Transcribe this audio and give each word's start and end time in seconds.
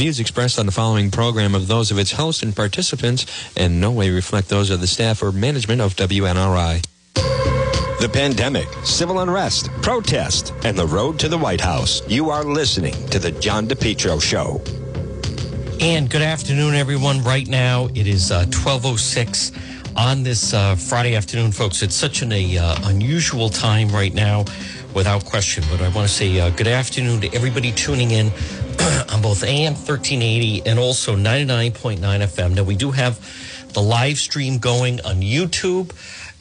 views 0.00 0.18
expressed 0.18 0.58
on 0.58 0.64
the 0.64 0.72
following 0.72 1.10
program 1.10 1.54
of 1.54 1.68
those 1.68 1.90
of 1.90 1.98
its 1.98 2.12
hosts 2.12 2.42
and 2.42 2.56
participants 2.56 3.26
in 3.54 3.78
no 3.80 3.90
way 3.90 4.08
reflect 4.08 4.48
those 4.48 4.70
of 4.70 4.80
the 4.80 4.86
staff 4.86 5.22
or 5.22 5.30
management 5.30 5.78
of 5.78 5.94
WNRI. 5.94 6.82
The 8.00 8.08
pandemic, 8.10 8.66
civil 8.82 9.20
unrest, 9.20 9.70
protest, 9.82 10.54
and 10.64 10.74
the 10.74 10.86
road 10.86 11.18
to 11.18 11.28
the 11.28 11.36
White 11.36 11.60
House. 11.60 12.00
You 12.08 12.30
are 12.30 12.44
listening 12.44 12.94
to 13.08 13.18
The 13.18 13.30
John 13.32 13.68
DePetro 13.68 14.22
Show. 14.22 14.62
And 15.80 16.08
good 16.08 16.22
afternoon, 16.22 16.74
everyone. 16.74 17.22
Right 17.22 17.46
now, 17.46 17.88
it 17.94 18.06
is 18.06 18.30
uh, 18.30 18.46
1206 18.46 19.52
on 19.96 20.22
this 20.22 20.54
uh, 20.54 20.76
Friday 20.76 21.14
afternoon, 21.14 21.52
folks. 21.52 21.82
It's 21.82 21.94
such 21.94 22.22
an 22.22 22.32
uh, 22.32 22.80
unusual 22.84 23.50
time 23.50 23.90
right 23.90 24.14
now, 24.14 24.46
without 24.94 25.26
question. 25.26 25.62
But 25.70 25.82
I 25.82 25.88
want 25.90 26.08
to 26.08 26.14
say 26.14 26.40
uh, 26.40 26.48
good 26.50 26.68
afternoon 26.68 27.20
to 27.20 27.34
everybody 27.34 27.72
tuning 27.72 28.12
in 28.12 28.32
on 29.12 29.22
both 29.22 29.44
AM 29.44 29.74
1380 29.74 30.66
and 30.66 30.78
also 30.78 31.16
99.9 31.16 31.98
FM. 31.98 32.54
Now, 32.54 32.62
we 32.62 32.76
do 32.76 32.90
have 32.90 33.18
the 33.72 33.82
live 33.82 34.18
stream 34.18 34.58
going 34.58 35.00
on 35.02 35.16
YouTube 35.16 35.92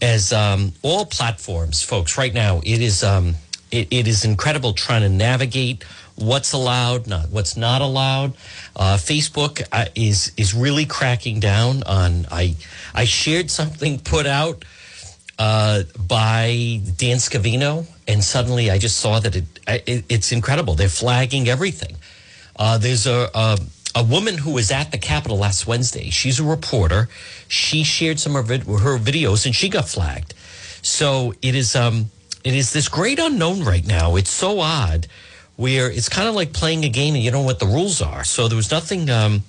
as 0.01 0.33
um, 0.33 0.73
all 0.81 1.05
platforms, 1.05 1.83
folks. 1.83 2.17
Right 2.17 2.33
now, 2.33 2.61
it 2.63 2.81
is 2.81 3.03
um, 3.03 3.35
it, 3.71 3.87
it 3.91 4.07
is 4.07 4.25
incredible 4.25 4.73
trying 4.73 5.01
to 5.01 5.09
navigate 5.09 5.83
what's 6.15 6.53
allowed, 6.53 7.07
not 7.07 7.29
what's 7.29 7.57
not 7.57 7.81
allowed. 7.81 8.33
Uh, 8.75 8.97
Facebook 8.97 9.65
uh, 9.71 9.85
is 9.95 10.31
is 10.37 10.53
really 10.53 10.85
cracking 10.85 11.39
down 11.39 11.83
on. 11.83 12.25
I 12.31 12.55
I 12.93 13.05
shared 13.05 13.51
something 13.51 13.99
put 13.99 14.25
out 14.25 14.65
uh, 15.37 15.83
by 16.07 16.81
Dan 16.97 17.17
Scavino, 17.17 17.85
and 18.07 18.23
suddenly 18.23 18.71
I 18.71 18.77
just 18.77 18.97
saw 18.97 19.19
that 19.19 19.35
it, 19.35 19.45
it 19.67 20.05
it's 20.09 20.31
incredible. 20.31 20.75
They're 20.75 20.89
flagging 20.89 21.47
everything. 21.47 21.95
Uh, 22.59 22.77
there's 22.77 23.07
a, 23.07 23.29
a 23.33 23.57
a 23.95 24.03
woman 24.03 24.37
who 24.37 24.51
was 24.51 24.69
at 24.69 24.91
the 24.91 24.97
Capitol 24.97 25.37
last 25.37 25.65
Wednesday. 25.65 26.09
She's 26.09 26.39
a 26.39 26.43
reporter. 26.43 27.09
She 27.47 27.83
shared 27.83 28.19
some 28.19 28.35
of 28.35 28.47
her 28.49 28.57
videos, 28.59 29.45
and 29.45 29.55
she 29.55 29.67
got 29.67 29.89
flagged. 29.89 30.35
So 30.81 31.33
it 31.41 31.55
is 31.55 31.75
um 31.75 32.11
it 32.43 32.53
is 32.53 32.71
this 32.71 32.87
great 32.87 33.19
unknown 33.19 33.63
right 33.63 33.85
now. 33.85 34.15
It's 34.15 34.29
so 34.29 34.59
odd 34.59 35.07
where 35.55 35.91
it's 35.91 36.07
kind 36.07 36.29
of 36.29 36.35
like 36.35 36.53
playing 36.53 36.85
a 36.85 36.89
game 36.89 37.15
and 37.15 37.23
you 37.23 37.31
don't 37.31 37.41
know 37.41 37.45
what 37.45 37.59
the 37.59 37.65
rules 37.65 38.01
are. 38.01 38.23
So 38.23 38.47
there 38.47 38.55
was 38.55 38.71
nothing. 38.71 39.09
Um, 39.09 39.43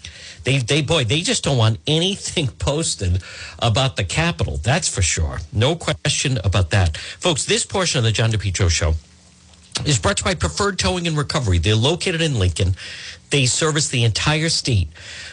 they 0.45 0.59
they 0.59 0.81
boy 0.81 1.05
they 1.05 1.21
just 1.21 1.45
don't 1.45 1.59
want 1.59 1.79
anything 1.87 2.47
posted 2.59 3.23
about 3.59 3.97
the 3.97 4.05
Capitol. 4.05 4.57
That's 4.57 4.89
for 4.89 5.03
sure. 5.03 5.39
No 5.53 5.77
question 5.77 6.39
about 6.43 6.71
that, 6.71 6.97
folks. 6.97 7.45
This 7.45 7.67
portion 7.67 7.99
of 7.99 8.05
the 8.05 8.13
John 8.13 8.33
DePetro 8.33 8.71
show 8.71 8.95
is 9.85 9.99
brought 9.99 10.19
to 10.19 10.23
you 10.23 10.31
by 10.31 10.35
Preferred 10.35 10.79
Towing 10.79 11.07
and 11.07 11.17
Recovery. 11.17 11.59
They're 11.59 11.75
located 11.75 12.21
in 12.21 12.39
Lincoln. 12.39 12.75
They 13.31 13.47
service 13.47 13.89
the 13.89 14.05
entire 14.05 14.49
state. 14.49 14.89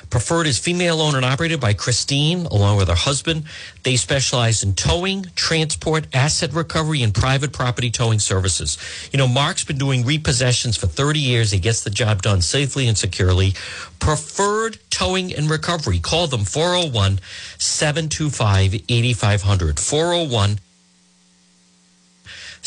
Preferred 0.10 0.48
is 0.48 0.58
female 0.58 1.02
owned 1.02 1.18
and 1.18 1.26
operated 1.26 1.60
by 1.60 1.74
Christine 1.74 2.46
along 2.46 2.78
with 2.78 2.88
her 2.88 2.96
husband. 2.96 3.44
They 3.84 3.98
specialize 3.98 4.64
in 4.64 4.74
towing, 4.74 5.26
transport, 5.36 6.08
asset 6.14 6.54
recovery, 6.54 7.02
and 7.04 7.14
private 7.14 7.52
property 7.52 7.90
towing 7.90 8.20
services. 8.20 8.78
You 9.12 9.18
know, 9.18 9.28
Mark's 9.28 9.66
been 9.66 9.78
doing 9.78 10.04
repossessions 10.04 10.78
for 10.78 10.88
30 10.88 11.20
years. 11.20 11.52
He 11.52 11.60
gets 11.60 11.84
the 11.84 11.90
job 11.90 12.22
done 12.22 12.42
safely 12.42 12.88
and 12.88 12.98
securely. 12.98 13.54
Preferred 14.00 14.78
Towing 14.90 15.34
and 15.34 15.50
Recovery. 15.50 16.00
Call 16.00 16.28
them 16.28 16.46
401 16.46 17.20
725 17.58 18.76
8500. 18.88 19.80
401 19.80 20.60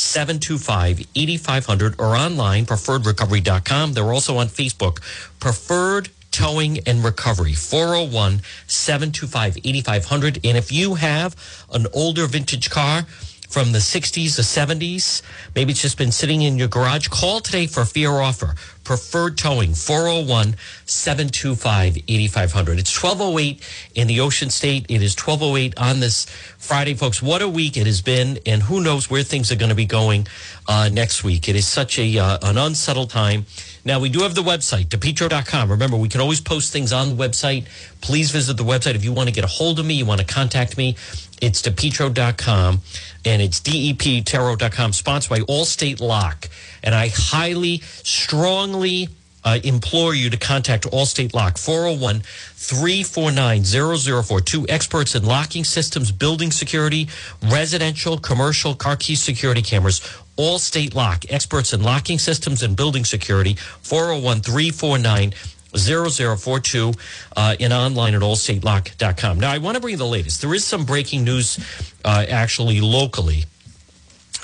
725 0.01 1.07
8500 1.15 2.01
or 2.01 2.17
online 2.17 2.65
preferredrecovery.com. 2.67 3.93
They're 3.93 4.13
also 4.13 4.39
on 4.39 4.49
Facebook. 4.49 5.01
Preferred 5.39 6.09
Towing 6.31 6.79
and 6.87 7.05
Recovery, 7.05 7.55
401 7.55 8.41
725 8.67 9.59
8500. 9.59 10.41
And 10.45 10.57
if 10.57 10.73
you 10.73 10.95
have 10.95 11.37
an 11.73 11.87
older 11.93 12.27
vintage 12.27 12.71
car, 12.71 13.07
from 13.51 13.73
the 13.73 13.79
60s 13.79 14.39
or 14.39 14.43
70s. 14.43 15.23
Maybe 15.57 15.73
it's 15.73 15.83
just 15.83 15.99
been 15.99 16.13
sitting 16.13 16.43
in 16.43 16.57
your 16.57 16.69
garage. 16.69 17.09
Call 17.09 17.41
today 17.41 17.67
for 17.67 17.81
a 17.81 17.87
fair 17.87 18.13
offer. 18.13 18.55
Preferred 18.85 19.37
Towing, 19.37 19.75
401 19.75 20.57
725 20.87 21.99
8500. 22.09 22.79
It's 22.79 23.03
1208 23.03 23.91
in 23.95 24.07
the 24.07 24.21
Ocean 24.21 24.51
State. 24.51 24.87
It 24.89 25.03
is 25.03 25.15
1208 25.15 25.79
on 25.79 26.01
this 26.01 26.25
Friday, 26.59 26.95
folks. 26.95 27.23
What 27.23 27.43
a 27.43 27.49
week 27.49 27.77
it 27.77 27.87
has 27.87 28.01
been, 28.03 28.39
and 28.47 28.63
who 28.63 28.81
knows 28.81 29.11
where 29.11 29.23
things 29.23 29.53
are 29.53 29.57
going 29.57 29.69
to 29.69 29.77
be 29.77 29.85
going 29.85 30.27
uh, 30.67 30.89
next 30.93 31.23
week. 31.23 31.49
It 31.49 31.57
is 31.57 31.69
such 31.69 31.99
a 31.99 32.19
uh, 32.19 32.39
an 32.43 32.57
unsettled 32.57 33.11
time. 33.11 33.47
Now, 33.85 33.99
we 33.99 34.09
do 34.09 34.21
have 34.21 34.35
the 34.35 34.43
website, 34.43 34.87
depetro.com. 34.87 35.71
Remember, 35.71 35.97
we 35.97 36.09
can 36.09 36.21
always 36.21 36.41
post 36.41 36.73
things 36.73 36.93
on 36.93 37.17
the 37.17 37.29
website. 37.29 37.67
Please 38.01 38.31
visit 38.31 38.57
the 38.57 38.65
website 38.65 38.95
if 38.95 39.05
you 39.05 39.13
want 39.13 39.29
to 39.29 39.35
get 39.35 39.45
a 39.45 39.49
hold 39.49 39.79
of 39.79 39.87
me, 39.87 39.95
you 39.95 40.05
want 40.05 40.21
to 40.21 40.27
contact 40.27 40.77
me. 40.77 40.97
It's 41.41 41.63
depetro.com 41.63 42.81
and 43.25 43.43
it's 43.43 43.61
depetro.com, 43.61 44.93
sponsored 44.93 45.31
by 45.31 45.41
Allstate 45.41 46.01
Lock. 46.01 46.49
And 46.83 46.95
I 46.95 47.09
highly, 47.09 47.79
strongly 47.79 49.09
uh, 49.45 49.59
implore 49.65 50.15
you 50.15 50.31
to 50.31 50.37
contact 50.37 50.85
Allstate 50.85 51.35
Lock, 51.35 51.59
401 51.59 52.21
349 52.21 53.65
0042. 53.65 54.67
Experts 54.69 55.15
in 55.15 55.25
locking 55.25 55.65
systems, 55.65 56.13
building 56.13 56.51
security, 56.51 57.09
residential, 57.51 58.19
commercial, 58.19 58.75
car 58.75 58.97
key 58.97 59.15
security 59.15 59.63
cameras. 59.63 60.01
Allstate 60.37 60.95
Lock, 60.95 61.25
experts 61.29 61.73
in 61.73 61.83
locking 61.83 62.19
systems 62.19 62.63
and 62.63 62.75
building 62.75 63.05
security, 63.05 63.55
401 63.83 64.41
349 64.41 65.35
0042 65.77 66.93
uh, 67.37 67.57
and 67.61 67.73
online 67.73 68.15
at 68.15 68.23
allstatelock.com. 68.23 69.41
Now, 69.41 69.53
I 69.53 69.59
want 69.59 69.77
to 69.77 69.81
bring 69.81 69.93
you 69.93 69.99
the 69.99 70.07
latest. 70.07 70.41
There 70.41 70.55
is 70.55 70.65
some 70.65 70.85
breaking 70.85 71.25
news 71.25 71.59
uh, 72.05 72.27
actually 72.29 72.81
locally 72.81 73.45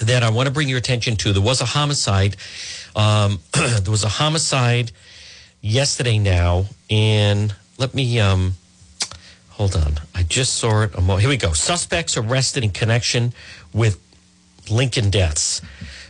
that 0.01 0.23
I 0.23 0.31
want 0.31 0.47
to 0.47 0.53
bring 0.53 0.69
your 0.69 0.79
attention 0.79 1.17
to. 1.17 1.33
There 1.33 1.43
was 1.43 1.61
a 1.61 1.65
homicide. 1.65 2.37
Um, 2.95 3.41
there 3.53 3.91
was 3.91 4.05
a 4.05 4.09
homicide 4.09 4.93
yesterday 5.61 6.19
now, 6.19 6.67
and 6.91 7.55
let 7.79 7.95
me 7.95 8.21
um, 8.21 8.55
hold 9.51 9.75
on. 9.75 9.95
I 10.15 10.23
just 10.23 10.55
saw 10.55 10.83
it. 10.83 10.95
Here 10.95 11.29
we 11.29 11.37
go. 11.37 11.53
Suspects 11.53 12.17
arrested 12.17 12.63
in 12.63 12.71
connection 12.71 13.33
with 13.73 14.01
Lincoln 14.71 15.11
deaths. 15.11 15.63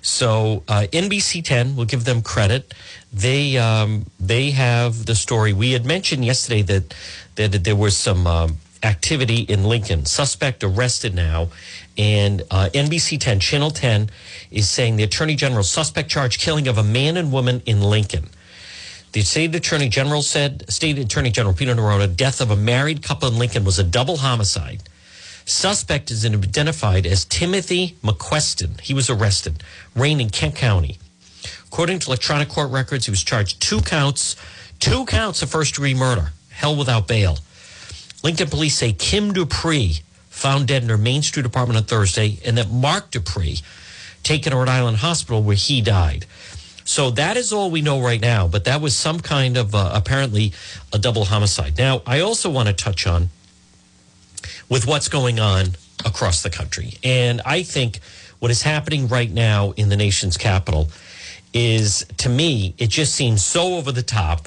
So 0.03 0.62
uh, 0.69 0.87
NBC 0.93 1.44
10 1.44 1.77
will 1.77 1.84
give 1.84 2.04
them 2.04 2.22
credit. 2.22 2.72
They 3.16 3.56
um, 3.56 4.04
they 4.21 4.50
have 4.50 5.06
the 5.06 5.15
story. 5.15 5.54
We 5.54 5.72
had 5.72 5.87
mentioned 5.87 6.22
yesterday 6.22 6.60
that 6.62 6.94
that 7.37 7.65
there 7.65 7.75
was 7.75 7.97
some 7.97 8.27
um, 8.27 8.59
activity 8.82 9.41
in 9.41 9.65
Lincoln. 9.65 10.04
Suspect 10.04 10.62
arrested 10.62 11.15
now, 11.15 11.49
and 11.97 12.43
uh, 12.50 12.69
NBC 12.75 13.19
10 13.19 13.41
Channel 13.41 13.71
10 13.71 14.10
is 14.50 14.69
saying 14.69 14.97
the 14.97 15.03
Attorney 15.03 15.34
General 15.34 15.62
suspect 15.62 16.10
charge 16.10 16.38
killing 16.38 16.69
of 16.69 16.77
a 16.77 16.82
man 16.82 17.16
and 17.16 17.32
woman 17.32 17.62
in 17.65 17.81
Lincoln. 17.81 18.28
The 19.12 19.22
state 19.22 19.54
attorney 19.54 19.88
general 19.88 20.21
said, 20.21 20.69
state 20.71 20.98
attorney 20.98 21.31
general 21.31 21.54
Peter 21.54 21.75
Neronha, 21.75 22.15
death 22.15 22.43
of 22.43 22.50
a 22.50 22.56
married 22.56 23.03
couple 23.03 23.28
in 23.28 23.38
Lincoln 23.38 23.65
was 23.65 23.78
a 23.78 23.84
double 23.84 24.19
homicide. 24.19 24.83
Suspect 25.47 26.10
is 26.10 26.27
identified 26.27 27.06
as 27.06 27.25
Timothy 27.25 27.97
McQuestion. 28.03 28.78
He 28.83 28.93
was 28.93 29.09
arrested, 29.09 29.62
reigned 29.94 30.21
in 30.21 30.28
Kent 30.28 30.56
County. 30.56 30.98
According 31.69 32.00
to 32.00 32.06
electronic 32.09 32.49
court 32.49 32.71
records, 32.71 33.06
he 33.06 33.10
was 33.10 33.22
charged 33.22 33.60
two 33.60 33.81
counts, 33.81 34.37
two 34.78 35.04
counts 35.06 35.43
of 35.43 35.50
first 35.50 35.75
degree 35.75 35.94
murder, 35.94 36.32
held 36.50 36.78
without 36.78 37.06
bail. 37.06 37.38
Lincoln 38.22 38.49
police 38.49 38.77
say 38.77 38.93
Kim 38.93 39.32
Dupree 39.32 40.00
found 40.28 40.69
dead 40.69 40.82
in 40.82 40.88
her 40.88 40.99
Main 40.99 41.22
Street 41.22 41.47
apartment 41.47 41.77
on 41.77 41.84
Thursday, 41.84 42.38
and 42.44 42.59
that 42.59 42.71
Mark 42.71 43.10
Dupree 43.10 43.60
taken 44.22 44.53
to 44.53 44.59
Rhode 44.59 44.69
Island 44.69 44.99
Hospital 44.99 45.43
where 45.43 45.57
he 45.57 45.80
died. 45.80 46.27
So 46.84 47.10
that 47.13 47.36
is 47.36 47.53
all 47.53 47.71
we 47.71 47.83
know 47.83 48.01
right 48.01 48.21
now, 48.21 48.47
but 48.47 48.65
that 48.65 48.80
was 48.80 48.95
some 48.95 49.21
kind 49.21 49.57
of 49.57 49.74
uh, 49.74 49.91
apparently 49.92 50.53
a 50.92 50.98
double 50.98 51.24
homicide. 51.24 51.77
Now, 51.77 52.03
I 52.07 52.21
also 52.21 52.48
want 52.48 52.69
to 52.69 52.74
touch 52.74 53.07
on 53.07 53.30
with 54.69 54.86
what's 54.86 55.09
going 55.09 55.41
on 55.41 55.77
across 56.04 56.42
the 56.42 56.51
country. 56.51 56.95
And 57.03 57.41
I 57.45 57.62
think 57.62 58.01
what 58.39 58.51
is 58.51 58.62
happening 58.62 59.09
right 59.09 59.30
now 59.30 59.72
in 59.72 59.89
the 59.89 59.97
nation's 59.97 60.36
capital 60.36 60.89
is, 61.57 62.05
to 62.19 62.29
me, 62.29 62.75
it 62.77 62.91
just 62.91 63.15
seems 63.15 63.43
so 63.43 63.77
over 63.77 63.91
the 63.91 64.03
top. 64.03 64.47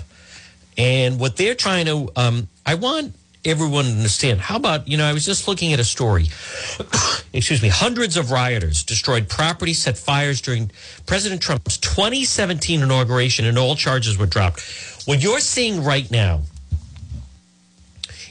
And 0.78 1.20
what 1.20 1.38
they're 1.38 1.56
trying 1.56 1.88
to, 1.88 2.12
um, 2.16 2.48
I 2.68 2.76
want 2.76 3.16
everyone 3.44 3.86
to 3.86 3.92
understand. 3.92 4.40
How 4.40 4.58
about, 4.58 4.88
you 4.88 4.96
know, 4.96 5.06
I 5.06 5.14
was 5.14 5.26
just 5.26 5.48
looking 5.48 5.74
at 5.74 5.80
a 5.80 5.84
story. 5.84 6.28
Excuse 7.34 7.64
me. 7.64 7.70
Hundreds 7.70 8.16
of 8.16 8.30
rioters 8.30 8.84
destroyed 8.84 9.28
property, 9.28 9.74
set 9.74 9.98
fires 9.98 10.40
during 10.40 10.70
President 11.08 11.42
Trump's 11.42 11.78
2017 11.80 12.84
inauguration, 12.84 13.46
and 13.46 13.58
all 13.58 13.76
charges 13.76 14.16
were 14.16 14.28
dropped. 14.28 14.62
What 15.06 15.24
you're 15.24 15.40
seeing 15.40 15.84
right 15.84 16.10
now 16.12 16.42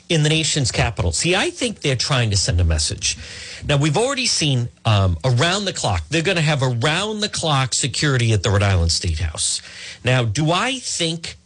in 0.08 0.22
the 0.22 0.28
nation's 0.28 0.72
capital. 0.72 1.12
See, 1.12 1.34
I 1.36 1.50
think 1.50 1.80
they're 1.80 1.96
trying 1.96 2.30
to 2.30 2.36
send 2.36 2.60
a 2.60 2.64
message. 2.64 3.18
Now, 3.66 3.76
we've 3.76 3.96
already 3.96 4.26
seen 4.26 4.68
um, 4.84 5.18
around 5.24 5.66
the 5.66 5.72
clock, 5.72 6.02
they're 6.08 6.22
going 6.22 6.36
to 6.36 6.42
have 6.42 6.62
around 6.62 7.20
the 7.20 7.28
clock 7.28 7.74
security 7.74 8.32
at 8.32 8.42
the 8.42 8.50
Rhode 8.50 8.62
Island 8.62 8.92
State 8.92 9.18
House. 9.18 9.60
Now, 10.04 10.24
do 10.24 10.50
I 10.50 10.78
think 10.78 11.36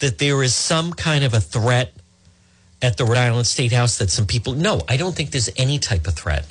that 0.00 0.18
there 0.18 0.42
is 0.42 0.54
some 0.54 0.92
kind 0.92 1.22
of 1.22 1.32
a 1.32 1.40
threat 1.40 1.92
at 2.82 2.96
the 2.96 3.04
Rhode 3.04 3.18
Island 3.18 3.46
State 3.46 3.72
House 3.72 3.98
that 3.98 4.10
some 4.10 4.26
people 4.26 4.54
no, 4.54 4.80
I 4.88 4.96
don't 4.96 5.14
think 5.14 5.30
there's 5.30 5.50
any 5.56 5.78
type 5.78 6.08
of 6.08 6.14
threat. 6.14 6.44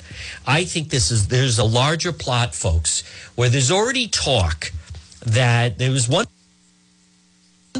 I 0.46 0.64
think 0.64 0.88
this 0.88 1.10
is 1.10 1.28
there's 1.28 1.58
a 1.58 1.64
larger 1.64 2.12
plot, 2.12 2.54
folks, 2.54 3.02
where 3.34 3.50
there's 3.50 3.70
already 3.70 4.08
talk 4.08 4.72
that 5.26 5.78
there 5.78 5.90
was 5.90 6.08
one 6.08 6.24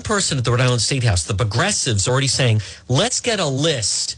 person 0.01 0.39
at 0.39 0.45
the 0.45 0.51
Rhode 0.51 0.61
Island 0.61 0.81
State 0.81 1.05
House, 1.05 1.25
the 1.25 1.35
progressives, 1.35 2.09
already 2.09 2.27
saying, 2.27 2.63
let's 2.89 3.21
get 3.21 3.41
a 3.41 3.47
list 3.47 4.17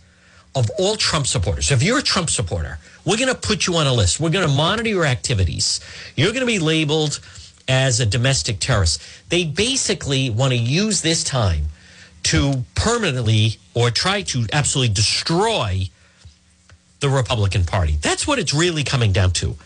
of 0.54 0.70
all 0.78 0.96
Trump 0.96 1.26
supporters. 1.26 1.70
If 1.70 1.82
you're 1.82 1.98
a 1.98 2.02
Trump 2.02 2.30
supporter, 2.30 2.78
we're 3.04 3.16
going 3.16 3.28
to 3.28 3.34
put 3.34 3.66
you 3.66 3.76
on 3.76 3.86
a 3.86 3.92
list. 3.92 4.20
We're 4.20 4.30
going 4.30 4.46
to 4.46 4.54
monitor 4.54 4.88
your 4.88 5.04
activities. 5.04 5.80
You're 6.16 6.30
going 6.30 6.40
to 6.40 6.46
be 6.46 6.58
labeled 6.58 7.20
as 7.66 8.00
a 8.00 8.06
domestic 8.06 8.60
terrorist. 8.60 9.02
They 9.30 9.44
basically 9.44 10.30
want 10.30 10.52
to 10.52 10.58
use 10.58 11.02
this 11.02 11.24
time 11.24 11.64
to 12.24 12.64
permanently 12.74 13.58
or 13.74 13.90
try 13.90 14.22
to 14.22 14.46
absolutely 14.52 14.94
destroy 14.94 15.88
the 17.00 17.10
Republican 17.10 17.64
Party. 17.64 17.98
That's 18.00 18.26
what 18.26 18.38
it's 18.38 18.54
really 18.54 18.84
coming 18.84 19.12
down 19.12 19.32
to. 19.32 19.56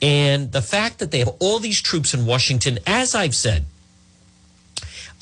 And 0.00 0.52
the 0.52 0.62
fact 0.62 1.00
that 1.00 1.10
they 1.10 1.18
have 1.18 1.34
all 1.40 1.58
these 1.58 1.82
troops 1.82 2.14
in 2.14 2.24
Washington, 2.24 2.78
as 2.86 3.14
I've 3.14 3.34
said, 3.34 3.66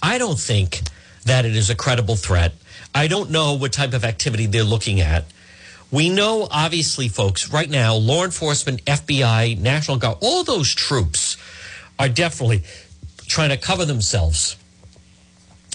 I 0.03 0.19
don't 0.19 0.39
think 0.39 0.83
that 1.25 1.45
it 1.45 1.57
is 1.57 1.71
a 1.71 1.75
credible 1.75 2.17
threat. 2.17 2.53
I 2.95 3.09
don't 3.09 3.31
know 3.31 3.55
what 3.55 3.73
type 3.73 3.93
of 3.93 4.05
activity 4.05 4.47
they're 4.47 4.65
looking 4.65 5.01
at. 5.01 5.25
We 5.91 6.09
know, 6.09 6.49
obviously, 6.51 7.09
folks, 7.09 7.53
right 7.53 7.71
now, 7.71 7.95
law 7.95 8.25
enforcement, 8.25 8.85
FBI, 8.85 9.59
National 9.59 9.97
Guard, 9.99 10.19
all 10.21 10.45
those 10.45 10.75
troops 10.75 11.37
are 11.99 12.09
definitely 12.09 12.63
trying 13.27 13.51
to 13.51 13.57
cover 13.57 13.85
themselves 13.85 14.57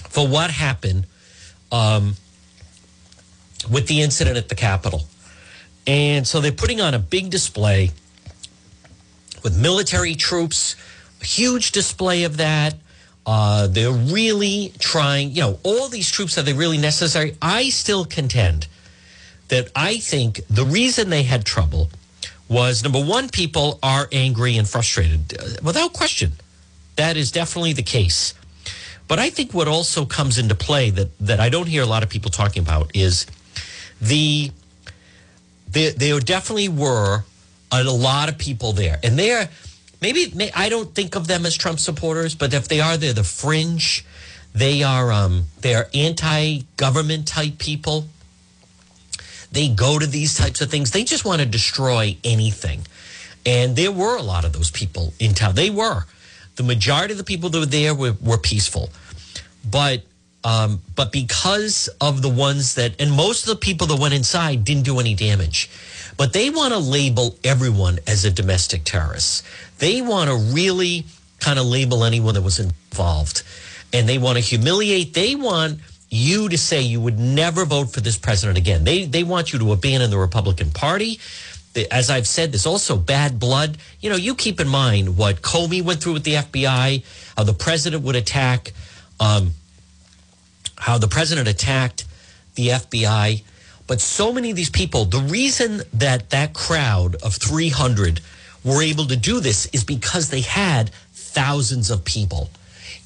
for 0.09 0.27
what 0.27 0.51
happened 0.51 1.05
um, 1.71 2.15
with 3.69 3.87
the 3.87 4.01
incident 4.01 4.37
at 4.37 4.49
the 4.49 4.55
Capitol. 4.55 5.03
And 5.87 6.27
so 6.27 6.41
they're 6.41 6.51
putting 6.51 6.81
on 6.81 6.93
a 6.93 6.99
big 6.99 7.29
display 7.29 7.91
with 9.43 9.57
military 9.57 10.15
troops, 10.15 10.75
a 11.21 11.25
huge 11.25 11.71
display 11.71 12.23
of 12.23 12.37
that. 12.37 12.75
Uh, 13.25 13.67
they're 13.67 13.91
really 13.91 14.73
trying, 14.79 15.31
you 15.31 15.41
know, 15.41 15.59
all 15.63 15.89
these 15.89 16.09
troops 16.09 16.37
are 16.37 16.41
they 16.41 16.53
really 16.53 16.77
necessary? 16.77 17.35
I 17.41 17.69
still 17.69 18.05
contend 18.05 18.67
that 19.49 19.69
I 19.75 19.97
think 19.97 20.41
the 20.49 20.65
reason 20.65 21.09
they 21.09 21.23
had 21.23 21.45
trouble 21.45 21.89
was 22.49 22.83
number 22.83 23.03
one, 23.03 23.29
people 23.29 23.79
are 23.83 24.07
angry 24.11 24.57
and 24.57 24.67
frustrated, 24.67 25.39
uh, 25.39 25.45
without 25.63 25.93
question. 25.93 26.33
That 26.95 27.15
is 27.15 27.31
definitely 27.31 27.73
the 27.73 27.83
case. 27.83 28.33
But 29.07 29.19
I 29.19 29.29
think 29.29 29.53
what 29.53 29.67
also 29.67 30.05
comes 30.05 30.37
into 30.37 30.55
play 30.55 30.89
that, 30.89 31.17
that 31.19 31.39
I 31.39 31.49
don't 31.49 31.67
hear 31.67 31.83
a 31.83 31.85
lot 31.85 32.01
of 32.03 32.09
people 32.09 32.31
talking 32.31 32.63
about 32.63 32.91
is 32.95 33.25
the 34.01 34.51
there, 35.69 35.91
there 35.91 36.19
definitely 36.19 36.69
were 36.69 37.23
a 37.71 37.83
lot 37.83 38.29
of 38.29 38.37
people 38.37 38.73
there, 38.73 38.99
and 39.03 39.17
they're 39.17 39.49
maybe 40.01 40.31
may, 40.35 40.51
I 40.51 40.69
don't 40.69 40.93
think 40.93 41.15
of 41.15 41.27
them 41.27 41.45
as 41.45 41.55
Trump 41.55 41.79
supporters, 41.79 42.35
but 42.35 42.53
if 42.53 42.67
they 42.67 42.81
are, 42.81 42.97
they're 42.97 43.13
the 43.13 43.23
fringe. 43.23 44.05
They 44.53 44.83
are 44.83 45.11
um, 45.11 45.45
they 45.61 45.75
are 45.75 45.87
anti-government 45.93 47.27
type 47.27 47.57
people. 47.57 48.07
They 49.51 49.69
go 49.69 49.99
to 49.99 50.07
these 50.07 50.35
types 50.37 50.61
of 50.61 50.69
things. 50.69 50.91
They 50.91 51.03
just 51.03 51.23
want 51.23 51.41
to 51.41 51.47
destroy 51.47 52.17
anything, 52.23 52.81
and 53.45 53.75
there 53.75 53.91
were 53.91 54.17
a 54.17 54.21
lot 54.21 54.43
of 54.43 54.51
those 54.53 54.71
people 54.71 55.13
in 55.19 55.33
town. 55.33 55.55
They 55.55 55.69
were 55.69 56.05
the 56.57 56.63
majority 56.63 57.13
of 57.13 57.17
the 57.17 57.23
people 57.23 57.49
that 57.49 57.59
were 57.59 57.65
there 57.65 57.95
were, 57.95 58.15
were 58.21 58.37
peaceful, 58.37 58.89
but 59.69 60.03
um, 60.43 60.81
but 60.95 61.11
because 61.11 61.87
of 61.99 62.21
the 62.21 62.29
ones 62.29 62.75
that, 62.75 62.99
and 62.99 63.11
most 63.11 63.43
of 63.43 63.49
the 63.49 63.55
people 63.55 63.87
that 63.87 63.99
went 63.99 64.13
inside 64.13 64.63
didn't 64.63 64.83
do 64.83 64.99
any 64.99 65.13
damage, 65.13 65.69
but 66.17 66.33
they 66.33 66.49
want 66.49 66.73
to 66.73 66.79
label 66.79 67.35
everyone 67.43 67.99
as 68.07 68.25
a 68.25 68.31
domestic 68.31 68.83
terrorist. 68.83 69.45
They 69.79 70.01
want 70.01 70.29
to 70.29 70.35
really 70.35 71.05
kind 71.39 71.59
of 71.59 71.65
label 71.65 72.03
anyone 72.03 72.33
that 72.35 72.41
was 72.41 72.59
involved. 72.59 73.43
And 73.93 74.07
they 74.07 74.17
want 74.17 74.37
to 74.37 74.43
humiliate, 74.43 75.13
they 75.13 75.35
want 75.35 75.79
you 76.09 76.49
to 76.49 76.57
say 76.57 76.81
you 76.81 77.01
would 77.01 77.19
never 77.19 77.65
vote 77.65 77.91
for 77.91 78.01
this 78.01 78.17
president 78.17 78.57
again. 78.57 78.83
They, 78.83 79.05
they 79.05 79.23
want 79.23 79.53
you 79.53 79.59
to 79.59 79.71
abandon 79.71 80.09
the 80.09 80.17
Republican 80.17 80.71
Party. 80.71 81.19
As 81.89 82.09
I've 82.09 82.27
said, 82.27 82.51
there's 82.51 82.65
also 82.65 82.97
bad 82.97 83.39
blood. 83.39 83.77
You 84.01 84.09
know, 84.09 84.17
you 84.17 84.35
keep 84.35 84.59
in 84.59 84.67
mind 84.67 85.17
what 85.17 85.41
Comey 85.41 85.81
went 85.81 86.01
through 86.01 86.13
with 86.13 86.23
the 86.23 86.35
FBI, 86.35 87.03
how 87.37 87.43
the 87.43 87.53
president 87.53 88.03
would 88.03 88.15
attack. 88.15 88.73
Um, 89.19 89.51
how 90.81 90.97
the 90.97 91.07
president 91.07 91.47
attacked 91.47 92.05
the 92.55 92.69
FBI. 92.69 93.43
But 93.85 94.01
so 94.01 94.33
many 94.33 94.49
of 94.49 94.55
these 94.55 94.69
people, 94.69 95.05
the 95.05 95.19
reason 95.19 95.83
that 95.93 96.31
that 96.31 96.53
crowd 96.53 97.15
of 97.21 97.35
300 97.35 98.19
were 98.65 98.81
able 98.81 99.05
to 99.05 99.15
do 99.15 99.39
this 99.39 99.67
is 99.67 99.83
because 99.83 100.29
they 100.29 100.41
had 100.41 100.89
thousands 101.13 101.91
of 101.91 102.03
people. 102.03 102.49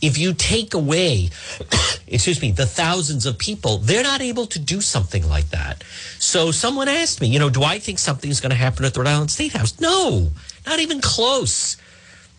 If 0.02 0.18
you 0.18 0.34
take 0.34 0.74
away, 0.74 1.30
excuse 2.08 2.42
me, 2.42 2.52
the 2.52 2.66
thousands 2.66 3.26
of 3.26 3.38
people, 3.38 3.80
they're 3.80 4.04
not 4.04 4.22
able 4.22 4.46
to 4.48 4.60
do 4.60 4.80
something 4.80 5.28
like 5.28 5.50
that. 5.50 5.84
So 6.18 6.52
someone 6.52 6.88
asked 6.88 7.20
me, 7.20 7.28
you 7.28 7.40
know, 7.40 7.50
do 7.50 7.64
I 7.64 7.80
think 7.80 8.00
something's 8.00 8.40
going 8.40 8.52
to 8.52 8.56
happen 8.56 8.86
at 8.86 8.94
the 8.94 9.02
Rhode 9.02 9.10
Island 9.10 9.32
State 9.32 9.52
House? 9.52 9.82
No, 9.82 10.30
not 10.66 10.80
even 10.80 11.02
close. 11.02 11.76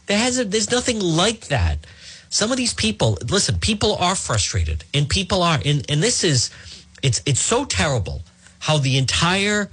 There 0.07 0.19
hasn't, 0.19 0.51
there's 0.51 0.71
nothing 0.71 0.99
like 1.01 1.49
that 1.49 1.79
some 2.37 2.51
of 2.53 2.59
these 2.59 2.75
people 2.75 3.17
listen 3.31 3.59
people 3.59 3.97
are 3.97 4.15
frustrated 4.15 4.85
and 4.93 5.09
people 5.09 5.43
are 5.43 5.59
and, 5.65 5.79
and 5.91 6.03
this 6.03 6.23
is 6.23 6.51
it's 7.03 7.23
it's 7.25 7.41
so 7.41 7.65
terrible 7.65 8.23
how 8.59 8.77
the 8.79 8.99
entire 8.99 9.71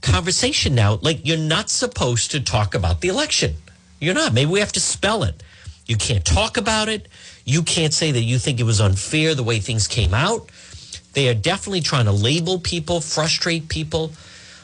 conversation 0.00 0.74
now 0.74 0.98
like 1.02 1.26
you're 1.26 1.36
not 1.36 1.68
supposed 1.68 2.30
to 2.30 2.40
talk 2.40 2.74
about 2.74 3.00
the 3.00 3.08
election. 3.08 3.54
You're 4.00 4.14
not. 4.14 4.32
Maybe 4.32 4.50
we 4.50 4.60
have 4.60 4.72
to 4.72 4.80
spell 4.80 5.22
it. 5.24 5.42
You 5.86 5.96
can't 5.96 6.24
talk 6.24 6.56
about 6.56 6.88
it. 6.88 7.08
You 7.44 7.62
can't 7.62 7.94
say 7.94 8.12
that 8.12 8.22
you 8.22 8.38
think 8.38 8.60
it 8.60 8.64
was 8.64 8.80
unfair 8.80 9.34
the 9.34 9.42
way 9.42 9.58
things 9.58 9.88
came 9.88 10.14
out. 10.14 10.50
They 11.14 11.28
are 11.28 11.34
definitely 11.34 11.80
trying 11.80 12.04
to 12.04 12.12
label 12.12 12.58
people 12.60 13.00
frustrate 13.00 13.68
people 13.68 14.12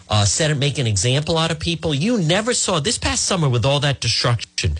uh, 0.08 0.24
set 0.24 0.50
and 0.50 0.60
make 0.60 0.78
an 0.78 0.86
example 0.86 1.38
out 1.38 1.50
of 1.50 1.58
people. 1.58 1.94
You 1.94 2.18
never 2.18 2.52
saw 2.52 2.80
this 2.80 2.98
past 2.98 3.24
summer 3.24 3.48
with 3.48 3.64
all 3.64 3.80
that 3.80 4.00
destruction 4.00 4.76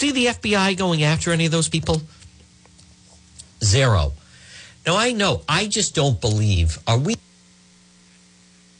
see 0.00 0.12
the 0.12 0.26
FBI 0.26 0.76
going 0.78 1.02
after 1.02 1.30
any 1.30 1.44
of 1.44 1.52
those 1.52 1.68
people? 1.68 2.00
Zero. 3.62 4.12
Now, 4.86 4.96
I 4.96 5.12
know, 5.12 5.42
I 5.46 5.66
just 5.66 5.94
don't 5.94 6.18
believe. 6.20 6.78
Are 6.86 6.98
we 6.98 7.16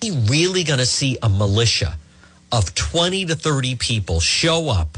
really 0.02 0.64
going 0.64 0.78
to 0.78 0.86
see 0.86 1.18
a 1.22 1.28
militia 1.28 1.98
of 2.50 2.74
20 2.74 3.26
to 3.26 3.36
30 3.36 3.76
people 3.76 4.18
show 4.18 4.70
up 4.70 4.96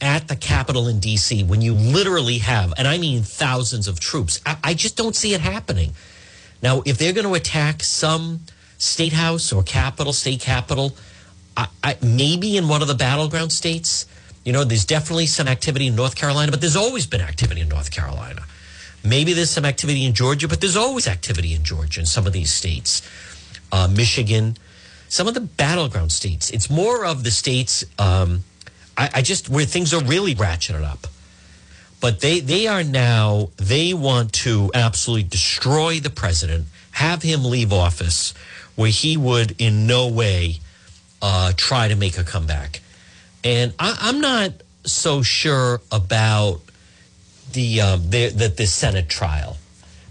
at 0.00 0.26
the 0.26 0.34
Capitol 0.34 0.88
in 0.88 0.98
D.C. 0.98 1.44
when 1.44 1.60
you 1.60 1.72
literally 1.72 2.38
have, 2.38 2.74
and 2.76 2.88
I 2.88 2.98
mean 2.98 3.22
thousands 3.22 3.86
of 3.86 4.00
troops? 4.00 4.40
I, 4.44 4.56
I 4.64 4.74
just 4.74 4.96
don't 4.96 5.14
see 5.14 5.34
it 5.34 5.40
happening. 5.40 5.92
Now, 6.60 6.82
if 6.84 6.98
they're 6.98 7.12
going 7.12 7.26
to 7.26 7.34
attack 7.34 7.84
some 7.84 8.40
state 8.76 9.12
house 9.12 9.52
or 9.52 9.62
capital, 9.62 10.12
state 10.12 10.40
capital, 10.40 10.96
I, 11.56 11.68
I, 11.84 11.96
maybe 12.02 12.56
in 12.56 12.66
one 12.66 12.82
of 12.82 12.88
the 12.88 12.94
battleground 12.96 13.52
states, 13.52 14.06
you 14.48 14.54
know, 14.54 14.64
there's 14.64 14.86
definitely 14.86 15.26
some 15.26 15.46
activity 15.46 15.88
in 15.88 15.94
North 15.94 16.16
Carolina, 16.16 16.50
but 16.50 16.62
there's 16.62 16.74
always 16.74 17.06
been 17.06 17.20
activity 17.20 17.60
in 17.60 17.68
North 17.68 17.90
Carolina. 17.90 18.40
Maybe 19.04 19.34
there's 19.34 19.50
some 19.50 19.66
activity 19.66 20.06
in 20.06 20.14
Georgia, 20.14 20.48
but 20.48 20.62
there's 20.62 20.74
always 20.74 21.06
activity 21.06 21.52
in 21.52 21.64
Georgia 21.64 22.00
and 22.00 22.08
some 22.08 22.26
of 22.26 22.32
these 22.32 22.50
states. 22.50 23.02
Uh, 23.70 23.88
Michigan, 23.94 24.56
some 25.10 25.28
of 25.28 25.34
the 25.34 25.42
battleground 25.42 26.12
states. 26.12 26.48
It's 26.48 26.70
more 26.70 27.04
of 27.04 27.24
the 27.24 27.30
states, 27.30 27.84
um, 27.98 28.42
I, 28.96 29.10
I 29.16 29.20
just, 29.20 29.50
where 29.50 29.66
things 29.66 29.92
are 29.92 30.02
really 30.02 30.34
ratcheted 30.34 30.82
up. 30.82 31.06
But 32.00 32.20
they, 32.20 32.40
they 32.40 32.66
are 32.66 32.82
now, 32.82 33.50
they 33.58 33.92
want 33.92 34.32
to 34.44 34.70
absolutely 34.72 35.24
destroy 35.24 36.00
the 36.00 36.08
president, 36.08 36.68
have 36.92 37.20
him 37.20 37.44
leave 37.44 37.70
office, 37.70 38.32
where 38.76 38.88
he 38.88 39.18
would 39.18 39.60
in 39.60 39.86
no 39.86 40.08
way 40.08 40.60
uh, 41.20 41.52
try 41.54 41.88
to 41.88 41.96
make 41.96 42.16
a 42.16 42.24
comeback. 42.24 42.80
And 43.44 43.72
I, 43.78 44.08
am 44.08 44.20
not 44.20 44.52
so 44.84 45.22
sure 45.22 45.80
about 45.92 46.60
the, 47.52 47.80
um, 47.80 48.10
the, 48.10 48.28
the, 48.28 48.48
the 48.48 48.66
Senate 48.66 49.08
trial 49.08 49.56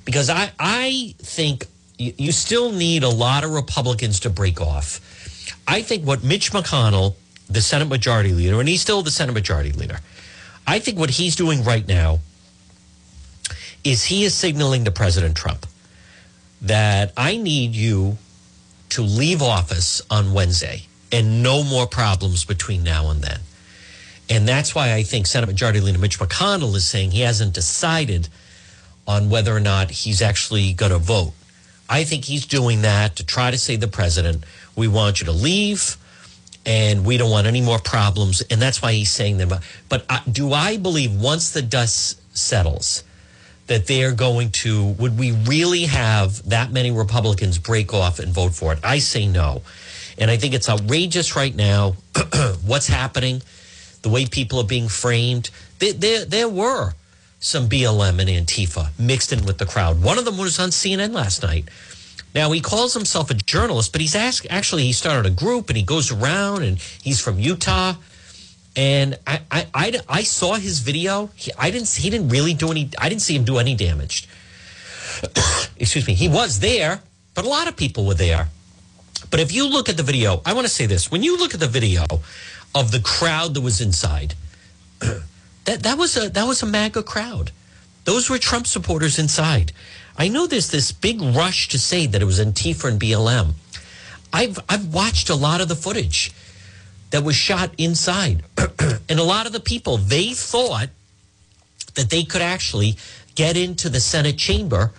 because 0.05 0.29
I, 0.29 0.51
I 0.59 1.15
think 1.17 1.65
you, 1.97 2.13
you 2.17 2.31
still 2.31 2.71
need 2.71 3.03
a 3.03 3.09
lot 3.09 3.43
of 3.43 3.51
Republicans 3.51 4.21
to 4.21 4.29
break 4.29 4.61
off. 4.61 5.01
I 5.67 5.81
think 5.81 6.05
what 6.05 6.23
Mitch 6.23 6.51
McConnell, 6.51 7.15
the 7.49 7.61
Senate 7.61 7.89
Majority 7.89 8.33
Leader, 8.33 8.59
and 8.59 8.69
he's 8.69 8.81
still 8.81 9.01
the 9.01 9.11
Senate 9.11 9.33
Majority 9.33 9.71
Leader, 9.73 9.99
I 10.65 10.79
think 10.79 10.97
what 10.97 11.11
he's 11.11 11.35
doing 11.35 11.63
right 11.63 11.87
now 11.87 12.19
is 13.83 14.05
he 14.05 14.23
is 14.23 14.33
signaling 14.33 14.85
to 14.85 14.91
President 14.91 15.35
Trump 15.35 15.65
that 16.61 17.13
I 17.15 17.37
need 17.37 17.75
you 17.75 18.17
to 18.89 19.01
leave 19.01 19.41
office 19.41 20.01
on 20.09 20.33
Wednesday 20.33 20.86
and 21.11 21.41
no 21.41 21.63
more 21.63 21.87
problems 21.87 22.45
between 22.45 22.83
now 22.83 23.09
and 23.09 23.21
then. 23.21 23.39
And 24.29 24.47
that's 24.47 24.75
why 24.75 24.93
I 24.93 25.03
think 25.03 25.25
Senate 25.25 25.47
Majority 25.47 25.79
Leader 25.79 25.99
Mitch 25.99 26.19
McConnell 26.19 26.75
is 26.75 26.85
saying 26.85 27.11
he 27.11 27.21
hasn't 27.21 27.53
decided 27.53 28.27
on 29.07 29.29
whether 29.29 29.55
or 29.55 29.61
not 29.61 29.89
he's 29.89 30.21
actually 30.21 30.73
going 30.73 30.91
to 30.91 30.97
vote. 30.97 31.33
I 31.89 32.03
think 32.03 32.25
he's 32.25 32.45
doing 32.45 32.81
that 32.81 33.15
to 33.15 33.25
try 33.25 33.51
to 33.51 33.57
say 33.57 33.77
the 33.77 33.87
president, 33.87 34.43
we 34.75 34.89
want 34.89 35.21
you 35.21 35.25
to 35.27 35.31
leave 35.31 35.95
and 36.65 37.05
we 37.05 37.15
don't 37.15 37.31
want 37.31 37.47
any 37.47 37.61
more 37.61 37.79
problems. 37.79 38.41
And 38.41 38.61
that's 38.61 38.81
why 38.81 38.91
he's 38.91 39.09
saying 39.09 39.37
them. 39.37 39.53
But 39.87 40.05
do 40.29 40.51
I 40.51 40.75
believe 40.75 41.13
once 41.13 41.51
the 41.51 41.61
dust 41.61 42.21
settles 42.37 43.05
that 43.67 43.87
they're 43.87 44.11
going 44.11 44.51
to, 44.51 44.87
would 44.93 45.17
we 45.17 45.31
really 45.31 45.85
have 45.85 46.47
that 46.49 46.71
many 46.71 46.91
Republicans 46.91 47.57
break 47.57 47.93
off 47.93 48.19
and 48.19 48.33
vote 48.33 48.53
for 48.53 48.73
it? 48.73 48.79
I 48.83 48.99
say 48.99 49.25
no. 49.25 49.61
And 50.17 50.31
I 50.31 50.37
think 50.37 50.53
it's 50.53 50.69
outrageous 50.69 51.35
right 51.35 51.55
now 51.55 51.95
what's 52.65 52.87
happening, 52.87 53.41
the 54.01 54.09
way 54.09 54.25
people 54.25 54.59
are 54.59 54.65
being 54.65 54.87
framed. 54.87 55.49
There, 55.79 55.93
there, 55.93 56.25
there 56.25 56.49
were 56.49 56.93
some 57.39 57.69
BLM 57.69 58.19
and 58.19 58.47
Antifa 58.47 58.89
mixed 58.97 59.31
in 59.31 59.45
with 59.45 59.57
the 59.57 59.65
crowd. 59.65 60.01
One 60.01 60.17
of 60.17 60.25
them 60.25 60.37
was 60.37 60.59
on 60.59 60.69
CNN 60.69 61.13
last 61.13 61.43
night. 61.43 61.65
Now 62.33 62.51
he 62.51 62.61
calls 62.61 62.93
himself 62.93 63.29
a 63.29 63.33
journalist, 63.33 63.91
but 63.91 64.01
he's 64.01 64.15
actually 64.15 64.83
he 64.83 64.91
started 64.91 65.25
a 65.25 65.33
group 65.33 65.69
and 65.69 65.77
he 65.77 65.83
goes 65.83 66.11
around 66.11 66.63
and 66.63 66.77
he's 66.79 67.19
from 67.19 67.39
Utah. 67.39 67.95
And 68.75 69.17
I, 69.25 69.41
I, 69.49 69.67
I, 69.73 69.99
I 70.07 70.23
saw 70.23 70.53
his 70.53 70.79
video. 70.79 71.31
He, 71.35 71.51
I 71.57 71.71
didn't. 71.71 71.89
He 71.89 72.11
didn't 72.11 72.29
really 72.29 72.53
do 72.53 72.69
any. 72.69 72.91
I 72.99 73.09
didn't 73.09 73.23
see 73.23 73.35
him 73.35 73.43
do 73.43 73.57
any 73.57 73.73
damage. 73.73 74.29
Excuse 75.77 76.05
me. 76.05 76.13
He 76.13 76.29
was 76.29 76.59
there, 76.59 77.01
but 77.33 77.43
a 77.43 77.49
lot 77.49 77.67
of 77.67 77.75
people 77.75 78.05
were 78.05 78.13
there. 78.13 78.49
But 79.29 79.39
if 79.39 79.51
you 79.51 79.67
look 79.67 79.89
at 79.89 79.97
the 79.97 80.03
video, 80.03 80.41
I 80.45 80.53
want 80.53 80.65
to 80.67 80.73
say 80.73 80.85
this: 80.85 81.11
when 81.11 81.23
you 81.23 81.37
look 81.37 81.53
at 81.53 81.59
the 81.59 81.67
video 81.67 82.05
of 82.73 82.91
the 82.91 82.99
crowd 82.99 83.53
that 83.53 83.61
was 83.61 83.81
inside, 83.81 84.35
that 84.99 85.83
that 85.83 85.97
was 85.97 86.15
a 86.17 86.29
that 86.29 86.45
was 86.45 86.63
a 86.63 86.65
MAGA 86.65 87.03
crowd. 87.03 87.51
Those 88.05 88.29
were 88.29 88.37
Trump 88.37 88.67
supporters 88.67 89.19
inside. 89.19 89.73
I 90.17 90.29
know 90.29 90.47
there's 90.47 90.71
this 90.71 90.91
big 90.91 91.21
rush 91.21 91.67
to 91.69 91.79
say 91.79 92.07
that 92.07 92.21
it 92.21 92.25
was 92.25 92.39
Antifa 92.39 92.85
and 92.85 92.99
BLM. 92.99 93.53
I've 94.31 94.59
I've 94.69 94.93
watched 94.93 95.29
a 95.29 95.35
lot 95.35 95.61
of 95.61 95.67
the 95.67 95.75
footage 95.75 96.31
that 97.11 97.23
was 97.23 97.35
shot 97.35 97.71
inside, 97.77 98.43
and 99.09 99.19
a 99.19 99.23
lot 99.23 99.45
of 99.45 99.51
the 99.51 99.59
people 99.59 99.97
they 99.97 100.33
thought 100.33 100.89
that 101.95 102.09
they 102.09 102.23
could 102.23 102.41
actually 102.41 102.95
get 103.35 103.57
into 103.57 103.89
the 103.89 103.99
Senate 103.99 104.37
chamber 104.37 104.91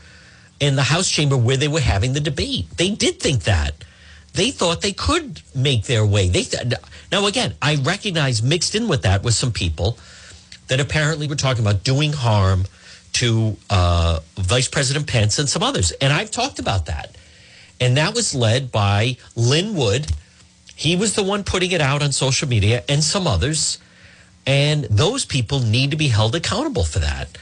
and 0.60 0.76
the 0.76 0.82
House 0.82 1.10
chamber 1.10 1.36
where 1.36 1.56
they 1.56 1.68
were 1.68 1.80
having 1.80 2.12
the 2.12 2.20
debate. 2.20 2.66
They 2.76 2.90
did 2.90 3.20
think 3.20 3.44
that. 3.44 3.74
They 4.38 4.52
thought 4.52 4.82
they 4.82 4.92
could 4.92 5.42
make 5.52 5.86
their 5.86 6.06
way. 6.06 6.28
They 6.28 6.44
th- 6.44 6.72
now 7.10 7.26
again, 7.26 7.54
I 7.60 7.74
recognize 7.74 8.40
mixed 8.40 8.76
in 8.76 8.86
with 8.86 9.02
that 9.02 9.24
was 9.24 9.36
some 9.36 9.50
people 9.50 9.98
that 10.68 10.78
apparently 10.78 11.26
were 11.26 11.34
talking 11.34 11.64
about 11.64 11.82
doing 11.82 12.12
harm 12.12 12.66
to 13.14 13.56
uh, 13.68 14.20
Vice 14.36 14.68
President 14.68 15.08
Pence 15.08 15.40
and 15.40 15.48
some 15.48 15.64
others. 15.64 15.90
And 16.00 16.12
I've 16.12 16.30
talked 16.30 16.60
about 16.60 16.86
that. 16.86 17.16
And 17.80 17.96
that 17.96 18.14
was 18.14 18.32
led 18.32 18.70
by 18.70 19.16
Lin 19.34 19.74
Wood. 19.74 20.06
He 20.76 20.94
was 20.94 21.16
the 21.16 21.24
one 21.24 21.42
putting 21.42 21.72
it 21.72 21.80
out 21.80 22.00
on 22.00 22.12
social 22.12 22.46
media 22.46 22.84
and 22.88 23.02
some 23.02 23.26
others. 23.26 23.78
And 24.46 24.84
those 24.84 25.24
people 25.24 25.58
need 25.58 25.90
to 25.90 25.96
be 25.96 26.08
held 26.08 26.36
accountable 26.36 26.84
for 26.84 27.00
that. 27.00 27.36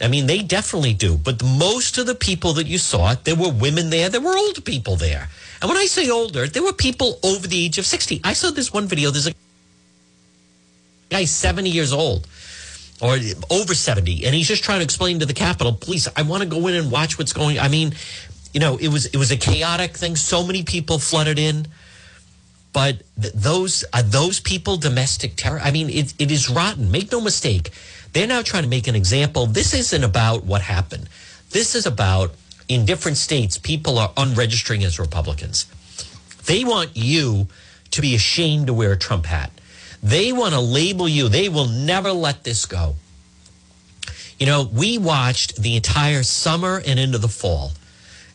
I 0.00 0.08
mean, 0.08 0.26
they 0.26 0.42
definitely 0.42 0.94
do. 0.94 1.16
But 1.16 1.42
most 1.44 1.98
of 1.98 2.06
the 2.06 2.14
people 2.14 2.54
that 2.54 2.66
you 2.66 2.78
saw, 2.78 3.14
there 3.14 3.36
were 3.36 3.50
women 3.50 3.90
there, 3.90 4.08
there 4.08 4.20
were 4.20 4.36
old 4.36 4.64
people 4.64 4.96
there. 4.96 5.28
And 5.60 5.68
when 5.68 5.76
I 5.76 5.86
say 5.86 6.08
older, 6.08 6.46
there 6.46 6.62
were 6.62 6.72
people 6.72 7.18
over 7.22 7.46
the 7.46 7.64
age 7.66 7.78
of 7.78 7.84
60. 7.84 8.22
I 8.24 8.32
saw 8.32 8.50
this 8.50 8.72
one 8.72 8.86
video. 8.86 9.10
There's 9.10 9.26
a 9.26 9.34
guy 11.10 11.24
70 11.24 11.68
years 11.68 11.92
old 11.92 12.26
or 13.00 13.16
over 13.50 13.74
70 13.74 14.24
and 14.24 14.34
he's 14.34 14.48
just 14.48 14.62
trying 14.62 14.78
to 14.78 14.84
explain 14.84 15.18
to 15.20 15.26
the 15.26 15.34
capitol 15.34 15.72
police 15.72 16.06
i 16.16 16.22
want 16.22 16.42
to 16.42 16.48
go 16.48 16.66
in 16.66 16.74
and 16.74 16.90
watch 16.90 17.18
what's 17.18 17.32
going 17.32 17.58
i 17.58 17.66
mean 17.66 17.92
you 18.52 18.60
know 18.60 18.76
it 18.76 18.88
was 18.88 19.06
it 19.06 19.16
was 19.16 19.30
a 19.30 19.36
chaotic 19.36 19.96
thing 19.96 20.16
so 20.16 20.46
many 20.46 20.62
people 20.62 20.98
flooded 20.98 21.38
in 21.38 21.66
but 22.72 23.02
th- 23.20 23.34
those 23.34 23.84
are 23.92 24.02
those 24.02 24.38
people 24.38 24.76
domestic 24.76 25.34
terror 25.36 25.60
i 25.64 25.70
mean 25.70 25.88
it, 25.90 26.14
it 26.18 26.30
is 26.30 26.48
rotten 26.48 26.90
make 26.90 27.10
no 27.10 27.20
mistake 27.20 27.70
they're 28.12 28.26
now 28.26 28.42
trying 28.42 28.62
to 28.62 28.68
make 28.68 28.88
an 28.88 28.94
example 28.94 29.46
this 29.46 29.74
isn't 29.74 30.04
about 30.04 30.44
what 30.44 30.62
happened 30.62 31.08
this 31.50 31.74
is 31.74 31.86
about 31.86 32.32
in 32.68 32.84
different 32.84 33.16
states 33.16 33.58
people 33.58 33.98
are 33.98 34.12
unregistering 34.16 34.84
as 34.84 34.98
republicans 34.98 35.66
they 36.46 36.64
want 36.64 36.90
you 36.94 37.46
to 37.90 38.00
be 38.00 38.14
ashamed 38.14 38.66
to 38.66 38.74
wear 38.74 38.92
a 38.92 38.96
trump 38.96 39.26
hat 39.26 39.50
they 40.02 40.32
want 40.32 40.54
to 40.54 40.60
label 40.60 41.08
you. 41.08 41.28
They 41.28 41.48
will 41.48 41.68
never 41.68 42.12
let 42.12 42.44
this 42.44 42.66
go. 42.66 42.96
You 44.38 44.46
know, 44.46 44.62
we 44.72 44.96
watched 44.96 45.56
the 45.56 45.76
entire 45.76 46.22
summer 46.22 46.82
and 46.86 46.98
into 46.98 47.18
the 47.18 47.28
fall 47.28 47.72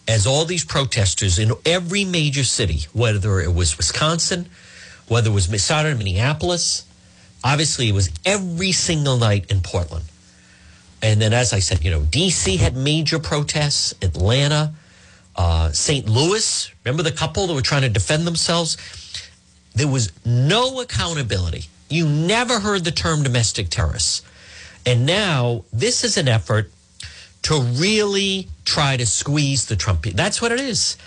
as 0.08 0.28
all 0.28 0.46
these 0.46 0.64
protesters 0.64 1.40
in 1.40 1.52
every 1.66 2.06
major 2.06 2.44
city, 2.44 2.86
whether 2.94 3.40
it 3.40 3.54
was 3.56 3.78
Wisconsin, 3.78 4.48
whether 5.08 5.32
it 5.32 5.34
was 5.34 5.48
Minnesota, 5.48 5.96
Minneapolis, 5.96 6.86
obviously 7.46 7.88
it 7.88 7.94
was 7.94 8.10
every 8.26 8.74
single 8.74 9.18
night 9.18 9.50
in 9.52 9.62
Portland. 9.62 10.06
And 11.02 11.22
then, 11.22 11.34
as 11.34 11.54
I 11.54 11.60
said, 11.60 11.86
you 11.86 11.92
know, 11.92 12.02
DC 12.02 12.58
had 12.58 12.76
major 12.76 13.20
protests, 13.20 13.94
Atlanta, 14.02 14.74
uh, 15.36 15.72
St. 15.72 16.10
Louis. 16.10 16.72
Remember 16.84 17.04
the 17.04 17.12
couple 17.12 17.46
that 17.48 17.54
were 17.54 17.62
trying 17.62 17.84
to 17.84 17.90
defend 17.90 18.26
themselves? 18.26 18.78
There 19.76 19.88
was 19.88 20.12
no 20.26 20.82
accountability. 20.82 21.66
You 21.90 22.08
never 22.08 22.60
heard 22.60 22.84
the 22.84 22.92
term 22.92 23.22
domestic 23.22 23.70
terrorists. 23.70 24.24
And 24.86 25.06
now 25.06 25.66
this 25.72 26.04
is 26.04 26.18
an 26.18 26.28
effort 26.28 26.72
to 27.44 27.62
really 27.62 28.48
try 28.64 28.98
to 28.98 29.06
squeeze 29.06 29.68
the 29.68 29.76
Trump 29.76 30.02
people. 30.02 30.18
That's 30.18 30.42
what 30.42 30.52
it 30.52 30.60
is. 30.60 30.98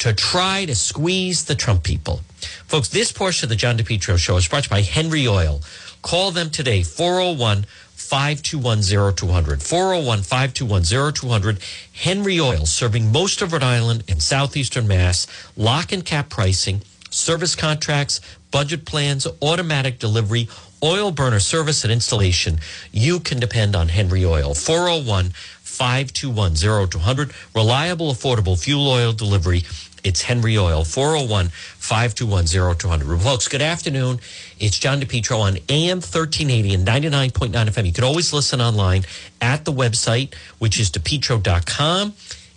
To 0.00 0.12
try 0.12 0.64
to 0.64 0.74
squeeze 0.74 1.44
the 1.44 1.54
Trump 1.54 1.84
people. 1.84 2.22
Folks, 2.66 2.88
this 2.88 3.12
portion 3.12 3.46
of 3.46 3.50
the 3.50 3.56
John 3.56 3.78
DePetro 3.78 4.18
show 4.18 4.36
is 4.36 4.48
brought 4.48 4.64
to 4.64 4.68
you 4.68 4.70
by 4.70 4.82
Henry 4.82 5.28
Oil. 5.28 5.60
Call 6.04 6.32
them 6.32 6.50
today, 6.50 6.82
401 6.82 7.64
521 7.94 8.82
0200. 9.16 9.62
401 9.62 10.20
521 10.20 11.12
0200. 11.14 11.58
Henry 11.94 12.38
Oil, 12.38 12.66
serving 12.66 13.10
most 13.10 13.40
of 13.40 13.54
Rhode 13.54 13.62
Island 13.62 14.04
and 14.06 14.22
southeastern 14.22 14.86
Mass. 14.86 15.26
Lock 15.56 15.92
and 15.92 16.04
cap 16.04 16.28
pricing 16.28 16.82
service 17.08 17.56
contracts, 17.56 18.20
budget 18.50 18.84
plans, 18.84 19.26
automatic 19.40 19.98
delivery, 19.98 20.46
oil 20.82 21.10
burner 21.10 21.40
service 21.40 21.84
and 21.84 21.92
installation. 21.92 22.58
You 22.92 23.18
can 23.18 23.40
depend 23.40 23.74
on 23.74 23.88
Henry 23.88 24.26
Oil. 24.26 24.52
401 24.52 25.30
521 25.62 26.54
0200. 26.90 27.32
Reliable, 27.54 28.12
affordable 28.12 28.62
fuel 28.62 28.88
oil 28.88 29.14
delivery. 29.14 29.62
It's 30.04 30.20
Henry 30.20 30.58
Oil, 30.58 30.84
401 30.84 31.48
521 31.48 32.76
0200. 32.76 33.18
Folks, 33.20 33.48
good 33.48 33.62
afternoon. 33.62 34.20
It's 34.60 34.78
John 34.78 35.00
DePetro 35.00 35.40
on 35.40 35.56
AM 35.70 35.96
1380 35.96 36.74
and 36.74 36.86
99.9 36.86 37.50
FM. 37.50 37.86
You 37.86 37.92
can 37.92 38.04
always 38.04 38.32
listen 38.32 38.60
online 38.60 39.04
at 39.40 39.64
the 39.64 39.72
website, 39.72 40.34
which 40.58 40.78
is 40.78 40.90
depetro.com. 40.90 42.12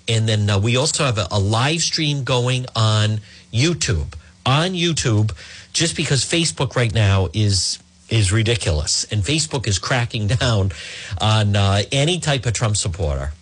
And 0.10 0.28
then 0.28 0.50
uh, 0.50 0.60
we 0.60 0.76
also 0.76 1.06
have 1.06 1.18
a, 1.18 1.28
a 1.32 1.40
live 1.40 1.82
stream 1.82 2.26
going 2.26 2.66
on 2.76 3.22
YouTube 3.54 4.14
on 4.46 4.72
YouTube 4.72 5.32
just 5.74 5.96
because 5.96 6.24
Facebook 6.24 6.76
right 6.76 6.94
now 6.94 7.28
is 7.34 7.80
is 8.10 8.32
ridiculous 8.32 9.04
and 9.12 9.22
Facebook 9.22 9.68
is 9.68 9.80
cracking 9.80 10.28
down 10.28 10.72
on 11.20 11.56
uh, 11.56 11.82
any 11.92 12.20
type 12.20 12.46
of 12.46 12.54
Trump 12.54 12.78
supporter. 12.78 13.34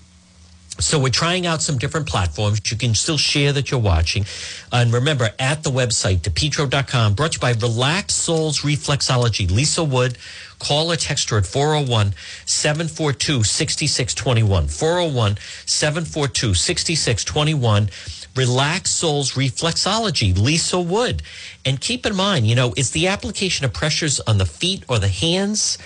So 0.78 1.00
we're 1.00 1.10
trying 1.10 1.46
out 1.46 1.62
some 1.62 1.78
different 1.78 2.06
platforms. 2.06 2.60
You 2.70 2.78
can 2.78 2.96
still 2.96 3.18
share 3.18 3.54
that 3.54 3.72
you're 3.72 3.80
watching. 3.80 4.26
And 4.74 4.92
remember, 4.92 5.30
at 5.40 5.64
the 5.64 5.70
website, 5.70 6.20
depetro.com, 6.20 7.14
brought 7.14 7.32
to 7.32 7.36
you 7.38 7.42
by 7.42 7.52
Relax 7.52 8.14
Souls 8.14 8.60
Reflexology. 8.60 9.50
Lisa 9.50 9.86
Wood, 9.86 10.18
call 10.60 10.92
or 10.92 10.98
text 10.98 11.30
her 11.30 11.38
at 11.38 11.46
401 11.46 12.14
742 12.46 13.44
6621. 13.44 14.68
401 14.68 15.38
742 15.66 16.54
6621. 16.54 17.90
Relax 18.36 18.92
Souls 18.92 19.32
Reflexology, 19.32 20.38
Lisa 20.38 20.80
Wood. 20.80 21.24
And 21.64 21.80
keep 21.80 22.06
in 22.06 22.14
mind, 22.14 22.48
you 22.48 22.56
know, 22.56 22.74
it's 22.76 22.90
the 22.90 23.08
application 23.08 23.64
of 23.64 23.72
pressures 23.72 24.20
on 24.28 24.40
the 24.40 24.46
feet 24.46 24.84
or 24.90 25.00
the 25.00 25.08
hands. 25.08 25.78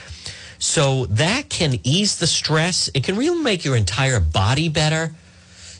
So 0.60 1.06
that 1.06 1.50
can 1.50 1.80
ease 1.84 2.18
the 2.18 2.28
stress. 2.28 2.90
It 2.94 3.04
can 3.04 3.16
really 3.16 3.42
make 3.42 3.64
your 3.64 3.78
entire 3.78 4.20
body 4.20 4.68
better. 4.70 5.14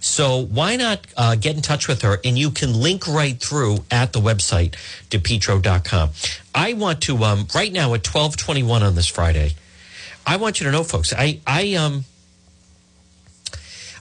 So 0.02 0.46
why 0.46 0.78
not 0.78 1.06
uh, 1.18 1.36
get 1.36 1.58
in 1.58 1.62
touch 1.62 1.90
with 1.90 2.02
her 2.04 2.20
and 2.24 2.40
you 2.40 2.52
can 2.52 2.74
link 2.74 3.06
right 3.06 3.38
through 3.38 3.80
at 3.92 4.14
the 4.14 4.20
website, 4.20 4.76
depetro.com. 5.10 6.12
I 6.56 6.74
want 6.74 7.02
to, 7.02 7.24
um, 7.26 7.48
right 7.54 7.72
now 7.72 7.94
at 7.94 8.08
1221 8.08 8.82
on 8.82 8.96
this 8.96 9.08
Friday, 9.08 9.56
I 10.26 10.38
want 10.38 10.62
you 10.62 10.66
to 10.68 10.72
know, 10.72 10.84
folks, 10.84 11.14
I, 11.14 11.42
I, 11.46 11.74
um, 11.74 12.06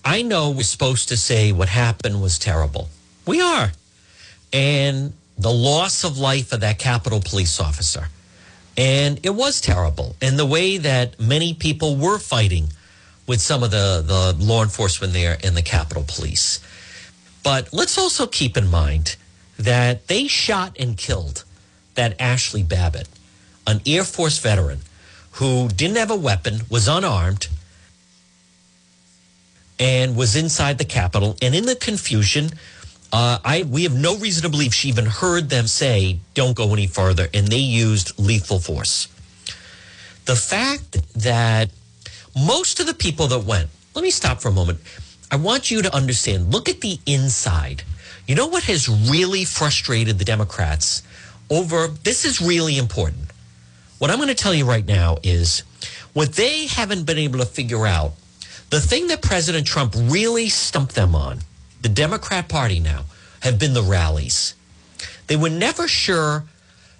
I 0.05 0.23
know 0.23 0.51
we're 0.51 0.63
supposed 0.63 1.09
to 1.09 1.17
say 1.17 1.51
what 1.51 1.69
happened 1.69 2.23
was 2.23 2.39
terrible. 2.39 2.89
We 3.27 3.41
are. 3.41 3.73
And 4.53 5.13
the 5.37 5.53
loss 5.53 6.05
of 6.05 6.19
life 6.19 6.53
of 6.53 6.61
that 6.61 6.79
Capitol 6.79 7.21
police 7.21 7.61
officer. 7.61 8.09
And 8.79 9.19
it 9.25 9.35
was 9.35 9.61
terrible. 9.61 10.15
And 10.23 10.39
the 10.39 10.47
way 10.47 10.79
that 10.79 11.19
many 11.19 11.53
people 11.53 11.97
were 11.97 12.19
fighting 12.19 12.69
with 13.27 13.41
some 13.41 13.65
of 13.65 13.73
the, 13.73 14.03
the 14.07 14.43
law 14.43 14.63
enforcement 14.63 15.13
there 15.13 15.37
and 15.43 15.57
the 15.57 15.63
Capitol 15.63 16.05
Police. 16.07 16.61
But 17.43 17.73
let's 17.73 17.99
also 17.99 18.27
keep 18.27 18.57
in 18.57 18.69
mind 18.69 19.17
that 19.59 20.07
they 20.07 20.29
shot 20.29 20.77
and 20.79 20.97
killed 20.97 21.45
that 21.97 22.19
Ashley 22.21 22.63
Babbitt, 22.63 23.09
an 23.67 23.81
Air 23.85 24.05
Force 24.05 24.39
veteran 24.39 24.81
who 25.33 25.69
didn't 25.69 25.97
have 25.97 26.11
a 26.11 26.17
weapon, 26.17 26.61
was 26.71 26.87
unarmed, 26.87 27.49
and 29.79 30.17
was 30.17 30.37
inside 30.37 30.79
the 30.79 30.85
Capitol. 30.85 31.37
And 31.43 31.55
in 31.55 31.67
the 31.67 31.77
confusion, 31.77 32.51
uh, 33.13 33.39
I 33.45 33.63
we 33.63 33.85
have 33.85 33.95
no 33.95 34.17
reason 34.17 34.43
to 34.43 34.49
believe 34.49 34.75
she 34.75 34.89
even 34.89 35.07
heard 35.07 35.49
them 35.49 35.67
say, 35.67 36.21
"Don't 36.35 36.55
go 36.55 36.73
any 36.73 36.87
further," 36.87 37.29
and 37.33 37.49
they 37.49 37.59
used 37.59 38.19
lethal 38.19 38.61
force. 38.61 39.09
The 40.27 40.37
fact 40.37 40.99
that 41.15 41.71
most 42.37 42.81
of 42.81 42.87
the 42.87 42.95
people 42.95 43.27
that 43.29 43.41
went, 43.41 43.71
let 43.95 44.03
me 44.03 44.11
stop 44.11 44.41
for 44.41 44.49
a 44.49 44.53
moment. 44.53 44.81
I 45.31 45.37
want 45.37 45.71
you 45.71 45.83
to 45.83 45.95
understand. 45.95 46.53
Look 46.53 46.69
at 46.69 46.81
the 46.81 46.99
inside. 47.07 47.83
You 48.27 48.35
know 48.35 48.47
what 48.47 48.65
has 48.65 48.89
really 48.89 49.45
frustrated 49.45 50.19
the 50.19 50.25
Democrats 50.25 51.03
over 51.51 51.89
this 52.05 52.25
is 52.27 52.43
really 52.43 52.77
important. 52.77 53.31
What 53.99 54.11
I'm 54.11 54.19
going 54.19 54.29
to 54.29 54.35
tell 54.35 54.55
you 54.55 54.67
right 54.67 54.87
now 54.87 55.17
is 55.23 55.63
what 56.13 56.35
they 56.35 56.67
haven't 56.67 57.05
been 57.05 57.19
able 57.19 57.39
to 57.39 57.47
figure 57.47 57.87
out. 57.87 58.13
The 58.71 58.81
thing 58.81 59.07
that 59.07 59.23
President 59.23 59.67
Trump 59.67 59.95
really 59.97 60.51
stumped 60.51 60.95
them 60.95 61.15
on 61.15 61.41
the 61.81 61.89
Democrat 61.89 62.49
Party 62.49 62.81
now 62.81 63.05
have 63.41 63.59
been 63.59 63.75
the 63.75 63.83
rallies. 63.83 64.55
They 65.27 65.37
were 65.37 65.51
never 65.51 65.87
sure 65.87 66.45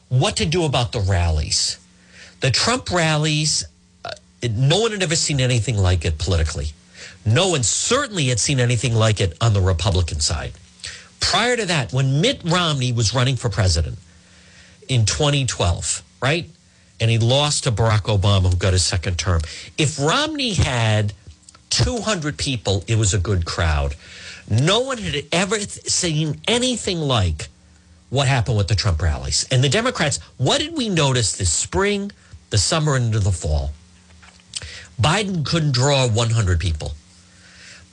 what 0.09 0.37
to 0.37 0.47
do 0.47 0.65
about 0.65 0.93
the 0.93 1.01
rallies. 1.01 1.79
The 2.41 2.51
Trump 2.51 2.91
rallies, 2.91 3.65
uh, 4.05 4.11
no 4.51 4.81
one 4.81 4.93
had 4.93 5.03
ever 5.03 5.17
seen 5.17 5.41
anything 5.41 5.77
like 5.77 6.05
it 6.05 6.19
politically. 6.19 6.69
No 7.25 7.49
one 7.49 7.63
certainly 7.63 8.27
had 8.27 8.39
seen 8.39 8.61
anything 8.61 8.95
like 8.95 9.21
it 9.21 9.37
on 9.41 9.53
the 9.53 9.61
Republican 9.61 10.21
side. 10.21 10.53
Prior 11.21 11.57
to 11.57 11.67
that, 11.67 11.93
when 11.93 12.21
Mitt 12.21 12.43
Romney 12.45 12.93
was 12.93 13.13
running 13.13 13.37
for 13.37 13.49
president 13.49 13.99
in 14.89 15.05
2012, 15.05 16.03
right? 16.23 16.49
And 17.01 17.11
he 17.11 17.19
lost 17.19 17.65
to 17.65 17.73
Barack 17.73 18.03
Obama, 18.03 18.51
who 18.51 18.57
got 18.57 18.73
his 18.73 18.85
second 18.85 19.19
term. 19.19 19.41
If 19.77 19.99
Romney 19.99 20.55
had 20.55 21.13
200 21.71 22.37
people, 22.39 22.85
it 22.87 22.97
was 22.97 23.15
a 23.15 23.19
good 23.19 23.45
crowd. 23.45 23.95
No 24.51 24.81
one 24.81 24.99
had 24.99 25.25
ever 25.31 25.61
seen 25.61 26.41
anything 26.49 27.01
like 27.01 27.49
what 28.11 28.27
happened 28.27 28.57
with 28.57 28.69
the 28.69 28.75
Trump 28.75 29.03
rallies. 29.03 29.47
And 29.51 29.63
the 29.63 29.69
Democrats, 29.69 30.19
what 30.39 30.61
did 30.61 30.77
we 30.77 30.89
notice 30.89 31.37
this 31.37 31.53
spring, 31.53 32.11
the 32.51 32.59
summer, 32.59 32.97
and 32.97 33.07
into 33.07 33.19
the 33.19 33.33
fall? 33.33 33.73
Biden 35.01 35.45
couldn't 35.45 35.73
draw 35.73 36.09
100 36.09 36.59
people. 36.59 36.93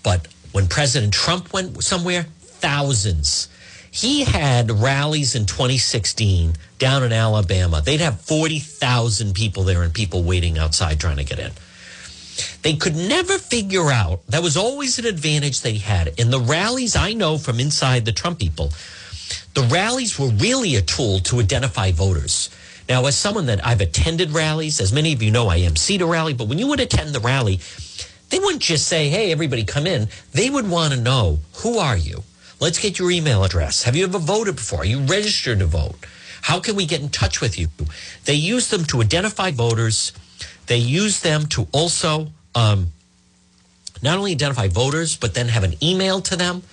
But 0.01 0.27
when 0.53 0.67
President 0.67 1.13
Trump 1.13 1.51
went 1.51 1.83
somewhere, 1.83 2.27
thousands. 2.39 3.50
He 3.91 4.24
had 4.24 4.71
rallies 4.71 5.35
in 5.35 5.45
2016 5.45 6.55
down 6.79 7.03
in 7.03 7.13
Alabama. 7.13 7.81
They'd 7.81 8.01
have 8.01 8.19
40,000 8.21 9.33
people 9.33 9.63
there 9.63 9.83
and 9.83 9.93
people 9.93 10.24
waiting 10.24 10.57
outside 10.57 11.00
trying 11.00 11.17
to 11.17 11.24
get 11.24 11.39
in. 11.39 11.51
They 12.61 12.75
could 12.75 12.95
never 12.95 13.37
figure 13.37 13.91
out 13.91 14.25
that 14.27 14.43
was 14.43 14.57
always 14.57 14.99
an 14.99 15.05
advantage 15.05 15.61
they 15.61 15.77
had. 15.77 16.19
In 16.19 16.31
the 16.31 16.39
rallies, 16.39 16.95
I 16.95 17.13
know 17.13 17.37
from 17.37 17.59
inside 17.59 18.05
the 18.05 18.11
Trump 18.11 18.39
people, 18.39 18.71
the 19.53 19.63
rallies 19.63 20.19
were 20.19 20.29
really 20.29 20.75
a 20.75 20.81
tool 20.81 21.19
to 21.19 21.39
identify 21.39 21.91
voters. 21.91 22.49
Now, 22.87 23.05
as 23.05 23.17
someone 23.17 23.47
that 23.47 23.65
I've 23.65 23.81
attended 23.81 24.31
rallies, 24.31 24.79
as 24.79 24.93
many 24.93 25.13
of 25.13 25.23
you 25.23 25.31
know, 25.31 25.47
I 25.47 25.59
emceed 25.59 26.01
a 26.01 26.05
rally, 26.05 26.33
but 26.33 26.47
when 26.47 26.59
you 26.59 26.67
would 26.67 26.79
attend 26.79 27.15
the 27.15 27.19
rally, 27.19 27.59
they 28.29 28.39
wouldn't 28.39 28.61
just 28.61 28.87
say, 28.87 29.09
hey, 29.09 29.31
everybody 29.31 29.63
come 29.63 29.87
in. 29.87 30.07
They 30.33 30.50
would 30.50 30.69
want 30.69 30.93
to 30.93 31.00
know, 31.00 31.39
who 31.57 31.77
are 31.77 31.98
you? 31.98 32.24
Let's 32.59 32.79
get 32.79 33.00
your 33.00 33.11
email 33.11 33.43
address. 33.43 33.83
Have 33.83 33.95
you 33.95 34.05
ever 34.05 34.19
voted 34.19 34.55
before? 34.55 34.79
Are 34.79 34.85
you 34.85 35.00
registered 35.00 35.59
to 35.59 35.65
vote? 35.65 35.95
How 36.41 36.59
can 36.59 36.75
we 36.75 36.85
get 36.85 37.01
in 37.01 37.09
touch 37.09 37.41
with 37.41 37.57
you? 37.57 37.69
They 38.25 38.35
use 38.35 38.69
them 38.69 38.85
to 38.85 39.01
identify 39.01 39.51
voters. 39.51 40.11
They 40.67 40.77
use 40.77 41.21
them 41.21 41.45
to 41.47 41.67
also 41.71 42.27
um, 42.53 42.91
not 44.01 44.17
only 44.17 44.31
identify 44.31 44.67
voters, 44.67 45.15
but 45.15 45.33
then 45.33 45.47
have 45.49 45.63
an 45.63 45.73
email 45.83 46.21
to 46.21 46.35
them. 46.35 46.63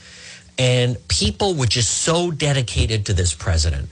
And 0.59 0.96
people 1.09 1.55
were 1.55 1.66
just 1.66 2.02
so 2.02 2.31
dedicated 2.31 3.07
to 3.07 3.14
this 3.14 3.35
president. 3.35 3.88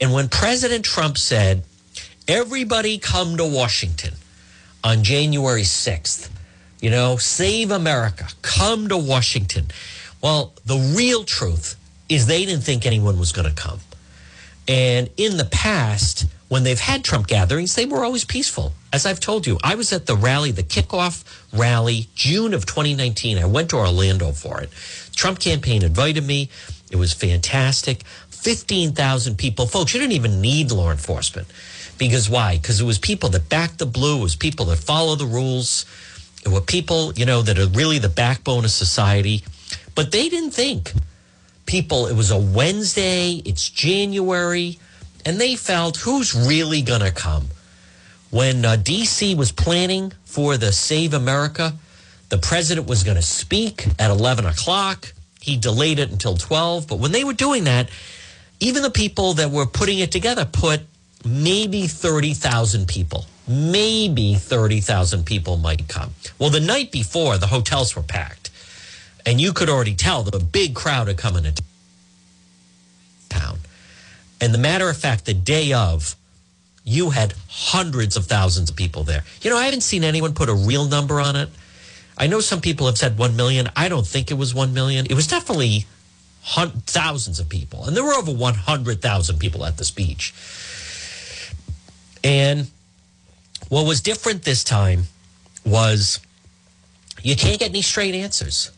And 0.00 0.12
when 0.12 0.28
President 0.28 0.84
Trump 0.84 1.18
said, 1.18 1.64
everybody 2.26 2.98
come 2.98 3.36
to 3.36 3.44
Washington 3.44 4.14
on 4.82 5.04
January 5.04 5.62
6th, 5.62 6.30
you 6.80 6.90
know, 6.90 7.16
save 7.16 7.70
America, 7.70 8.26
come 8.42 8.88
to 8.88 8.96
Washington. 8.96 9.66
Well, 10.22 10.52
the 10.64 10.94
real 10.96 11.24
truth 11.24 11.76
is 12.08 12.26
they 12.26 12.44
didn't 12.44 12.64
think 12.64 12.84
anyone 12.84 13.18
was 13.18 13.32
going 13.32 13.48
to 13.48 13.54
come. 13.54 13.80
And 14.66 15.08
in 15.16 15.36
the 15.36 15.44
past, 15.44 16.26
when 16.52 16.64
they've 16.64 16.80
had 16.80 17.02
Trump 17.02 17.28
gatherings, 17.28 17.74
they 17.76 17.86
were 17.86 18.04
always 18.04 18.26
peaceful. 18.26 18.74
As 18.92 19.06
I've 19.06 19.20
told 19.20 19.46
you, 19.46 19.58
I 19.64 19.74
was 19.74 19.90
at 19.90 20.04
the 20.04 20.14
rally, 20.14 20.50
the 20.50 20.62
kickoff 20.62 21.24
rally, 21.50 22.08
June 22.14 22.52
of 22.52 22.66
2019. 22.66 23.38
I 23.38 23.46
went 23.46 23.70
to 23.70 23.76
Orlando 23.76 24.32
for 24.32 24.60
it. 24.60 24.68
Trump 25.16 25.38
campaign 25.38 25.82
invited 25.82 26.26
me. 26.26 26.50
It 26.90 26.96
was 26.96 27.14
fantastic. 27.14 28.02
15,000 28.28 29.38
people. 29.38 29.64
Folks, 29.64 29.94
you 29.94 30.00
didn't 30.00 30.12
even 30.12 30.42
need 30.42 30.70
law 30.70 30.90
enforcement. 30.90 31.48
Because 31.96 32.28
why? 32.28 32.58
Because 32.58 32.82
it 32.82 32.84
was 32.84 32.98
people 32.98 33.30
that 33.30 33.48
backed 33.48 33.78
the 33.78 33.86
blue. 33.86 34.18
It 34.18 34.22
was 34.22 34.36
people 34.36 34.66
that 34.66 34.76
follow 34.76 35.14
the 35.14 35.24
rules. 35.24 35.86
It 36.44 36.50
were 36.50 36.60
people, 36.60 37.14
you 37.14 37.24
know, 37.24 37.40
that 37.40 37.58
are 37.58 37.68
really 37.68 37.98
the 37.98 38.10
backbone 38.10 38.66
of 38.66 38.72
society. 38.72 39.42
But 39.94 40.12
they 40.12 40.28
didn't 40.28 40.50
think 40.50 40.92
people, 41.64 42.08
it 42.08 42.14
was 42.14 42.30
a 42.30 42.38
Wednesday, 42.38 43.40
it's 43.46 43.70
January 43.70 44.78
and 45.24 45.40
they 45.40 45.56
felt 45.56 45.98
who's 45.98 46.34
really 46.34 46.82
going 46.82 47.00
to 47.00 47.12
come. 47.12 47.48
When 48.30 48.64
uh, 48.64 48.76
DC 48.76 49.36
was 49.36 49.52
planning 49.52 50.12
for 50.24 50.56
the 50.56 50.72
Save 50.72 51.14
America, 51.14 51.74
the 52.30 52.38
president 52.38 52.86
was 52.86 53.02
going 53.02 53.16
to 53.16 53.22
speak 53.22 53.86
at 53.98 54.10
11 54.10 54.46
o'clock. 54.46 55.12
He 55.40 55.56
delayed 55.56 55.98
it 55.98 56.10
until 56.10 56.36
12. 56.36 56.88
But 56.88 56.98
when 56.98 57.12
they 57.12 57.24
were 57.24 57.34
doing 57.34 57.64
that, 57.64 57.90
even 58.60 58.82
the 58.82 58.90
people 58.90 59.34
that 59.34 59.50
were 59.50 59.66
putting 59.66 59.98
it 59.98 60.10
together 60.10 60.44
put 60.44 60.80
maybe 61.24 61.86
30,000 61.86 62.88
people. 62.88 63.26
Maybe 63.46 64.34
30,000 64.34 65.26
people 65.26 65.56
might 65.56 65.88
come. 65.88 66.14
Well, 66.38 66.50
the 66.50 66.60
night 66.60 66.90
before, 66.92 67.38
the 67.38 67.48
hotels 67.48 67.94
were 67.94 68.02
packed. 68.02 68.50
And 69.26 69.40
you 69.40 69.52
could 69.52 69.68
already 69.68 69.94
tell 69.94 70.22
the 70.22 70.38
big 70.38 70.74
crowd 70.74 71.08
had 71.08 71.16
come 71.16 71.34
town. 71.34 71.54
And 74.42 74.52
the 74.52 74.58
matter 74.58 74.90
of 74.90 74.96
fact, 74.96 75.24
the 75.24 75.34
day 75.34 75.72
of, 75.72 76.16
you 76.82 77.10
had 77.10 77.32
hundreds 77.48 78.16
of 78.16 78.26
thousands 78.26 78.68
of 78.70 78.74
people 78.74 79.04
there. 79.04 79.22
You 79.40 79.50
know, 79.50 79.56
I 79.56 79.66
haven't 79.66 79.82
seen 79.82 80.02
anyone 80.02 80.34
put 80.34 80.48
a 80.48 80.54
real 80.54 80.86
number 80.86 81.20
on 81.20 81.36
it. 81.36 81.48
I 82.18 82.26
know 82.26 82.40
some 82.40 82.60
people 82.60 82.86
have 82.86 82.98
said 82.98 83.16
1 83.16 83.36
million. 83.36 83.68
I 83.76 83.88
don't 83.88 84.06
think 84.06 84.32
it 84.32 84.34
was 84.34 84.52
1 84.52 84.74
million. 84.74 85.06
It 85.06 85.14
was 85.14 85.28
definitely 85.28 85.86
thousands 86.42 87.38
of 87.38 87.48
people. 87.48 87.84
And 87.84 87.96
there 87.96 88.02
were 88.02 88.14
over 88.14 88.32
100,000 88.32 89.38
people 89.38 89.64
at 89.64 89.76
the 89.76 89.84
speech. 89.84 90.34
And 92.24 92.68
what 93.68 93.86
was 93.86 94.00
different 94.00 94.42
this 94.42 94.64
time 94.64 95.04
was 95.64 96.18
you 97.22 97.36
can't 97.36 97.60
get 97.60 97.70
any 97.70 97.82
straight 97.82 98.16
answers. 98.16 98.72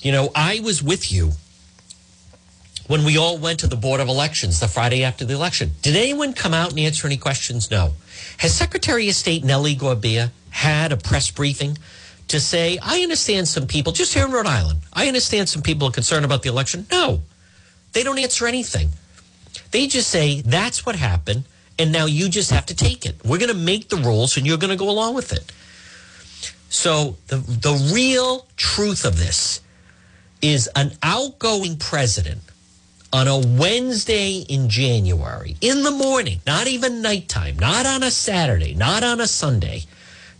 You 0.00 0.12
know, 0.12 0.30
I 0.34 0.60
was 0.60 0.82
with 0.82 1.12
you 1.12 1.32
when 2.88 3.04
we 3.04 3.18
all 3.18 3.38
went 3.38 3.60
to 3.60 3.66
the 3.66 3.76
Board 3.76 4.00
of 4.00 4.08
Elections 4.08 4.60
the 4.60 4.68
Friday 4.68 5.02
after 5.02 5.24
the 5.24 5.34
election. 5.34 5.72
Did 5.82 5.96
anyone 5.96 6.32
come 6.32 6.54
out 6.54 6.70
and 6.70 6.78
answer 6.78 7.06
any 7.06 7.16
questions? 7.16 7.70
No. 7.70 7.92
Has 8.38 8.54
Secretary 8.54 9.08
of 9.08 9.14
State 9.14 9.44
Nellie 9.44 9.74
Gorbea 9.74 10.30
had 10.50 10.92
a 10.92 10.96
press 10.96 11.30
briefing 11.30 11.78
to 12.28 12.40
say, 12.40 12.78
I 12.82 13.00
understand 13.00 13.48
some 13.48 13.66
people, 13.66 13.92
just 13.92 14.14
here 14.14 14.24
in 14.24 14.32
Rhode 14.32 14.46
Island, 14.46 14.80
I 14.92 15.06
understand 15.06 15.48
some 15.48 15.62
people 15.62 15.88
are 15.88 15.92
concerned 15.92 16.24
about 16.24 16.42
the 16.42 16.48
election? 16.48 16.86
No. 16.90 17.22
They 17.92 18.02
don't 18.02 18.18
answer 18.18 18.46
anything. 18.46 18.90
They 19.70 19.86
just 19.86 20.10
say, 20.10 20.42
that's 20.42 20.84
what 20.84 20.96
happened, 20.96 21.44
and 21.78 21.92
now 21.92 22.06
you 22.06 22.28
just 22.28 22.50
have 22.50 22.66
to 22.66 22.74
take 22.74 23.06
it. 23.06 23.16
We're 23.24 23.38
going 23.38 23.50
to 23.50 23.54
make 23.54 23.88
the 23.88 23.96
rules, 23.96 24.36
and 24.36 24.46
you're 24.46 24.58
going 24.58 24.70
to 24.70 24.76
go 24.76 24.90
along 24.90 25.14
with 25.14 25.32
it. 25.32 25.52
So 26.68 27.16
the, 27.28 27.36
the 27.36 27.90
real 27.94 28.46
truth 28.56 29.04
of 29.04 29.18
this 29.18 29.60
is 30.42 30.68
an 30.76 30.92
outgoing 31.02 31.78
president 31.78 32.42
on 33.12 33.28
a 33.28 33.38
Wednesday 33.38 34.44
in 34.48 34.68
January, 34.68 35.56
in 35.60 35.82
the 35.82 35.90
morning, 35.90 36.40
not 36.46 36.66
even 36.66 37.02
nighttime, 37.02 37.58
not 37.58 37.86
on 37.86 38.02
a 38.02 38.10
Saturday, 38.10 38.74
not 38.74 39.02
on 39.02 39.20
a 39.20 39.26
Sunday, 39.26 39.84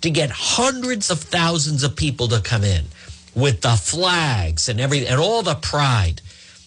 to 0.01 0.11
get 0.11 0.31
hundreds 0.31 1.11
of 1.11 1.21
thousands 1.21 1.83
of 1.83 1.97
people 1.97 2.29
to 2.29 2.41
come 2.41 2.65
in 2.65 2.85
with 3.35 3.61
the 3.61 3.71
flags 3.71 4.69
and 4.69 4.81
everything 4.81 5.09
and 5.09 5.21
all 5.21 5.43
the 5.43 5.55
pride. 5.55 6.21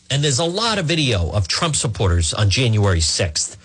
And 0.09 0.23
there's 0.23 0.39
a 0.39 0.45
lot 0.45 0.79
of 0.79 0.85
video 0.85 1.29
of 1.31 1.47
Trump 1.47 1.75
supporters 1.75 2.33
on 2.33 2.49
January 2.49 2.99
6th 2.99 3.57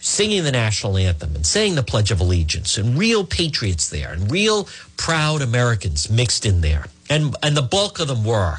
singing 0.00 0.44
the 0.44 0.52
national 0.52 0.96
anthem 0.96 1.34
and 1.34 1.44
saying 1.44 1.74
the 1.74 1.82
Pledge 1.82 2.10
of 2.10 2.20
Allegiance, 2.20 2.78
and 2.78 2.96
real 2.96 3.24
patriots 3.24 3.88
there, 3.88 4.12
and 4.12 4.30
real 4.30 4.68
proud 4.96 5.42
Americans 5.42 6.08
mixed 6.08 6.46
in 6.46 6.60
there. 6.60 6.86
And, 7.10 7.34
and 7.42 7.56
the 7.56 7.62
bulk 7.62 7.98
of 7.98 8.08
them 8.08 8.24
were 8.24 8.58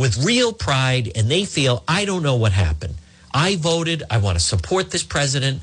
with 0.00 0.24
real 0.24 0.54
pride, 0.54 1.12
and 1.14 1.30
they 1.30 1.44
feel, 1.44 1.84
I 1.86 2.06
don't 2.06 2.22
know 2.22 2.36
what 2.36 2.52
happened. 2.52 2.94
I 3.34 3.56
voted, 3.56 4.02
I 4.08 4.16
want 4.16 4.38
to 4.38 4.42
support 4.42 4.90
this 4.90 5.02
president, 5.02 5.60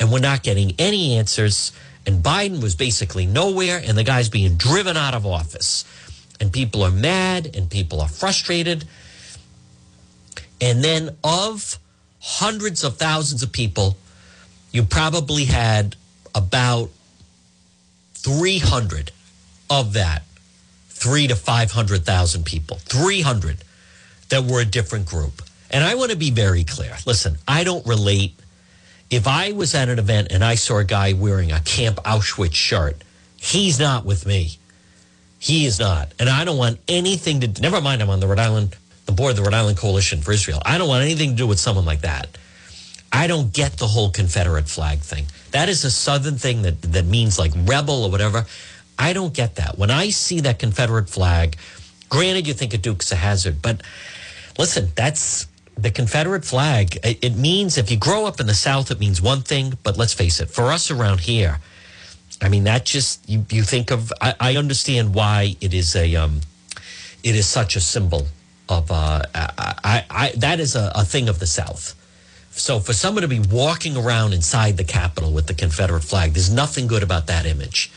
and 0.00 0.10
we're 0.10 0.18
not 0.18 0.42
getting 0.42 0.74
any 0.76 1.14
answers. 1.14 1.70
And 2.04 2.20
Biden 2.20 2.60
was 2.60 2.74
basically 2.74 3.26
nowhere, 3.26 3.80
and 3.82 3.96
the 3.96 4.02
guy's 4.02 4.28
being 4.28 4.56
driven 4.56 4.96
out 4.96 5.14
of 5.14 5.24
office. 5.24 5.84
And 6.40 6.52
people 6.52 6.82
are 6.82 6.90
mad, 6.90 7.54
and 7.54 7.70
people 7.70 8.00
are 8.00 8.08
frustrated. 8.08 8.86
And 10.60 10.82
then, 10.82 11.16
of 11.22 11.78
hundreds 12.18 12.82
of 12.82 12.96
thousands 12.96 13.44
of 13.44 13.52
people, 13.52 13.96
you 14.72 14.82
probably 14.82 15.44
had 15.44 15.94
about 16.34 16.90
300 18.14 19.12
of 19.70 19.92
that, 19.92 20.24
three 20.88 21.28
to 21.28 21.36
500,000 21.36 22.44
people, 22.44 22.78
300 22.78 23.62
that 24.28 24.44
we're 24.44 24.62
a 24.62 24.66
different 24.66 25.06
group. 25.06 25.42
And 25.70 25.84
I 25.84 25.94
want 25.94 26.10
to 26.10 26.16
be 26.16 26.30
very 26.30 26.64
clear. 26.64 26.96
Listen, 27.06 27.38
I 27.46 27.64
don't 27.64 27.86
relate. 27.86 28.34
If 29.10 29.26
I 29.26 29.52
was 29.52 29.74
at 29.74 29.88
an 29.88 29.98
event 29.98 30.28
and 30.30 30.44
I 30.44 30.54
saw 30.56 30.78
a 30.78 30.84
guy 30.84 31.12
wearing 31.12 31.52
a 31.52 31.60
Camp 31.60 31.98
Auschwitz 32.04 32.54
shirt, 32.54 33.02
he's 33.36 33.78
not 33.78 34.04
with 34.04 34.26
me. 34.26 34.58
He 35.38 35.66
is 35.66 35.78
not. 35.78 36.12
And 36.18 36.28
I 36.28 36.44
don't 36.44 36.56
want 36.56 36.80
anything 36.88 37.40
to, 37.40 37.62
never 37.62 37.80
mind, 37.80 38.02
I'm 38.02 38.10
on 38.10 38.20
the 38.20 38.26
Rhode 38.26 38.38
Island, 38.38 38.76
the 39.04 39.12
board 39.12 39.30
of 39.30 39.36
the 39.36 39.42
Rhode 39.42 39.54
Island 39.54 39.76
Coalition 39.78 40.20
for 40.20 40.32
Israel. 40.32 40.60
I 40.64 40.78
don't 40.78 40.88
want 40.88 41.04
anything 41.04 41.30
to 41.30 41.36
do 41.36 41.46
with 41.46 41.60
someone 41.60 41.84
like 41.84 42.00
that. 42.00 42.36
I 43.12 43.26
don't 43.26 43.52
get 43.52 43.78
the 43.78 43.86
whole 43.86 44.10
Confederate 44.10 44.68
flag 44.68 44.98
thing. 45.00 45.26
That 45.52 45.68
is 45.68 45.84
a 45.84 45.90
Southern 45.90 46.36
thing 46.36 46.62
that, 46.62 46.82
that 46.82 47.06
means 47.06 47.38
like 47.38 47.52
rebel 47.54 48.04
or 48.04 48.10
whatever. 48.10 48.46
I 48.98 49.12
don't 49.12 49.32
get 49.32 49.56
that. 49.56 49.78
When 49.78 49.90
I 49.90 50.10
see 50.10 50.40
that 50.40 50.58
Confederate 50.58 51.08
flag, 51.08 51.56
granted, 52.08 52.46
you 52.46 52.54
think 52.54 52.74
of 52.74 52.82
Dukes 52.82 53.12
of 53.12 53.18
Hazzard, 53.18 53.62
but 53.62 53.82
listen, 54.58 54.90
that's 54.94 55.46
the 55.76 55.90
Confederate 55.90 56.44
flag. 56.44 56.96
It, 57.04 57.18
it 57.22 57.36
means 57.36 57.78
if 57.78 57.90
you 57.90 57.96
grow 57.96 58.26
up 58.26 58.40
in 58.40 58.46
the 58.46 58.54
South, 58.54 58.90
it 58.90 58.98
means 58.98 59.20
one 59.20 59.42
thing. 59.42 59.74
But 59.82 59.96
let's 59.96 60.14
face 60.14 60.40
it, 60.40 60.50
for 60.50 60.72
us 60.72 60.90
around 60.90 61.20
here, 61.20 61.60
I 62.42 62.48
mean, 62.48 62.64
that 62.64 62.84
just 62.84 63.28
you, 63.28 63.44
you 63.50 63.62
think 63.62 63.90
of. 63.90 64.12
I, 64.20 64.34
I 64.40 64.56
understand 64.56 65.14
why 65.14 65.56
it 65.60 65.72
is 65.72 65.96
a 65.96 66.16
um, 66.16 66.40
it 67.22 67.34
is 67.34 67.46
such 67.46 67.76
a 67.76 67.80
symbol 67.80 68.26
of. 68.68 68.90
Uh, 68.90 69.22
I, 69.34 70.04
I, 70.10 70.32
that 70.36 70.60
is 70.60 70.76
a, 70.76 70.92
a 70.94 71.04
thing 71.04 71.28
of 71.28 71.38
the 71.38 71.46
South. 71.46 71.94
So 72.50 72.80
for 72.80 72.94
someone 72.94 73.22
to 73.22 73.28
be 73.28 73.40
walking 73.40 73.96
around 73.96 74.32
inside 74.32 74.78
the 74.78 74.84
Capitol 74.84 75.30
with 75.30 75.46
the 75.46 75.54
Confederate 75.54 76.02
flag, 76.02 76.32
there's 76.32 76.52
nothing 76.52 76.86
good 76.86 77.02
about 77.02 77.26
that 77.26 77.44
image. 77.44 77.90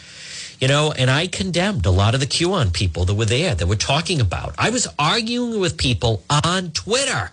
You 0.59 0.67
know, 0.67 0.91
and 0.91 1.09
I 1.09 1.27
condemned 1.27 1.85
a 1.85 1.91
lot 1.91 2.13
of 2.13 2.19
the 2.19 2.27
QAnon 2.27 2.73
people 2.73 3.05
that 3.05 3.15
were 3.15 3.25
there 3.25 3.55
that 3.55 3.67
were 3.67 3.77
talking 3.77 4.19
about. 4.19 4.55
I 4.57 4.69
was 4.69 4.87
arguing 4.99 5.59
with 5.59 5.77
people 5.77 6.23
on 6.29 6.71
Twitter 6.71 7.31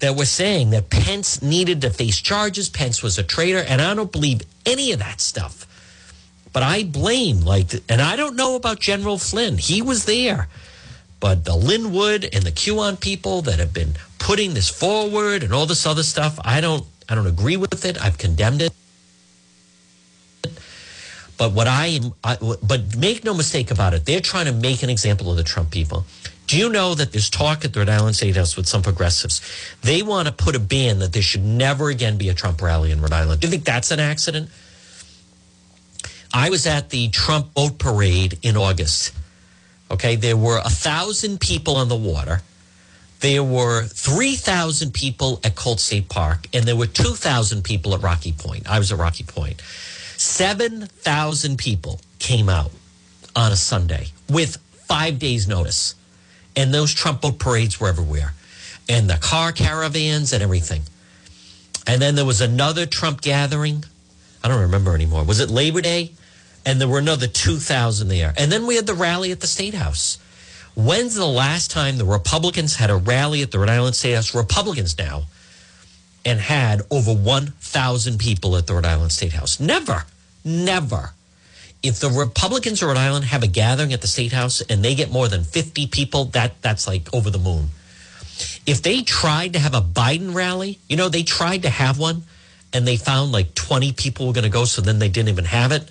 that 0.00 0.16
were 0.16 0.26
saying 0.26 0.70
that 0.70 0.90
Pence 0.90 1.40
needed 1.40 1.80
to 1.80 1.90
face 1.90 2.20
charges, 2.20 2.68
Pence 2.68 3.02
was 3.02 3.18
a 3.18 3.22
traitor, 3.22 3.64
and 3.66 3.80
I 3.80 3.94
don't 3.94 4.12
believe 4.12 4.42
any 4.66 4.92
of 4.92 4.98
that 4.98 5.20
stuff. 5.20 5.66
But 6.52 6.62
I 6.62 6.82
blame, 6.82 7.40
like, 7.42 7.72
and 7.88 8.02
I 8.02 8.16
don't 8.16 8.36
know 8.36 8.56
about 8.56 8.80
General 8.80 9.18
Flynn. 9.18 9.56
He 9.56 9.80
was 9.80 10.04
there. 10.04 10.48
But 11.20 11.44
the 11.44 11.54
Lin 11.54 11.92
Wood 11.92 12.28
and 12.32 12.44
the 12.44 12.50
QAnon 12.50 12.98
people 12.98 13.42
that 13.42 13.58
have 13.58 13.72
been 13.72 13.94
putting 14.18 14.54
this 14.54 14.68
forward 14.68 15.42
and 15.42 15.52
all 15.52 15.66
this 15.66 15.86
other 15.86 16.02
stuff, 16.02 16.38
I 16.44 16.60
don't, 16.60 16.84
I 17.08 17.14
don't 17.14 17.26
agree 17.26 17.56
with 17.56 17.84
it. 17.84 18.02
I've 18.02 18.18
condemned 18.18 18.62
it. 18.62 18.72
But 21.40 21.52
what 21.52 21.66
I, 21.66 22.00
I, 22.22 22.36
but 22.62 22.98
make 22.98 23.24
no 23.24 23.32
mistake 23.32 23.70
about 23.70 23.94
it, 23.94 24.04
they're 24.04 24.20
trying 24.20 24.44
to 24.44 24.52
make 24.52 24.82
an 24.82 24.90
example 24.90 25.30
of 25.30 25.38
the 25.38 25.42
Trump 25.42 25.70
people. 25.70 26.04
Do 26.46 26.58
you 26.58 26.68
know 26.68 26.94
that 26.94 27.12
there's 27.12 27.30
talk 27.30 27.64
at 27.64 27.72
the 27.72 27.80
Rhode 27.80 27.88
Island 27.88 28.14
State 28.14 28.36
House 28.36 28.58
with 28.58 28.68
some 28.68 28.82
progressives? 28.82 29.40
They 29.80 30.02
want 30.02 30.28
to 30.28 30.34
put 30.34 30.54
a 30.54 30.58
ban 30.58 30.98
that 30.98 31.14
there 31.14 31.22
should 31.22 31.42
never 31.42 31.88
again 31.88 32.18
be 32.18 32.28
a 32.28 32.34
Trump 32.34 32.60
rally 32.60 32.90
in 32.90 33.00
Rhode 33.00 33.14
Island. 33.14 33.40
Do 33.40 33.46
you 33.46 33.50
think 33.52 33.64
that's 33.64 33.90
an 33.90 34.00
accident? 34.00 34.50
I 36.30 36.50
was 36.50 36.66
at 36.66 36.90
the 36.90 37.08
Trump 37.08 37.54
boat 37.54 37.78
parade 37.78 38.38
in 38.42 38.58
August. 38.58 39.14
Okay, 39.90 40.16
there 40.16 40.36
were 40.36 40.58
a 40.58 40.68
thousand 40.68 41.40
people 41.40 41.76
on 41.76 41.88
the 41.88 41.96
water. 41.96 42.42
There 43.20 43.42
were 43.42 43.84
3,000 43.84 44.92
people 44.92 45.40
at 45.42 45.54
Colt 45.54 45.80
State 45.80 46.10
Park, 46.10 46.48
and 46.52 46.66
there 46.66 46.76
were 46.76 46.86
2,000 46.86 47.64
people 47.64 47.94
at 47.94 48.02
Rocky 48.02 48.32
Point. 48.32 48.68
I 48.68 48.78
was 48.78 48.92
at 48.92 48.98
Rocky 48.98 49.24
Point. 49.24 49.62
7,000 50.20 51.56
people 51.56 51.98
came 52.18 52.50
out 52.50 52.70
on 53.34 53.52
a 53.52 53.56
Sunday 53.56 54.08
with 54.28 54.58
five 54.86 55.18
days' 55.18 55.48
notice. 55.48 55.94
And 56.54 56.74
those 56.74 56.92
Trump 56.92 57.22
boat 57.22 57.38
parades 57.38 57.80
were 57.80 57.88
everywhere, 57.88 58.34
and 58.86 59.08
the 59.08 59.16
car 59.16 59.50
caravans 59.50 60.34
and 60.34 60.42
everything. 60.42 60.82
And 61.86 62.02
then 62.02 62.16
there 62.16 62.26
was 62.26 62.42
another 62.42 62.84
Trump 62.84 63.22
gathering. 63.22 63.84
I 64.44 64.48
don't 64.48 64.60
remember 64.60 64.94
anymore. 64.94 65.24
Was 65.24 65.40
it 65.40 65.48
Labor 65.48 65.80
Day? 65.80 66.12
And 66.66 66.78
there 66.78 66.88
were 66.88 66.98
another 66.98 67.26
2,000 67.26 68.08
there. 68.08 68.34
And 68.36 68.52
then 68.52 68.66
we 68.66 68.76
had 68.76 68.86
the 68.86 68.94
rally 68.94 69.32
at 69.32 69.40
the 69.40 69.46
State 69.46 69.74
House. 69.74 70.18
When's 70.76 71.14
the 71.14 71.26
last 71.26 71.70
time 71.70 71.96
the 71.96 72.04
Republicans 72.04 72.76
had 72.76 72.90
a 72.90 72.96
rally 72.96 73.40
at 73.40 73.52
the 73.52 73.58
Rhode 73.58 73.70
Island 73.70 73.96
State 73.96 74.16
House? 74.16 74.34
Republicans 74.34 74.98
now, 74.98 75.22
and 76.24 76.40
had 76.40 76.82
over 76.90 77.12
1,000 77.12 78.18
people 78.18 78.56
at 78.56 78.66
the 78.66 78.74
Rhode 78.74 78.86
Island 78.86 79.12
State 79.12 79.32
House. 79.32 79.58
Never, 79.58 80.04
never. 80.44 81.12
If 81.82 81.98
the 81.98 82.10
Republicans 82.10 82.82
of 82.82 82.88
Rhode 82.88 82.98
Island 82.98 83.24
have 83.26 83.42
a 83.42 83.46
gathering 83.46 83.92
at 83.92 84.02
the 84.02 84.06
State 84.06 84.32
House 84.32 84.60
and 84.60 84.84
they 84.84 84.94
get 84.94 85.10
more 85.10 85.28
than 85.28 85.44
50 85.44 85.86
people, 85.86 86.26
that 86.26 86.60
that's 86.60 86.86
like 86.86 87.12
over 87.14 87.30
the 87.30 87.38
moon. 87.38 87.70
If 88.66 88.82
they 88.82 89.02
tried 89.02 89.54
to 89.54 89.58
have 89.58 89.74
a 89.74 89.80
Biden 89.80 90.34
rally, 90.34 90.78
you 90.88 90.96
know, 90.96 91.08
they 91.08 91.22
tried 91.22 91.62
to 91.62 91.70
have 91.70 91.98
one 91.98 92.24
and 92.72 92.86
they 92.86 92.96
found 92.96 93.32
like 93.32 93.54
20 93.54 93.92
people 93.92 94.26
were 94.26 94.32
going 94.32 94.44
to 94.44 94.50
go, 94.50 94.64
so 94.64 94.82
then 94.82 94.98
they 94.98 95.08
didn't 95.08 95.30
even 95.30 95.46
have 95.46 95.72
it. 95.72 95.90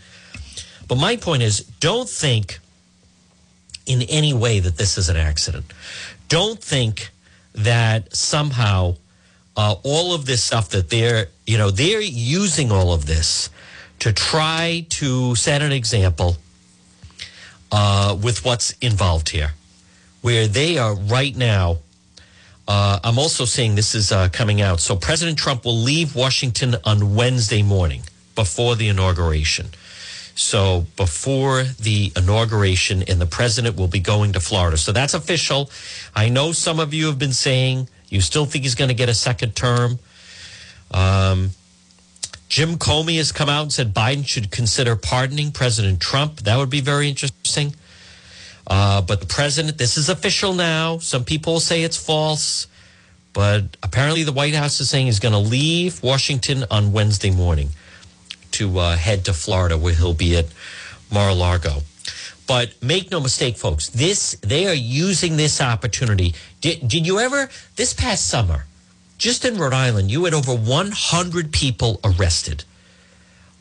But 0.87 0.97
my 0.97 1.15
point 1.15 1.43
is 1.43 1.59
don't 1.79 2.09
think 2.09 2.59
in 3.85 4.03
any 4.03 4.33
way 4.33 4.59
that 4.59 4.77
this 4.77 4.97
is 4.97 5.09
an 5.09 5.17
accident. 5.17 5.65
Don't 6.29 6.61
think 6.61 7.09
that 7.53 8.15
somehow 8.15 8.95
uh, 9.59 9.75
all 9.83 10.13
of 10.13 10.25
this 10.25 10.41
stuff 10.41 10.69
that 10.69 10.89
they're, 10.89 11.27
you 11.45 11.57
know, 11.57 11.69
they're 11.69 11.99
using 11.99 12.71
all 12.71 12.93
of 12.93 13.07
this 13.07 13.49
to 13.99 14.13
try 14.13 14.85
to 14.87 15.35
set 15.35 15.61
an 15.61 15.73
example 15.73 16.37
uh, 17.69 18.17
with 18.23 18.45
what's 18.45 18.71
involved 18.79 19.27
here, 19.27 19.51
where 20.21 20.47
they 20.47 20.77
are 20.77 20.95
right 20.95 21.35
now. 21.35 21.79
Uh, 22.69 23.01
I'm 23.03 23.19
also 23.19 23.43
seeing 23.43 23.75
this 23.75 23.95
is 23.95 24.13
uh, 24.13 24.29
coming 24.29 24.61
out. 24.61 24.79
So 24.79 24.95
President 24.95 25.37
Trump 25.37 25.65
will 25.65 25.81
leave 25.91 26.15
Washington 26.15 26.77
on 26.85 27.13
Wednesday 27.13 27.61
morning 27.61 28.03
before 28.35 28.77
the 28.77 28.87
inauguration. 28.87 29.71
So 30.35 30.85
before 30.95 31.63
the 31.63 32.13
inauguration, 32.15 33.03
and 33.09 33.19
the 33.19 33.25
president 33.25 33.75
will 33.75 33.89
be 33.89 33.99
going 33.99 34.31
to 34.33 34.39
Florida. 34.39 34.77
So 34.77 34.93
that's 34.93 35.13
official. 35.13 35.69
I 36.15 36.29
know 36.29 36.53
some 36.53 36.79
of 36.79 36.93
you 36.93 37.07
have 37.07 37.19
been 37.19 37.33
saying 37.33 37.89
you 38.09 38.21
still 38.21 38.45
think 38.45 38.63
he's 38.63 38.75
going 38.75 38.89
to 38.89 38.95
get 38.95 39.09
a 39.09 39.13
second 39.13 39.55
term. 39.55 39.99
Um, 40.91 41.51
Jim 42.49 42.77
Comey 42.77 43.17
has 43.17 43.31
come 43.31 43.47
out 43.47 43.61
and 43.61 43.71
said 43.71 43.93
Biden 43.93 44.25
should 44.25 44.49
consider 44.49 44.95
pardoning 44.95 45.51
President 45.51 46.01
Trump. 46.01 46.37
That 46.41 46.57
would 46.57 46.69
be 46.71 46.81
very 46.81 47.07
interesting. 47.07 47.75
Uh, 48.65 49.01
but 49.01 49.19
the 49.19 49.27
president, 49.27 49.77
this 49.77 49.97
is 49.97 50.09
official 50.09 50.53
now. 50.53 50.97
Some 50.97 51.25
people 51.25 51.59
say 51.59 51.83
it's 51.83 51.97
false, 51.97 52.67
but 53.33 53.77
apparently 53.81 54.23
the 54.23 54.31
White 54.31 54.53
House 54.53 54.79
is 54.79 54.89
saying 54.89 55.05
he's 55.07 55.19
going 55.19 55.33
to 55.33 55.39
leave 55.39 56.01
Washington 56.03 56.65
on 56.69 56.91
Wednesday 56.91 57.31
morning 57.31 57.69
to 58.51 58.79
uh, 58.79 58.95
head 58.95 59.25
to 59.25 59.33
Florida, 59.33 59.77
where 59.77 59.93
he'll 59.93 60.13
be 60.13 60.35
at 60.35 60.47
Mar-a-Lago. 61.11 61.81
But 62.49 62.81
make 62.81 63.11
no 63.11 63.19
mistake, 63.19 63.57
folks, 63.57 63.89
this 63.89 64.35
they 64.41 64.65
are 64.67 64.73
using 64.73 65.37
this 65.37 65.61
opportunity. 65.61 66.33
Did, 66.61 66.87
did 66.87 67.05
you 67.05 67.19
ever 67.19 67.47
this 67.75 67.93
past 67.93 68.25
summer, 68.25 68.65
just 69.19 69.45
in 69.45 69.59
Rhode 69.59 69.75
Island, 69.75 70.09
you 70.09 70.25
had 70.25 70.33
over 70.33 70.55
100 70.55 71.51
people 71.51 71.99
arrested. 72.03 72.63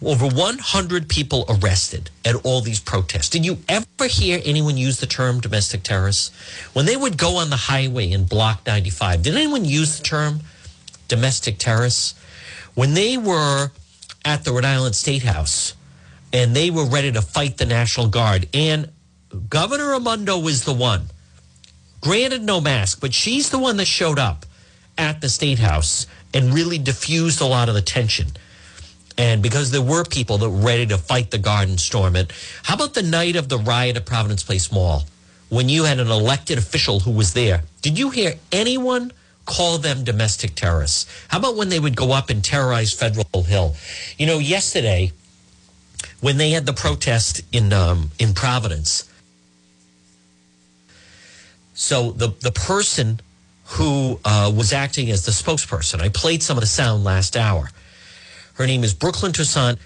Over 0.02 0.26
100 0.26 1.06
people 1.06 1.44
arrested 1.50 2.08
at 2.24 2.36
all 2.36 2.62
these 2.62 2.80
protests. 2.80 3.28
Did 3.28 3.44
you 3.44 3.58
ever 3.68 4.06
hear 4.08 4.40
anyone 4.42 4.78
use 4.78 5.00
the 5.00 5.06
term 5.06 5.40
domestic 5.40 5.82
terrorists? 5.82 6.30
When 6.72 6.86
they 6.86 6.96
would 6.96 7.18
go 7.18 7.36
on 7.36 7.50
the 7.50 7.56
highway 7.56 8.10
in 8.10 8.24
Block 8.24 8.66
95, 8.66 9.22
did 9.22 9.34
anyone 9.34 9.66
use 9.66 9.98
the 9.98 10.04
term 10.04 10.40
domestic 11.08 11.58
terrorists? 11.58 12.14
When 12.74 12.94
they 12.94 13.18
were 13.18 13.70
at 14.24 14.44
the 14.44 14.52
Rhode 14.52 14.64
Island 14.64 14.96
State 14.96 15.24
House 15.24 15.74
and 16.32 16.54
they 16.54 16.70
were 16.70 16.86
ready 16.86 17.12
to 17.12 17.22
fight 17.22 17.56
the 17.56 17.66
National 17.66 18.08
Guard, 18.08 18.48
and 18.52 18.90
Governor 19.48 19.90
Raimondo 19.90 20.38
was 20.38 20.64
the 20.64 20.72
one, 20.72 21.06
granted 22.00 22.42
no 22.42 22.60
mask, 22.60 23.00
but 23.00 23.14
she's 23.14 23.50
the 23.50 23.58
one 23.58 23.76
that 23.76 23.86
showed 23.86 24.18
up 24.18 24.46
at 24.96 25.20
the 25.20 25.28
State 25.28 25.58
House 25.58 26.06
and 26.34 26.52
really 26.52 26.78
diffused 26.78 27.40
a 27.40 27.46
lot 27.46 27.68
of 27.68 27.74
the 27.74 27.82
tension. 27.82 28.28
And 29.16 29.42
because 29.42 29.70
there 29.70 29.82
were 29.82 30.04
people 30.04 30.38
that 30.38 30.50
were 30.50 30.56
ready 30.56 30.86
to 30.86 30.98
fight 30.98 31.30
the 31.30 31.38
guard 31.38 31.68
and 31.68 31.80
storm 31.80 32.14
it. 32.14 32.32
How 32.62 32.74
about 32.74 32.94
the 32.94 33.02
night 33.02 33.34
of 33.34 33.48
the 33.48 33.58
riot 33.58 33.96
at 33.96 34.06
Providence 34.06 34.44
Place 34.44 34.70
Mall 34.70 35.04
when 35.48 35.68
you 35.68 35.84
had 35.84 35.98
an 35.98 36.08
elected 36.08 36.56
official 36.56 37.00
who 37.00 37.10
was 37.10 37.34
there? 37.34 37.62
Did 37.82 37.98
you 37.98 38.10
hear 38.10 38.34
anyone 38.52 39.12
call 39.44 39.78
them 39.78 40.04
domestic 40.04 40.54
terrorists? 40.54 41.06
How 41.28 41.38
about 41.38 41.56
when 41.56 41.68
they 41.68 41.80
would 41.80 41.96
go 41.96 42.12
up 42.12 42.30
and 42.30 42.44
terrorize 42.44 42.92
Federal 42.92 43.42
Hill? 43.42 43.74
You 44.18 44.26
know, 44.26 44.38
yesterday 44.38 45.12
when 46.20 46.36
they 46.36 46.50
had 46.50 46.66
the 46.66 46.72
protest 46.72 47.42
in 47.52 47.72
um, 47.72 48.10
in 48.18 48.34
Providence, 48.34 49.08
so 51.74 52.12
the 52.12 52.28
the 52.40 52.52
person 52.52 53.20
who 53.64 54.18
uh, 54.24 54.52
was 54.54 54.72
acting 54.72 55.10
as 55.10 55.24
the 55.26 55.30
spokesperson, 55.30 56.00
I 56.00 56.08
played 56.08 56.42
some 56.42 56.56
of 56.56 56.62
the 56.62 56.66
sound 56.66 57.04
last 57.04 57.36
hour. 57.36 57.70
Her 58.54 58.66
name 58.66 58.82
is 58.82 58.94
Brooklyn 58.94 59.32
Toussaint. 59.32 59.78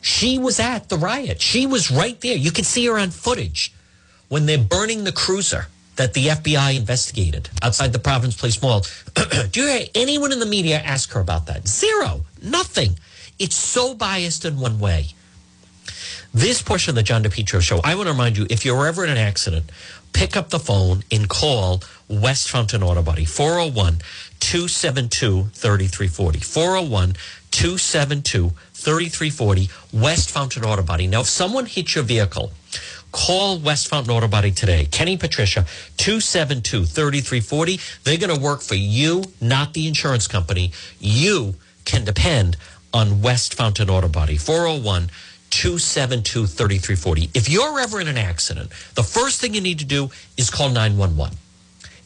She 0.00 0.38
was 0.38 0.58
at 0.58 0.88
the 0.88 0.96
riot. 0.96 1.40
She 1.40 1.66
was 1.66 1.90
right 1.90 2.20
there. 2.20 2.36
You 2.36 2.50
can 2.50 2.64
see 2.64 2.86
her 2.86 2.98
on 2.98 3.10
footage 3.10 3.72
when 4.28 4.46
they're 4.46 4.58
burning 4.58 5.04
the 5.04 5.12
cruiser 5.12 5.66
that 5.96 6.14
the 6.14 6.26
FBI 6.28 6.76
investigated 6.76 7.48
outside 7.62 7.92
the 7.92 7.98
Providence 7.98 8.36
Place 8.36 8.60
Mall. 8.60 8.84
Do 9.50 9.60
you 9.60 9.66
hear 9.66 9.86
anyone 9.94 10.32
in 10.32 10.40
the 10.40 10.46
media 10.46 10.78
ask 10.78 11.10
her 11.12 11.20
about 11.20 11.46
that? 11.46 11.66
Zero. 11.66 12.24
Nothing. 12.42 12.98
It's 13.38 13.56
so 13.56 13.94
biased 13.94 14.44
in 14.44 14.58
one 14.58 14.78
way. 14.78 15.08
This 16.34 16.62
portion 16.62 16.90
of 16.90 16.96
the 16.96 17.02
John 17.02 17.22
DePetro 17.22 17.60
show, 17.60 17.80
I 17.82 17.94
want 17.94 18.06
to 18.06 18.12
remind 18.12 18.36
you 18.36 18.46
if 18.50 18.64
you're 18.64 18.86
ever 18.86 19.04
in 19.04 19.10
an 19.10 19.16
accident, 19.16 19.70
pick 20.12 20.36
up 20.36 20.50
the 20.50 20.58
phone 20.58 21.02
and 21.10 21.28
call 21.28 21.82
West 22.08 22.50
Fountain 22.50 22.82
Auto 22.82 23.02
Body, 23.02 23.24
401 23.24 23.98
272 24.40 25.44
3340. 25.52 26.40
401 26.40 27.14
272 27.50 28.50
3340, 28.74 29.70
West 29.92 30.30
Fountain 30.30 30.64
Auto 30.64 30.82
Body. 30.82 31.06
Now, 31.06 31.20
if 31.20 31.26
someone 31.26 31.64
hits 31.66 31.94
your 31.94 32.04
vehicle, 32.04 32.52
call 33.12 33.58
West 33.58 33.88
Fountain 33.88 34.12
Auto 34.12 34.28
Body 34.28 34.50
today. 34.50 34.84
Kenny 34.84 35.16
Patricia, 35.16 35.64
272 35.96 36.84
3340. 36.84 37.80
They're 38.04 38.18
going 38.18 38.34
to 38.34 38.40
work 38.40 38.60
for 38.60 38.74
you, 38.74 39.24
not 39.40 39.72
the 39.72 39.88
insurance 39.88 40.28
company. 40.28 40.72
You 41.00 41.54
can 41.86 42.04
depend 42.04 42.58
on 42.92 43.22
West 43.22 43.54
Fountain 43.54 43.88
Auto 43.88 44.08
Body, 44.08 44.36
401 44.36 45.10
272 45.56 46.46
3340. 46.46 47.30
If 47.32 47.48
you're 47.48 47.80
ever 47.80 47.98
in 47.98 48.08
an 48.08 48.18
accident, 48.18 48.70
the 48.94 49.02
first 49.02 49.40
thing 49.40 49.54
you 49.54 49.62
need 49.62 49.78
to 49.78 49.86
do 49.86 50.10
is 50.36 50.50
call 50.50 50.68
911 50.68 51.38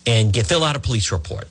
and 0.07 0.33
get 0.33 0.47
fill 0.47 0.63
out 0.63 0.77
a 0.77 0.79
police 0.79 1.11
report. 1.11 1.49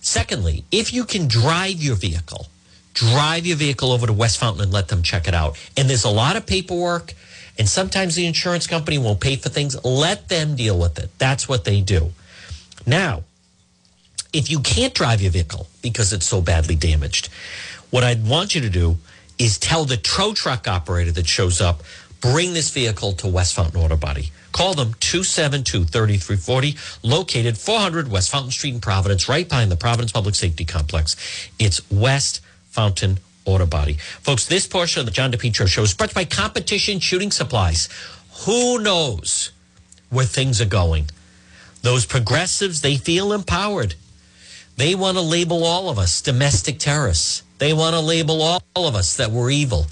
Secondly, 0.00 0.64
if 0.72 0.94
you 0.94 1.04
can 1.04 1.28
drive 1.28 1.74
your 1.74 1.94
vehicle, 1.94 2.46
drive 2.94 3.44
your 3.44 3.58
vehicle 3.58 3.92
over 3.92 4.06
to 4.06 4.14
West 4.14 4.38
Fountain 4.38 4.62
and 4.62 4.72
let 4.72 4.88
them 4.88 5.02
check 5.02 5.28
it 5.28 5.34
out. 5.34 5.58
And 5.76 5.90
there's 5.90 6.04
a 6.04 6.10
lot 6.10 6.36
of 6.36 6.46
paperwork, 6.46 7.12
and 7.58 7.68
sometimes 7.68 8.14
the 8.14 8.24
insurance 8.24 8.66
company 8.66 8.96
won't 8.96 9.20
pay 9.20 9.36
for 9.36 9.50
things. 9.50 9.76
Let 9.84 10.30
them 10.30 10.56
deal 10.56 10.78
with 10.78 10.98
it. 10.98 11.10
That's 11.18 11.46
what 11.46 11.66
they 11.66 11.82
do. 11.82 12.12
Now, 12.86 13.24
if 14.32 14.48
you 14.50 14.60
can't 14.60 14.94
drive 14.94 15.20
your 15.20 15.32
vehicle 15.32 15.66
because 15.82 16.14
it's 16.14 16.24
so 16.24 16.40
badly 16.40 16.76
damaged, 16.76 17.28
what 17.90 18.04
I'd 18.04 18.26
want 18.26 18.54
you 18.54 18.62
to 18.62 18.70
do 18.70 18.96
is 19.40 19.58
tell 19.58 19.86
the 19.86 19.96
tow 19.96 20.34
truck 20.34 20.68
operator 20.68 21.10
that 21.12 21.26
shows 21.26 21.62
up, 21.62 21.82
bring 22.20 22.52
this 22.52 22.70
vehicle 22.70 23.12
to 23.14 23.26
West 23.26 23.54
Fountain 23.54 23.80
Auto 23.80 23.96
Body. 23.96 24.30
Call 24.52 24.74
them 24.74 24.94
272 25.00 25.84
3340, 25.84 26.76
located 27.02 27.56
400 27.56 28.10
West 28.10 28.30
Fountain 28.30 28.50
Street 28.50 28.74
in 28.74 28.80
Providence, 28.80 29.30
right 29.30 29.48
behind 29.48 29.70
the 29.70 29.76
Providence 29.76 30.12
Public 30.12 30.34
Safety 30.34 30.66
Complex. 30.66 31.16
It's 31.58 31.80
West 31.90 32.42
Fountain 32.68 33.18
Auto 33.46 33.64
Body. 33.64 33.94
Folks, 33.94 34.44
this 34.46 34.66
portion 34.66 35.00
of 35.00 35.06
the 35.06 35.12
John 35.12 35.32
DePetro 35.32 35.66
show 35.66 35.82
is 35.82 35.94
brought 35.94 36.12
by 36.12 36.26
Competition 36.26 37.00
Shooting 37.00 37.30
Supplies. 37.30 37.88
Who 38.44 38.78
knows 38.78 39.52
where 40.10 40.26
things 40.26 40.60
are 40.60 40.66
going? 40.66 41.06
Those 41.80 42.04
progressives, 42.04 42.82
they 42.82 42.96
feel 42.96 43.32
empowered. 43.32 43.94
They 44.76 44.94
want 44.94 45.16
to 45.16 45.22
label 45.22 45.64
all 45.64 45.88
of 45.88 45.98
us 45.98 46.20
domestic 46.20 46.78
terrorists. 46.78 47.42
They 47.60 47.74
want 47.74 47.94
to 47.94 48.00
label 48.00 48.40
all 48.40 48.62
of 48.74 48.94
us 48.94 49.18
that 49.18 49.30
we're 49.30 49.50
evil. 49.50 49.86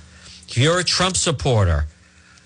If 0.49 0.57
you're 0.57 0.79
a 0.79 0.85
Trump 0.85 1.19
supporter, 1.19 1.87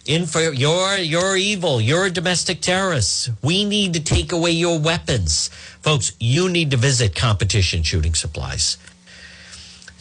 in 0.05 0.27
for 0.27 0.41
you're 0.53 0.99
you're 0.99 1.37
evil. 1.37 1.81
You're 1.81 2.07
a 2.07 2.11
domestic 2.11 2.61
terrorist. 2.61 3.31
We 3.41 3.65
need 3.65 3.95
to 3.95 4.01
take 4.01 4.33
away 4.33 4.51
your 4.51 4.81
weapons, 4.81 5.49
folks. 5.81 6.13
You 6.19 6.49
need 6.49 6.73
to 6.73 6.77
visit 6.77 7.15
Competition 7.15 7.85
Shooting 7.85 8.15
Supplies. 8.15 8.79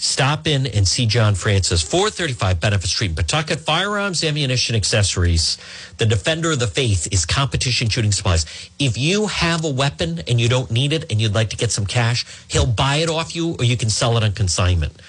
Stop 0.02 0.48
in 0.48 0.66
and 0.66 0.88
see 0.88 1.06
John 1.06 1.36
Francis, 1.36 1.84
435 1.84 2.60
Benefit 2.60 2.90
Street 2.90 3.16
Pawtucket. 3.16 3.60
Firearms, 3.60 4.24
ammunition, 4.24 4.76
accessories. 4.76 5.60
The 5.98 6.08
defender 6.08 6.54
of 6.54 6.60
the 6.60 6.66
faith 6.66 7.08
is 7.12 7.24
Competition 7.24 7.88
Shooting 7.88 8.12
Supplies. 8.12 8.48
If 8.80 8.98
you 8.98 9.28
have 9.28 9.64
a 9.64 9.70
weapon 9.70 10.22
and 10.28 10.42
you 10.42 10.50
don't 10.50 10.72
need 10.72 10.92
it 10.92 11.12
and 11.12 11.22
you'd 11.22 11.36
like 11.36 11.52
to 11.52 11.56
get 11.56 11.70
some 11.70 11.86
cash, 11.86 12.26
he'll 12.48 12.66
buy 12.66 12.96
it 12.96 13.12
off 13.12 13.36
you 13.36 13.56
or 13.60 13.64
you 13.64 13.78
can 13.78 13.92
sell 13.92 14.18
it 14.18 14.24
on 14.24 14.32
consignment. 14.32 15.00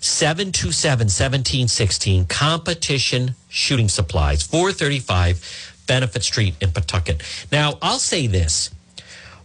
727 0.00 1.04
1716 1.04 2.24
Competition 2.26 3.36
Shooting 3.48 3.88
Supplies, 3.88 4.42
435 4.42 5.76
Benefit 5.86 6.24
Street 6.24 6.56
in 6.60 6.72
Pawtucket. 6.72 7.22
Now, 7.52 7.78
I'll 7.80 8.00
say 8.00 8.26
this. 8.26 8.70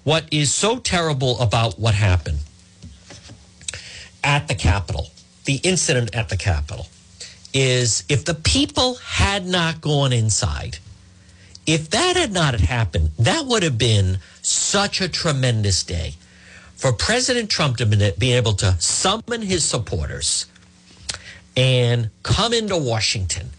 What 0.03 0.25
is 0.31 0.51
so 0.51 0.79
terrible 0.79 1.39
about 1.39 1.77
what 1.77 1.93
happened 1.93 2.39
at 4.23 4.47
the 4.47 4.55
Capitol, 4.55 5.09
the 5.45 5.55
incident 5.63 6.13
at 6.15 6.29
the 6.29 6.38
Capitol, 6.38 6.88
is 7.53 8.03
if 8.09 8.25
the 8.25 8.33
people 8.33 8.95
had 8.95 9.45
not 9.45 9.81
gone 9.81 10.12
inside, 10.12 10.79
if 11.65 11.89
that 11.91 12.15
had 12.15 12.31
not 12.31 12.59
happened, 12.59 13.12
that 13.19 13.45
would 13.45 13.63
have 13.63 13.77
been 13.77 14.19
such 14.41 14.99
a 15.01 15.07
tremendous 15.07 15.83
day 15.83 16.15
for 16.75 16.91
President 16.91 17.49
Trump 17.49 17.77
to 17.77 18.13
be 18.17 18.33
able 18.33 18.53
to 18.53 18.75
summon 18.79 19.41
his 19.41 19.63
supporters 19.63 20.47
and 21.55 22.09
come 22.23 22.51
into 22.51 22.75
Washington 22.75 23.51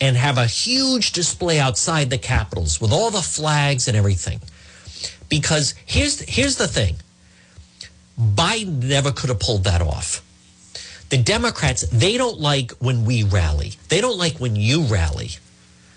and 0.00 0.16
have 0.16 0.38
a 0.38 0.46
huge 0.46 1.12
display 1.12 1.60
outside 1.60 2.10
the 2.10 2.18
Capitals 2.18 2.80
with 2.80 2.92
all 2.92 3.10
the 3.10 3.22
flags 3.22 3.88
and 3.88 3.96
everything. 3.96 4.40
Because 5.28 5.74
here's 5.84 6.20
here's 6.20 6.56
the 6.56 6.68
thing. 6.68 6.96
Biden 8.18 8.82
never 8.84 9.12
could 9.12 9.30
have 9.30 9.40
pulled 9.40 9.64
that 9.64 9.82
off. 9.82 10.22
The 11.10 11.18
Democrats, 11.18 11.82
they 11.88 12.16
don't 12.16 12.40
like 12.40 12.72
when 12.72 13.04
we 13.04 13.22
rally. 13.22 13.72
They 13.88 14.00
don't 14.00 14.18
like 14.18 14.38
when 14.38 14.56
you 14.56 14.82
rally. 14.82 15.30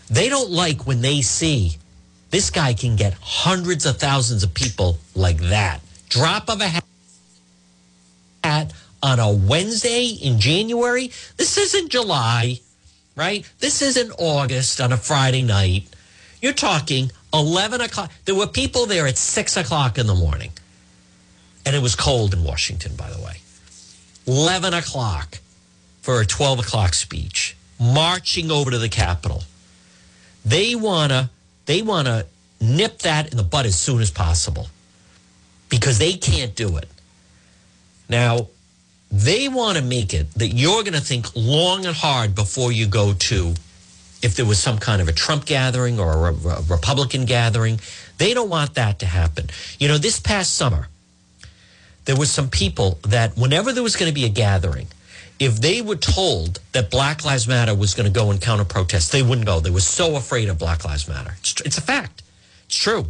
They 0.09 0.29
don't 0.29 0.51
like 0.51 0.85
when 0.85 1.01
they 1.01 1.21
see 1.21 1.77
this 2.35 2.49
guy 2.49 2.73
can 2.73 2.97
get 2.97 3.13
hundreds 3.21 3.85
of 3.85 3.97
thousands 3.97 4.43
of 4.43 4.53
people 4.53 4.97
like 5.15 5.37
that. 5.37 5.79
Drop 6.09 6.49
of 6.49 6.59
a 6.59 6.81
hat 8.43 8.73
on 9.01 9.19
a 9.19 9.31
Wednesday 9.31 10.07
in 10.07 10.39
January. 10.39 11.11
This 11.37 11.57
isn't 11.57 11.89
July, 11.89 12.59
right? 13.15 13.49
This 13.59 13.81
isn't 13.81 14.11
August 14.17 14.81
on 14.81 14.91
a 14.91 14.97
Friday 14.97 15.43
night. 15.43 15.87
You're 16.41 16.51
talking 16.51 17.11
11 17.33 17.81
o'clock. 17.81 18.11
There 18.25 18.35
were 18.35 18.47
people 18.47 18.85
there 18.85 19.07
at 19.07 19.17
6 19.17 19.57
o'clock 19.57 19.97
in 19.97 20.05
the 20.05 20.15
morning. 20.15 20.51
And 21.65 21.75
it 21.75 21.81
was 21.81 21.95
cold 21.95 22.33
in 22.33 22.43
Washington, 22.43 22.95
by 22.95 23.09
the 23.09 23.21
way. 23.21 23.37
11 24.27 24.73
o'clock 24.73 25.39
for 26.01 26.21
a 26.21 26.25
12 26.25 26.59
o'clock 26.59 26.93
speech, 26.93 27.55
marching 27.79 28.51
over 28.51 28.71
to 28.71 28.77
the 28.77 28.89
Capitol. 28.89 29.43
They 30.43 30.75
want 30.75 31.11
to 31.11 31.29
they 31.65 31.81
want 31.81 32.07
to 32.07 32.27
nip 32.61 32.99
that 32.99 33.31
in 33.31 33.37
the 33.37 33.43
bud 33.43 33.65
as 33.65 33.75
soon 33.75 34.01
as 34.01 34.11
possible 34.11 34.67
because 35.69 35.97
they 35.97 36.13
can't 36.13 36.55
do 36.55 36.77
it. 36.77 36.87
Now, 38.07 38.49
they 39.11 39.47
want 39.47 39.77
to 39.77 39.83
make 39.83 40.13
it 40.13 40.31
that 40.33 40.49
you're 40.49 40.83
going 40.83 40.93
to 40.93 41.01
think 41.01 41.27
long 41.35 41.85
and 41.85 41.95
hard 41.95 42.35
before 42.35 42.71
you 42.71 42.85
go 42.85 43.13
to 43.13 43.53
if 44.21 44.35
there 44.35 44.45
was 44.45 44.59
some 44.59 44.77
kind 44.77 45.01
of 45.01 45.07
a 45.07 45.13
Trump 45.13 45.45
gathering 45.45 45.99
or 45.99 46.27
a 46.27 46.33
Republican 46.69 47.25
gathering. 47.25 47.79
They 48.17 48.33
don't 48.33 48.49
want 48.49 48.75
that 48.75 48.99
to 48.99 49.05
happen. 49.05 49.49
You 49.79 49.87
know, 49.87 49.97
this 49.97 50.19
past 50.19 50.55
summer, 50.55 50.87
there 52.05 52.15
was 52.15 52.31
some 52.31 52.49
people 52.49 52.99
that 53.03 53.35
whenever 53.37 53.73
there 53.73 53.83
was 53.83 53.95
going 53.95 54.09
to 54.09 54.15
be 54.15 54.25
a 54.25 54.29
gathering, 54.29 54.87
if 55.39 55.59
they 55.59 55.81
were 55.81 55.95
told 55.95 56.59
that 56.71 56.89
Black 56.89 57.25
Lives 57.25 57.47
Matter 57.47 57.75
was 57.75 57.93
going 57.93 58.11
to 58.11 58.19
go 58.19 58.31
and 58.31 58.39
counter 58.39 58.63
protest, 58.63 59.11
they 59.11 59.21
wouldn't 59.21 59.45
go. 59.45 59.59
They 59.59 59.69
were 59.69 59.81
so 59.81 60.15
afraid 60.15 60.47
of 60.47 60.57
Black 60.57 60.85
Lives 60.85 61.07
Matter. 61.07 61.35
It's, 61.39 61.59
it's 61.61 61.77
a 61.77 61.81
fact. 61.81 62.23
It's 62.67 62.77
true. 62.77 63.07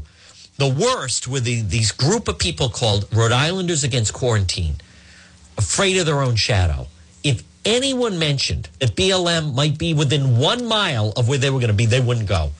The 0.57 0.69
worst 0.69 1.27
were 1.27 1.41
the, 1.41 1.61
these 1.61 1.91
group 1.91 2.27
of 2.27 2.39
people 2.39 2.69
called 2.69 3.07
Rhode 3.13 3.33
Islanders 3.33 3.83
Against 3.83 4.13
Quarantine, 4.13 4.75
afraid 5.57 5.97
of 5.97 6.05
their 6.05 6.21
own 6.21 6.35
shadow. 6.35 6.87
If 7.23 7.43
anyone 7.65 8.17
mentioned 8.17 8.69
that 8.79 8.95
BLM 8.95 9.53
might 9.53 9.77
be 9.77 9.93
within 9.93 10.37
one 10.37 10.65
mile 10.65 11.11
of 11.17 11.27
where 11.27 11.37
they 11.37 11.49
were 11.49 11.59
going 11.59 11.67
to 11.67 11.75
be, 11.75 11.85
they 11.85 11.99
wouldn't 11.99 12.27
go. 12.27 12.51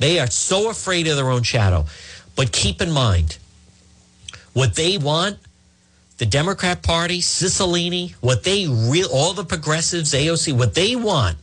They 0.00 0.18
are 0.18 0.26
so 0.26 0.70
afraid 0.70 1.06
of 1.06 1.16
their 1.16 1.30
own 1.30 1.44
shadow. 1.44 1.86
But 2.36 2.50
keep 2.50 2.82
in 2.82 2.90
mind, 2.90 3.38
what 4.54 4.74
they 4.74 4.96
want 4.96 5.38
the 6.18 6.26
Democrat 6.26 6.82
Party, 6.82 7.20
Cicilline, 7.20 8.12
what 8.20 8.44
they 8.44 8.68
real 8.68 9.08
all 9.12 9.34
the 9.34 9.44
progressives, 9.44 10.12
AOC, 10.12 10.56
what 10.56 10.74
they 10.74 10.94
want 10.94 11.36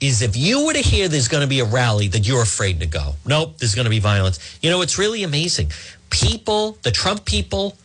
is 0.00 0.22
if 0.22 0.36
you 0.36 0.66
were 0.66 0.72
to 0.72 0.80
hear 0.80 1.08
there's 1.08 1.28
going 1.28 1.42
to 1.42 1.48
be 1.48 1.60
a 1.60 1.64
rally 1.64 2.08
that 2.08 2.26
you're 2.26 2.42
afraid 2.42 2.80
to 2.80 2.86
go. 2.86 3.14
Nope, 3.24 3.58
there's 3.58 3.74
going 3.74 3.84
to 3.84 3.90
be 3.90 4.00
violence. 4.00 4.58
You 4.60 4.70
know, 4.70 4.82
it's 4.82 4.98
really 4.98 5.22
amazing. 5.22 5.70
People, 6.10 6.78
the 6.82 6.90
Trump 6.90 7.24
people, 7.24 7.76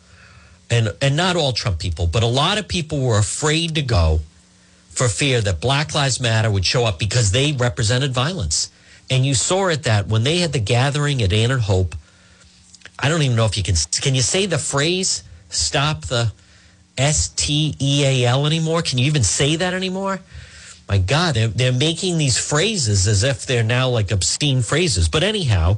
and 0.71 0.93
and 1.01 1.15
not 1.15 1.35
all 1.35 1.53
Trump 1.53 1.79
people, 1.79 2.07
but 2.07 2.23
a 2.23 2.27
lot 2.27 2.57
of 2.57 2.67
people 2.67 2.99
were 3.01 3.17
afraid 3.17 3.75
to 3.75 3.81
go 3.81 4.19
for 4.89 5.07
fear 5.07 5.39
that 5.41 5.61
Black 5.61 5.95
Lives 5.95 6.19
Matter 6.19 6.51
would 6.51 6.65
show 6.65 6.85
up 6.85 6.99
because 6.99 7.31
they 7.31 7.53
represented 7.53 8.11
violence. 8.11 8.71
And 9.09 9.25
you 9.25 9.33
saw 9.33 9.67
it 9.69 9.83
that 9.83 10.07
when 10.07 10.23
they 10.23 10.39
had 10.39 10.51
the 10.51 10.59
gathering 10.59 11.21
at 11.23 11.31
Ann 11.31 11.51
and 11.51 11.61
Hope, 11.61 11.95
I 12.99 13.07
don't 13.07 13.21
even 13.21 13.37
know 13.37 13.45
if 13.45 13.57
you 13.57 13.63
can 13.63 13.75
can 14.01 14.13
you 14.13 14.21
say 14.21 14.45
the 14.45 14.57
phrase 14.57 15.23
stop 15.49 16.01
the 16.05 16.31
S 16.97 17.29
T 17.29 17.75
E 17.79 18.03
A 18.05 18.25
L 18.25 18.45
anymore? 18.45 18.81
Can 18.81 18.97
you 18.97 19.05
even 19.05 19.23
say 19.23 19.55
that 19.55 19.73
anymore? 19.73 20.19
My 20.89 20.97
God, 20.97 21.35
they're, 21.35 21.47
they're 21.47 21.71
making 21.71 22.17
these 22.17 22.37
phrases 22.37 23.07
as 23.07 23.23
if 23.23 23.45
they're 23.45 23.63
now 23.63 23.89
like 23.89 24.11
obscene 24.11 24.63
phrases. 24.63 25.07
But 25.07 25.21
anyhow, 25.21 25.77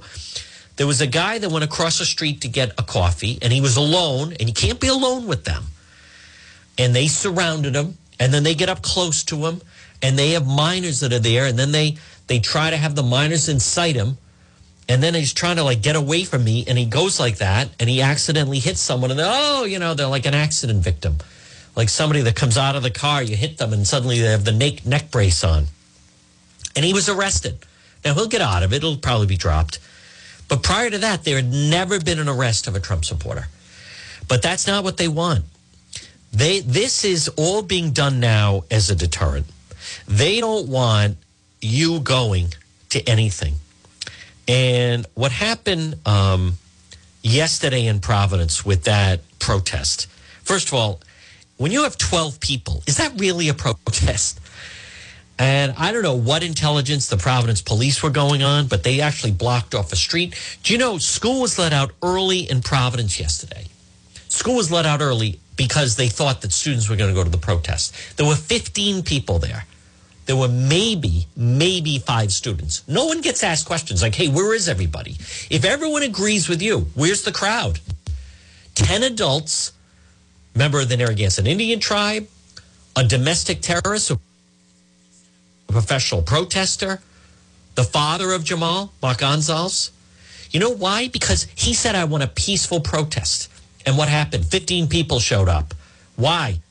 there 0.78 0.88
was 0.88 1.02
a 1.02 1.08
guy 1.08 1.38
that 1.38 1.52
went 1.52 1.66
across 1.66 2.00
the 2.00 2.06
street 2.06 2.42
to 2.42 2.48
get 2.48 2.72
a 2.80 2.84
coffee 2.84 3.38
and 3.42 3.52
he 3.52 3.60
was 3.60 3.76
alone 3.76 4.34
and 4.40 4.48
you 4.48 4.54
can't 4.54 4.80
be 4.80 4.88
alone 4.88 5.28
with 5.28 5.44
them. 5.44 5.66
And 6.78 6.96
they 6.96 7.08
surrounded 7.08 7.76
him 7.76 7.98
and 8.20 8.34
then 8.34 8.44
they 8.44 8.56
get 8.56 8.70
up 8.70 8.82
close 8.82 9.24
to 9.26 9.46
him 9.46 9.62
and 10.02 10.18
they 10.18 10.32
have 10.32 10.48
minors 10.48 11.02
that 11.02 11.12
are 11.12 11.20
there 11.20 11.46
and 11.46 11.60
then 11.60 11.72
they 11.72 11.98
they 12.28 12.40
try 12.40 12.70
to 12.70 12.78
have 12.78 12.96
the 12.96 13.04
minors 13.04 13.50
incite 13.50 13.96
him 13.96 14.18
and 14.88 15.02
then 15.02 15.14
he's 15.14 15.34
trying 15.34 15.58
to 15.58 15.64
like 15.64 15.82
get 15.82 15.96
away 15.96 16.24
from 16.24 16.44
me 16.44 16.66
and 16.68 16.78
he 16.78 16.86
goes 16.86 17.20
like 17.20 17.38
that 17.38 17.70
and 17.80 17.90
he 17.90 18.02
accidentally 18.02 18.60
hits 18.60 18.80
someone 18.80 19.12
and 19.12 19.20
oh 19.24 19.64
you 19.64 19.80
know 19.80 19.94
they're 19.94 20.08
like 20.08 20.26
an 20.26 20.34
accident 20.34 20.84
victim. 20.84 21.18
Like 21.76 21.88
somebody 21.88 22.22
that 22.22 22.36
comes 22.36 22.58
out 22.58 22.76
of 22.76 22.84
the 22.84 22.92
car 22.92 23.24
you 23.24 23.36
hit 23.36 23.58
them 23.58 23.74
and 23.74 23.88
suddenly 23.88 24.20
they 24.20 24.28
have 24.28 24.46
the 24.46 24.52
neck, 24.52 24.86
neck 24.86 25.12
brace 25.12 25.44
on. 25.44 25.66
And 26.76 26.84
he 26.86 26.94
was 26.94 27.10
arrested. 27.10 27.60
Now 28.04 28.14
he'll 28.14 28.28
get 28.28 28.42
out 28.42 28.64
of 28.64 28.74
it. 28.74 28.78
It'll 28.78 28.98
probably 28.98 29.28
be 29.28 29.38
dropped. 29.38 29.80
But 30.48 30.64
prior 30.64 30.90
to 30.90 30.98
that 30.98 31.24
there 31.24 31.38
had 31.38 31.52
never 31.52 32.00
been 32.00 32.20
an 32.20 32.28
arrest 32.28 32.68
of 32.68 32.76
a 32.76 32.80
trump 32.80 33.06
supporter. 33.06 33.48
But 34.28 34.42
that's 34.42 34.68
not 34.68 34.84
what 34.84 34.98
they 34.98 35.08
want. 35.08 35.46
They 36.34 36.60
this 36.60 37.04
is 37.06 37.30
all 37.38 37.62
being 37.62 37.92
done 37.92 38.20
now 38.20 38.64
as 38.72 38.90
a 38.90 38.96
deterrent. 38.96 39.46
They 40.08 40.40
don't 40.40 40.68
want 40.68 41.18
you 41.62 42.00
going 42.00 42.54
to 42.90 43.08
anything 43.08 43.56
and 44.48 45.06
what 45.14 45.32
happened 45.32 45.96
um, 46.06 46.54
yesterday 47.22 47.86
in 47.86 48.00
Providence 48.00 48.66
with 48.66 48.84
that 48.86 49.22
protest? 49.40 50.08
First 50.44 50.70
of 50.70 50.74
all, 50.74 51.00
when 51.58 51.72
you 51.72 51.84
have 51.84 51.98
12 51.98 52.40
people, 52.40 52.84
is 52.88 52.98
that 52.98 53.20
really 53.20 53.50
a 53.50 53.54
protest? 53.54 54.40
And 55.38 55.74
I 55.78 55.92
don't 55.92 56.04
know 56.04 56.16
what 56.16 56.44
intelligence 56.44 57.08
the 57.08 57.18
Providence 57.18 57.62
police 57.62 58.04
were 58.04 58.10
going 58.10 58.44
on, 58.44 58.68
but 58.68 58.84
they 58.84 59.02
actually 59.02 59.32
blocked 59.32 59.74
off 59.74 59.92
a 59.92 59.96
street. 59.96 60.36
Do 60.64 60.74
you 60.74 60.80
know 60.80 60.98
school 60.98 61.42
was 61.42 61.58
let 61.58 61.74
out 61.74 61.92
early 62.04 62.40
in 62.40 62.62
Providence 62.62 63.20
yesterday? 63.20 63.66
School 64.28 64.56
was 64.56 64.72
let 64.72 64.86
out 64.86 65.02
early 65.02 65.40
because 65.56 65.96
they 65.96 66.10
thought 66.10 66.42
that 66.42 66.52
students 66.52 66.90
were 66.90 66.96
going 66.96 67.10
to 67.10 67.16
go 67.16 67.24
to 67.24 67.30
the 67.30 67.38
protest. 67.38 68.18
There 68.18 68.26
were 68.26 68.36
15 68.36 69.04
people 69.04 69.40
there 69.40 69.66
there 70.32 70.40
were 70.40 70.48
maybe, 70.48 71.28
maybe 71.36 72.00
five 72.00 72.32
students. 72.32 72.88
No 72.88 73.06
one 73.06 73.20
gets 73.20 73.44
asked 73.44 73.66
questions 73.66 74.02
like, 74.02 74.16
hey, 74.16 74.30
where 74.30 74.56
is 74.56 74.70
everybody? 74.70 75.18
If 75.50 75.66
everyone 75.66 76.04
agrees 76.04 76.48
with 76.48 76.62
you, 76.62 76.88
where's 76.94 77.24
the 77.24 77.34
crowd? 77.34 77.82
10 78.76 79.04
adults, 79.04 79.74
member 80.56 80.80
of 80.80 80.88
the 80.88 80.96
Narragansett 80.96 81.48
Indian 81.48 81.82
tribe, 81.82 82.30
a 82.96 83.04
domestic 83.04 83.60
terrorist, 83.60 84.10
a 84.10 84.20
professional 85.68 86.22
protester, 86.22 87.02
the 87.76 87.84
father 87.84 88.32
of 88.32 88.46
Jhamal, 88.46 88.92
Mark 89.02 89.18
Gonsalves. 89.18 89.92
You 90.50 90.62
know 90.62 90.70
why? 90.74 91.10
Because 91.10 91.46
he 91.56 91.74
said, 91.74 91.94
I 91.94 92.06
want 92.06 92.24
a 92.24 92.28
peaceful 92.28 92.80
protest. 92.80 93.50
And 93.86 93.98
what 93.98 94.08
happened? 94.08 94.46
15 94.46 94.88
people 94.88 95.20
showed 95.20 95.50
up. 95.50 95.74
Why? 96.16 96.62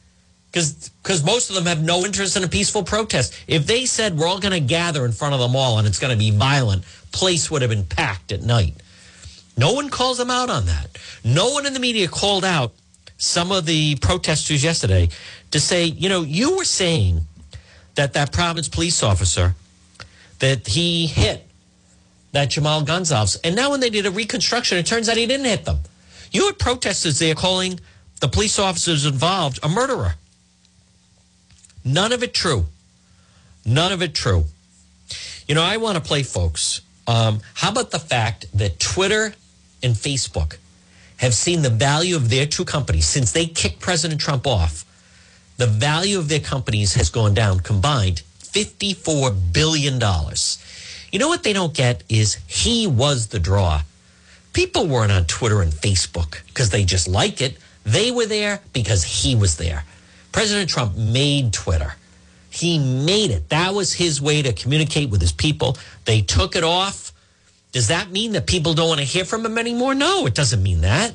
Because 0.52 1.24
most 1.24 1.48
of 1.48 1.56
them 1.56 1.66
have 1.66 1.82
no 1.82 2.04
interest 2.04 2.36
in 2.36 2.42
a 2.42 2.48
peaceful 2.48 2.82
protest. 2.82 3.34
If 3.46 3.66
they 3.66 3.86
said 3.86 4.18
we're 4.18 4.26
all 4.26 4.40
going 4.40 4.52
to 4.52 4.60
gather 4.60 5.04
in 5.04 5.12
front 5.12 5.34
of 5.34 5.40
the 5.40 5.48
mall 5.48 5.78
and 5.78 5.86
it's 5.86 5.98
going 5.98 6.12
to 6.12 6.18
be 6.18 6.30
violent, 6.32 6.84
place 7.12 7.50
would 7.50 7.62
have 7.62 7.70
been 7.70 7.84
packed 7.84 8.32
at 8.32 8.42
night. 8.42 8.74
No 9.56 9.74
one 9.74 9.90
calls 9.90 10.18
them 10.18 10.30
out 10.30 10.50
on 10.50 10.66
that. 10.66 10.98
No 11.24 11.50
one 11.50 11.66
in 11.66 11.72
the 11.72 11.80
media 11.80 12.08
called 12.08 12.44
out 12.44 12.72
some 13.16 13.52
of 13.52 13.66
the 13.66 13.96
protesters 13.96 14.64
yesterday 14.64 15.08
to 15.50 15.60
say, 15.60 15.84
you 15.84 16.08
know, 16.08 16.22
you 16.22 16.56
were 16.56 16.64
saying 16.64 17.26
that 17.94 18.14
that 18.14 18.32
Providence 18.32 18.68
police 18.68 19.02
officer 19.02 19.54
that 20.38 20.66
he 20.66 21.06
hit 21.06 21.46
that 22.32 22.48
Jhamal 22.48 22.86
Gonsalves, 22.86 23.38
and 23.44 23.54
now 23.56 23.70
when 23.70 23.80
they 23.80 23.90
did 23.90 24.06
a 24.06 24.10
reconstruction, 24.10 24.78
it 24.78 24.86
turns 24.86 25.08
out 25.08 25.16
he 25.16 25.26
didn't 25.26 25.46
hit 25.46 25.64
them. 25.64 25.78
You 26.32 26.46
had 26.46 26.58
protesters 26.58 27.18
there 27.18 27.34
calling 27.34 27.80
the 28.20 28.28
police 28.28 28.58
officers 28.58 29.04
involved 29.04 29.58
a 29.62 29.68
murderer. 29.68 30.14
None 31.84 32.12
of 32.12 32.22
it 32.22 32.34
true. 32.34 32.66
None 33.64 33.92
of 33.92 34.02
it 34.02 34.14
true. 34.14 34.44
You 35.46 35.54
know, 35.54 35.62
I 35.62 35.78
want 35.78 35.96
to 35.96 36.00
play, 36.02 36.22
folks. 36.22 36.80
Um, 37.06 37.40
how 37.54 37.70
about 37.70 37.90
the 37.90 37.98
fact 37.98 38.46
that 38.54 38.78
Twitter 38.78 39.34
and 39.82 39.94
Facebook 39.94 40.58
have 41.16 41.34
seen 41.34 41.62
the 41.62 41.70
value 41.70 42.16
of 42.16 42.30
their 42.30 42.46
two 42.46 42.64
companies 42.64 43.06
since 43.06 43.32
they 43.32 43.46
kicked 43.46 43.80
President 43.80 44.20
Trump 44.20 44.46
off? 44.46 44.84
The 45.56 45.66
value 45.66 46.18
of 46.18 46.28
their 46.28 46.40
companies 46.40 46.94
has 46.94 47.10
gone 47.10 47.34
down 47.34 47.60
combined 47.60 48.22
$54 48.40 49.52
billion. 49.52 50.00
You 51.12 51.18
know 51.18 51.28
what 51.28 51.42
they 51.42 51.52
don't 51.52 51.74
get 51.74 52.02
is 52.08 52.36
he 52.46 52.86
was 52.86 53.28
the 53.28 53.38
draw. 53.38 53.82
People 54.52 54.86
weren't 54.86 55.12
on 55.12 55.24
Twitter 55.26 55.62
and 55.62 55.72
Facebook 55.72 56.44
because 56.46 56.70
they 56.70 56.84
just 56.84 57.08
like 57.08 57.40
it. 57.40 57.58
They 57.84 58.10
were 58.10 58.26
there 58.26 58.60
because 58.72 59.04
he 59.04 59.34
was 59.34 59.56
there. 59.56 59.84
President 60.32 60.70
Trump 60.70 60.96
made 60.96 61.52
Twitter. 61.52 61.94
He 62.50 62.78
made 62.78 63.30
it. 63.30 63.48
That 63.48 63.74
was 63.74 63.92
his 63.92 64.20
way 64.20 64.42
to 64.42 64.52
communicate 64.52 65.10
with 65.10 65.20
his 65.20 65.32
people. 65.32 65.76
They 66.04 66.20
took 66.20 66.56
it 66.56 66.64
off. 66.64 67.12
Does 67.72 67.88
that 67.88 68.10
mean 68.10 68.32
that 68.32 68.46
people 68.46 68.74
don't 68.74 68.88
want 68.88 69.00
to 69.00 69.06
hear 69.06 69.24
from 69.24 69.46
him 69.46 69.56
anymore? 69.56 69.94
No, 69.94 70.26
it 70.26 70.34
doesn't 70.34 70.62
mean 70.62 70.80
that. 70.80 71.14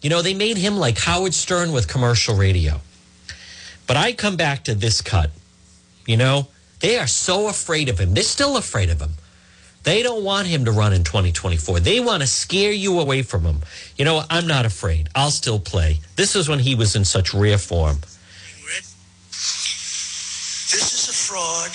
You 0.00 0.10
know, 0.10 0.22
they 0.22 0.34
made 0.34 0.56
him 0.56 0.76
like 0.76 0.98
Howard 0.98 1.34
Stern 1.34 1.72
with 1.72 1.88
commercial 1.88 2.36
radio. 2.36 2.80
But 3.88 3.96
I 3.96 4.12
come 4.12 4.36
back 4.36 4.64
to 4.64 4.74
this 4.74 5.00
cut. 5.00 5.30
You 6.06 6.16
know, 6.16 6.46
they 6.80 6.98
are 6.98 7.08
so 7.08 7.48
afraid 7.48 7.88
of 7.88 7.98
him. 7.98 8.14
They're 8.14 8.22
still 8.22 8.56
afraid 8.56 8.90
of 8.90 9.00
him. 9.00 9.14
They 9.84 10.02
don't 10.02 10.24
want 10.24 10.46
him 10.48 10.64
to 10.64 10.72
run 10.72 10.92
in 10.92 11.04
2024. 11.04 11.80
They 11.80 12.00
want 12.00 12.22
to 12.22 12.26
scare 12.26 12.72
you 12.72 13.00
away 13.00 13.22
from 13.22 13.44
him. 13.44 13.60
You 13.96 14.04
know, 14.04 14.22
I'm 14.28 14.46
not 14.46 14.66
afraid. 14.66 15.08
I'll 15.14 15.30
still 15.30 15.58
play. 15.58 16.00
This 16.16 16.36
is 16.36 16.48
when 16.48 16.58
he 16.58 16.74
was 16.74 16.96
in 16.96 17.04
such 17.04 17.32
rare 17.32 17.58
form. 17.58 17.98
This 20.68 20.92
is 20.92 21.08
a 21.08 21.12
fraud 21.12 21.70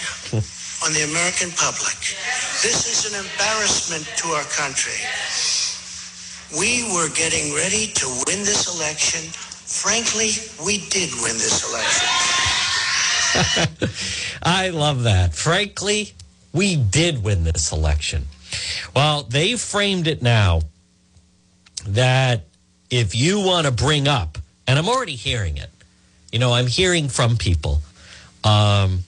on 0.86 0.94
the 0.94 1.04
American 1.10 1.50
public. 1.52 1.98
This 2.62 2.86
is 2.86 3.12
an 3.12 3.20
embarrassment 3.20 4.06
to 4.18 4.28
our 4.30 4.44
country. 4.44 5.00
We 6.56 6.84
were 6.94 7.10
getting 7.16 7.56
ready 7.56 7.88
to 7.88 8.06
win 8.28 8.46
this 8.46 8.68
election. 8.76 9.32
Frankly, 9.32 10.30
we 10.64 10.88
did 10.90 11.10
win 11.24 11.34
this 11.42 11.64
election. 11.66 12.08
I 14.44 14.70
love 14.70 15.04
that. 15.04 15.34
Frankly, 15.34 16.14
we 16.54 16.76
did 16.76 17.24
win 17.24 17.44
this 17.44 17.72
election. 17.72 18.28
Well, 18.96 19.24
they 19.24 19.56
framed 19.56 20.08
it 20.08 20.22
now 20.22 20.62
that 21.88 22.44
if 22.90 23.16
you 23.16 23.40
want 23.40 23.66
to 23.66 23.72
bring 23.72 24.08
up, 24.08 24.38
and 24.68 24.78
I'm 24.78 24.88
already 24.88 25.16
hearing 25.16 25.58
it, 25.58 25.70
you 26.32 26.40
know, 26.40 26.54
I'm 26.54 26.68
hearing 26.68 27.10
from 27.10 27.38
people, 27.38 27.82
um, 28.44 29.00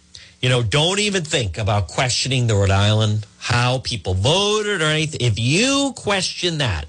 you 0.41 0.49
know, 0.49 0.63
don't 0.63 0.99
even 0.99 1.23
think 1.23 1.57
about 1.57 1.87
questioning 1.87 2.47
the 2.47 2.55
Rhode 2.55 2.71
Island, 2.71 3.25
how 3.39 3.79
people 3.79 4.13
voted 4.15 4.81
or 4.81 4.85
anything. 4.85 5.21
If 5.21 5.39
you 5.39 5.93
question 5.95 6.57
that, 6.57 6.85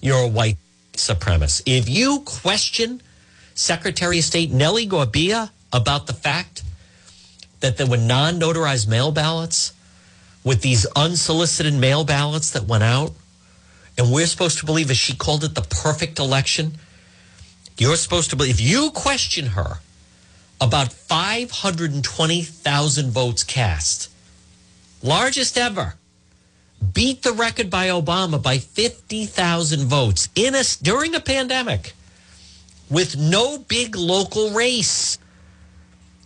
you're 0.00 0.22
a 0.22 0.28
white 0.28 0.58
supremacist. 0.92 1.62
If 1.66 1.88
you 1.88 2.20
question 2.20 3.02
Secretary 3.54 4.18
of 4.18 4.24
State 4.24 4.52
Nellie 4.52 4.86
Gorbea 4.86 5.50
about 5.72 6.06
the 6.06 6.12
fact 6.12 6.62
that 7.60 7.76
there 7.76 7.86
were 7.86 7.96
non 7.96 8.38
notarized 8.38 8.88
mail 8.88 9.10
ballots, 9.10 9.72
with 10.48 10.62
these 10.62 10.86
unsolicited 10.96 11.74
mail 11.74 12.04
ballots 12.04 12.50
that 12.52 12.64
went 12.64 12.82
out, 12.82 13.12
and 13.98 14.10
we're 14.10 14.26
supposed 14.26 14.58
to 14.58 14.66
believe 14.66 14.88
that 14.88 14.94
she 14.94 15.14
called 15.14 15.44
it 15.44 15.54
the 15.54 15.60
perfect 15.60 16.18
election. 16.18 16.72
You're 17.76 17.96
supposed 17.96 18.30
to 18.30 18.36
believe, 18.36 18.54
if 18.54 18.60
you 18.60 18.90
question 18.90 19.48
her 19.48 19.80
about 20.58 20.90
520,000 20.92 23.10
votes 23.10 23.44
cast, 23.44 24.10
largest 25.02 25.58
ever, 25.58 25.96
beat 26.94 27.22
the 27.22 27.32
record 27.32 27.68
by 27.68 27.88
Obama 27.88 28.42
by 28.42 28.56
50,000 28.58 29.84
votes 29.84 30.30
in 30.34 30.54
a, 30.54 30.62
during 30.82 31.14
a 31.14 31.20
pandemic. 31.20 31.92
with 32.90 33.16
no 33.16 33.58
big 33.58 33.96
local 33.96 34.50
race. 34.52 35.18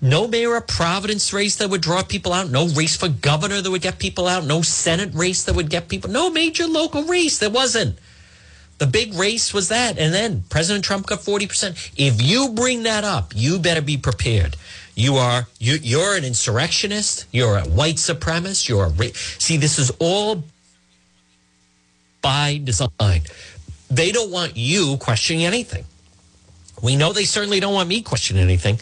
No 0.04 0.26
mayor 0.26 0.56
of 0.56 0.66
Providence 0.66 1.32
race 1.32 1.54
that 1.56 1.70
would 1.70 1.80
draw 1.80 2.02
people 2.02 2.32
out. 2.32 2.50
No 2.50 2.66
race 2.66 2.96
for 2.96 3.08
governor 3.08 3.62
that 3.62 3.70
would 3.70 3.82
get 3.82 4.00
people 4.00 4.26
out. 4.26 4.44
No 4.44 4.60
Senate 4.60 5.14
race 5.14 5.44
that 5.44 5.54
would 5.54 5.70
get 5.70 5.88
people. 5.88 6.10
No 6.10 6.28
major 6.28 6.66
local 6.66 7.04
race. 7.04 7.38
There 7.38 7.48
wasn't. 7.48 7.96
The 8.78 8.88
big 8.88 9.14
race 9.14 9.54
was 9.54 9.68
that. 9.68 9.98
And 9.98 10.12
then 10.12 10.42
President 10.50 10.84
Trump 10.84 11.06
got 11.06 11.20
40%. 11.20 11.92
If 11.96 12.20
you 12.20 12.48
bring 12.48 12.82
that 12.82 13.04
up, 13.04 13.32
you 13.36 13.60
better 13.60 13.80
be 13.80 13.96
prepared. 13.96 14.56
You 14.96 15.14
are 15.16 15.46
you 15.58 15.78
you're 15.80 16.16
an 16.16 16.24
insurrectionist, 16.24 17.26
you're 17.30 17.56
a 17.56 17.62
white 17.62 17.94
supremacist, 17.94 18.68
you're 18.68 18.84
a 18.84 18.88
ra- 18.90 19.06
See, 19.38 19.56
this 19.56 19.78
is 19.78 19.90
all 19.98 20.44
by 22.20 22.60
design. 22.62 23.22
They 23.90 24.12
don't 24.12 24.30
want 24.30 24.56
you 24.56 24.96
questioning 24.98 25.44
anything. 25.44 25.84
We 26.82 26.96
know 26.96 27.12
they 27.12 27.24
certainly 27.24 27.60
don't 27.60 27.72
want 27.72 27.88
me 27.88 28.02
questioning 28.02 28.42
anything. 28.42 28.80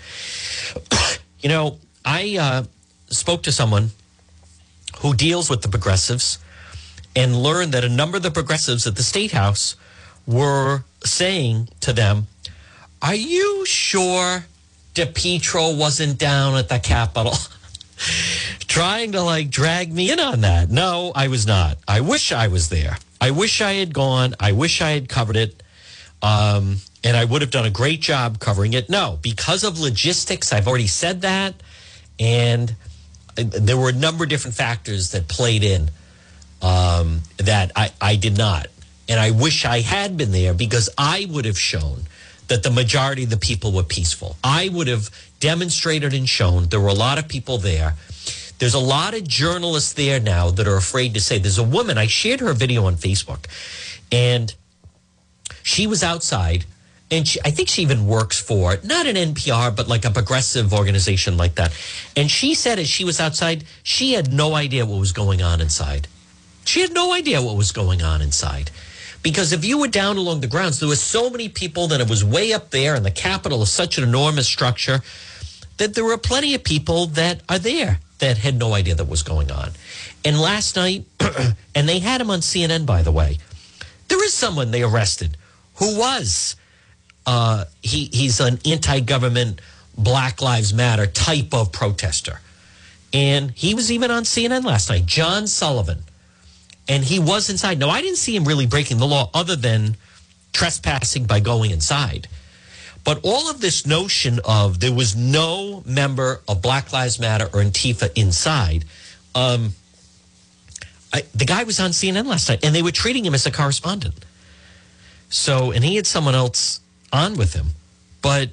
You 1.41 1.49
know, 1.49 1.79
I 2.05 2.37
uh, 2.39 2.64
spoke 3.09 3.43
to 3.45 3.53
someone 3.53 3.91
who 4.99 5.14
deals 5.14 5.49
with 5.49 5.62
the 5.62 5.68
progressives 5.68 6.39
and 7.16 7.43
learned 7.43 7.73
that 7.73 7.85
a 7.85 7.89
number 7.89 8.18
of 8.18 8.23
the 8.23 8.31
progressives 8.31 8.87
at 8.87 8.97
the 8.97 9.03
state 9.03 9.33
house 9.33 9.77
were 10.27 10.85
saying 11.05 11.68
to 11.81 11.93
them, 11.93 12.27
Are 13.03 13.14
you 13.14 13.64
sure 13.66 14.45
DePetro 14.95 15.77
wasn't 15.77 16.18
down 16.18 16.57
at 16.57 16.68
the 16.68 16.79
Capitol? 16.79 17.35
Trying 18.68 19.12
to 19.12 19.23
like 19.23 19.51
drag 19.51 19.93
me 19.93 20.11
in 20.11 20.21
on 20.21 20.43
that. 20.43 20.71
No, 20.71 21.12
I 21.14 21.29
was 21.29 21.47
not. 21.47 21.79
I 21.89 22.01
wish 22.01 22.33
I 22.33 22.49
was 22.49 22.68
there. 22.68 22.99
I 23.21 23.31
wish 23.33 23.61
I 23.61 23.75
had 23.75 23.93
gone. 23.93 24.35
I 24.41 24.53
wish 24.53 24.81
I 24.81 24.91
had 24.91 25.09
covered 25.09 25.37
it. 25.37 25.62
Um, 26.23 26.77
and 27.03 27.16
I 27.16 27.24
would 27.24 27.42
have 27.42 27.51
done 27.51 27.66
a 27.66 27.70
great 27.70 28.01
job 28.01 28.38
covering 28.38 28.74
it. 28.74 28.90
No, 28.90 29.18
because 29.22 29.64
of 29.64 29.78
logistics, 29.80 30.53
I've 30.53 30.68
already 30.68 30.86
said 30.86 31.22
that. 31.22 31.55
And 32.18 32.74
there 33.34 33.76
were 33.76 33.88
a 33.88 33.94
number 33.94 34.24
of 34.24 34.30
different 34.30 34.57
factors 34.57 35.12
that 35.12 35.28
played 35.28 35.64
in 35.64 35.90
um, 36.61 37.20
that 37.38 37.72
I, 37.74 37.90
I 38.01 38.16
did 38.16 38.36
not. 38.36 38.66
And 39.09 39.18
I 39.18 39.30
wish 39.30 39.64
I 39.64 39.80
had 39.80 40.16
been 40.16 40.30
there 40.30 40.55
because 40.55 40.90
I 40.98 41.26
would 41.30 41.44
have 41.46 41.59
shown 41.59 42.03
that 42.48 42.62
the 42.62 42.70
majority 42.70 43.24
of 43.24 43.30
the 43.30 43.36
people 43.36 43.72
were 43.72 43.82
peaceful. 43.82 44.36
I 44.44 44.68
would 44.68 44.88
have 44.88 45.09
demonstrated 45.40 46.12
and 46.12 46.28
shown 46.28 46.68
there 46.68 46.80
were 46.80 46.88
a 46.88 46.94
lot 46.94 47.18
of 47.18 47.28
people 47.28 47.59
there. 47.59 47.94
There's 48.59 48.74
a 48.74 48.80
lot 48.80 49.14
of 49.14 49.26
journalists 49.26 49.94
there 49.94 50.20
now 50.20 50.51
that 50.51 50.68
are 50.68 50.76
afraid 50.76 51.14
to 51.14 51.20
say. 51.20 51.38
There's 51.38 51.59
a 51.59 51.64
woman, 51.64 51.96
I 51.96 52.07
shared 52.07 52.40
her 52.40 52.53
video 52.53 52.84
on 52.84 52.96
Facebook, 52.96 53.46
and 54.12 54.55
she 55.62 55.86
was 55.86 56.03
outside 56.03 56.66
and 57.11 57.27
she, 57.27 57.41
I 57.45 57.51
think 57.51 57.69
she 57.69 57.83
even 57.83 58.07
works 58.07 58.41
for 58.41 58.77
not 58.85 59.07
an 59.07 59.17
NPR, 59.17 59.75
but 59.75 59.89
like 59.89 60.05
a 60.05 60.11
progressive 60.11 60.73
organization 60.73 61.37
like 61.37 61.57
that. 61.57 61.73
And 62.17 62.31
she 62.31 62.55
said 62.55 62.79
as 62.79 62.89
she 62.89 63.05
was 63.05 63.21
outside, 63.21 63.65
she 63.83 64.13
had 64.13 64.33
no 64.33 64.55
idea 64.55 64.87
what 64.87 65.01
was 65.01 65.13
going 65.13 65.43
on 65.43 65.61
inside. 65.61 66.07
She 66.65 66.81
had 66.81 66.93
no 66.93 67.13
idea 67.13 67.43
what 67.43 67.57
was 67.57 67.73
going 67.73 68.03
on 68.03 68.23
inside. 68.23 68.71
Because 69.23 69.53
if 69.53 69.65
you 69.65 69.79
were 69.79 69.89
down 69.89 70.17
along 70.17 70.41
the 70.41 70.47
grounds, 70.47 70.81
there 70.81 70.89
were 70.89 70.97
so 70.97 71.29
many 71.29 71.49
people 71.49 71.89
that 71.89 72.01
it 72.01 72.09
was 72.09 72.25
way 72.25 72.53
up 72.53 72.71
there, 72.71 72.95
and 72.95 73.05
the 73.05 73.11
Capitol 73.11 73.63
is 73.63 73.71
such 73.71 73.99
an 73.99 74.05
enormous 74.05 74.47
structure 74.47 75.01
that 75.77 75.95
there 75.95 76.05
were 76.05 76.17
plenty 76.17 76.55
of 76.55 76.65
people 76.65 77.07
that 77.07 77.43
are 77.49 77.59
there 77.59 77.99
that 78.19 78.39
had 78.39 78.59
no 78.59 78.75
idea 78.75 78.95
that 78.95 79.09
was 79.09 79.23
going 79.23 79.51
on. 79.51 79.71
And 80.25 80.41
last 80.41 80.77
night, 80.77 81.05
and 81.75 81.89
they 81.89 81.99
had 81.99 82.21
him 82.21 82.31
on 82.31 82.41
CNN, 82.41 82.87
by 82.87 83.03
the 83.03 83.13
way, 83.13 83.39
there 84.09 84.23
is 84.25 84.33
someone 84.33 84.71
they 84.71 84.83
arrested 84.83 85.37
who 85.77 85.99
was 85.99 86.57
uh, 87.27 87.64
he 87.83 88.07
he's 88.12 88.41
an 88.41 88.59
anti-government 88.64 89.61
Black 89.97 90.41
Lives 90.41 90.73
Matter 90.73 91.07
type 91.07 91.53
of 91.53 91.73
protester, 91.73 92.41
and 93.12 93.51
he 93.53 93.75
was 93.75 93.91
even 93.93 94.11
on 94.11 94.25
CNN 94.25 94.64
last 94.64 94.89
night. 94.89 95.07
John 95.07 95.47
Sullivan, 95.47 96.05
and 96.89 97.05
he 97.05 97.18
was 97.18 97.51
inside. 97.51 97.79
No, 97.79 97.89
I 97.89 98.01
didn't 98.01 98.18
see 98.18 98.35
him 98.35 98.45
really 98.45 98.66
breaking 98.66 98.99
the 98.99 99.07
law, 99.07 99.31
other 99.35 99.57
than 99.57 99.97
trespassing 100.53 101.25
by 101.25 101.41
going 101.41 101.71
inside. 101.71 102.29
But 103.05 103.21
all 103.23 103.51
of 103.51 103.61
this 103.61 103.87
notion 103.87 104.41
of 104.45 104.81
there 104.81 104.93
was 104.93 105.16
no 105.16 105.83
member 105.87 106.43
of 106.49 106.61
Black 106.61 106.93
Lives 106.93 107.18
Matter 107.18 107.47
or 107.47 107.62
Antifa 107.62 108.11
inside. 108.14 108.85
Um, 109.35 109.73
I, 111.12 111.23
the 111.35 111.45
guy 111.45 111.64
was 111.64 111.81
on 111.81 111.91
CNN 111.91 112.27
last 112.27 112.49
night, 112.49 112.64
and 112.64 112.75
they 112.75 112.83
were 112.83 112.93
treating 112.93 113.25
him 113.25 113.35
as 113.35 113.47
a 113.47 113.51
correspondent. 113.51 114.14
So, 115.29 115.73
and 115.73 115.85
he 115.85 115.97
had 115.97 116.07
someone 116.07 116.35
else 116.35 116.81
on 117.13 117.37
with 117.37 117.55
him. 117.55 117.69
But 118.23 118.51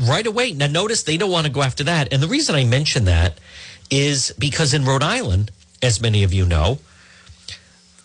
right 0.00 0.26
away, 0.26 0.52
now 0.52 0.66
notice 0.66 1.02
they 1.02 1.16
don't 1.16 1.30
want 1.30 1.46
to 1.46 1.52
go 1.52 1.62
after 1.62 1.84
that. 1.84 2.12
And 2.12 2.22
the 2.22 2.28
reason 2.28 2.54
I 2.54 2.64
mention 2.64 3.04
that 3.04 3.38
is 3.90 4.32
because 4.38 4.74
in 4.74 4.84
Rhode 4.84 5.02
Island, 5.02 5.50
as 5.82 6.00
many 6.00 6.22
of 6.22 6.32
you 6.32 6.46
know, 6.46 6.78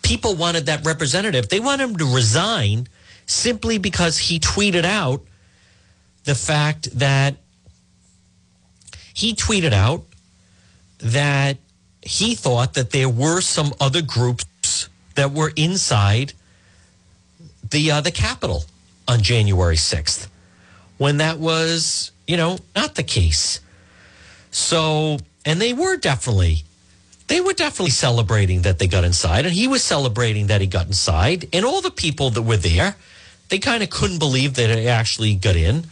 people 0.02 0.36
wanted 0.36 0.68
that 0.68 0.86
representative. 0.86 1.50
They 1.50 1.60
want 1.60 1.82
him 1.82 1.96
to 1.98 2.06
resign 2.06 2.88
simply 3.26 3.78
because 3.78 4.18
he 4.18 4.40
tweeted 4.40 4.86
out 4.86 5.22
the 6.26 6.36
fact 6.36 6.98
that 6.98 7.36
he 9.14 9.34
tweeted 9.34 9.74
out 9.74 10.04
that 11.00 11.58
he 12.02 12.36
thought 12.36 12.76
that 12.76 12.92
there 12.92 13.10
were 13.10 13.42
some 13.42 13.74
other 13.80 14.02
groups 14.02 14.90
that 15.16 15.32
were 15.32 15.52
inside 15.56 16.34
the 17.68 17.92
uh, 17.92 18.02
the 18.02 18.12
Capitol 18.12 18.66
on 19.08 19.22
January 19.22 19.76
6th 19.76 20.28
when 20.98 21.18
that 21.18 21.40
was, 21.40 22.12
you 22.28 22.38
know, 22.38 22.58
not 22.76 22.96
the 22.96 23.04
case. 23.04 23.60
So, 24.52 25.18
and 25.44 25.60
they 25.60 25.74
were 25.74 25.98
definitely, 25.98 26.64
they 27.28 27.42
were 27.42 27.54
definitely 27.54 27.92
celebrating 27.92 28.62
that 28.62 28.80
they 28.80 28.88
got 28.88 29.04
inside, 29.04 29.46
and 29.46 29.54
he 29.54 29.68
was 29.68 29.84
celebrating 29.84 30.48
that 30.48 30.62
he 30.62 30.68
got 30.68 30.88
inside, 30.88 31.48
and 31.52 31.66
all 31.66 31.82
the 31.82 31.92
people 31.92 32.30
that 32.32 32.42
were 32.42 32.58
there, 32.58 32.96
they 33.50 33.60
kind 33.60 33.84
of 33.84 33.90
couldn't 33.90 34.20
believe 34.20 34.56
that 34.56 34.70
it 34.70 34.88
actually 34.88 35.36
got 35.36 35.56
in. 35.56 35.84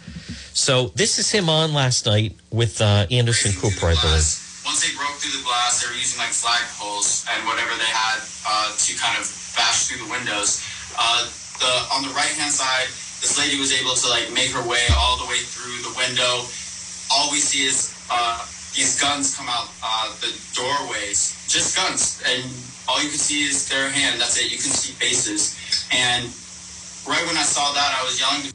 So, 0.53 0.89
this 0.95 1.20
is 1.20 1.30
him 1.32 1.49
on 1.49 1.74
last 1.74 2.05
night 2.05 2.36
with 2.51 2.80
uh, 2.80 3.07
Anderson 3.11 3.51
Cooper, 3.59 3.88
I 3.88 3.97
believe. 3.99 4.39
Once 4.64 4.80
they 4.80 4.95
broke 4.95 5.18
through 5.20 5.38
the 5.38 5.43
glass, 5.43 5.84
they 5.84 5.89
were 5.91 5.99
using 5.99 6.20
like 6.20 6.30
flag 6.30 6.61
poles 6.80 7.26
and 7.36 7.45
whatever 7.45 7.76
they 7.76 7.91
had 7.91 8.22
uh, 8.47 8.72
to 8.78 8.95
kind 8.95 9.18
of 9.20 9.28
bash 9.57 9.88
through 9.88 10.05
the 10.05 10.09
windows. 10.09 10.64
Uh, 10.97 11.28
the 11.59 11.74
on 11.93 12.03
the 12.03 12.14
right 12.14 12.32
hand 12.38 12.51
side, 12.51 12.88
this 13.24 13.39
lady 13.39 13.55
was 13.55 13.71
able 13.71 13.95
to 13.95 14.07
like 14.11 14.28
make 14.36 14.51
her 14.51 14.59
way 14.67 14.84
all 14.99 15.15
the 15.15 15.24
way 15.32 15.39
through 15.39 15.80
the 15.88 15.95
window. 15.95 16.43
All 17.07 17.32
we 17.32 17.39
see 17.39 17.63
is 17.63 17.95
uh, 18.11 18.43
these 18.76 18.99
guns 18.99 19.32
come 19.32 19.47
out 19.47 19.71
uh, 19.80 20.11
the 20.19 20.28
doorways, 20.51 21.32
just 21.47 21.71
guns, 21.71 22.19
and 22.28 22.43
all 22.84 22.99
you 22.99 23.07
can 23.07 23.17
see 23.17 23.47
is 23.47 23.71
their 23.71 23.88
hand. 23.88 24.19
That's 24.19 24.36
it. 24.36 24.51
You 24.51 24.59
can 24.59 24.67
see 24.76 24.91
faces. 24.91 25.55
And 25.95 26.28
right 27.07 27.24
when 27.24 27.39
I 27.39 27.47
saw 27.47 27.71
that, 27.71 27.95
I 27.95 28.03
was 28.03 28.19
yelling. 28.19 28.43
to 28.43 28.51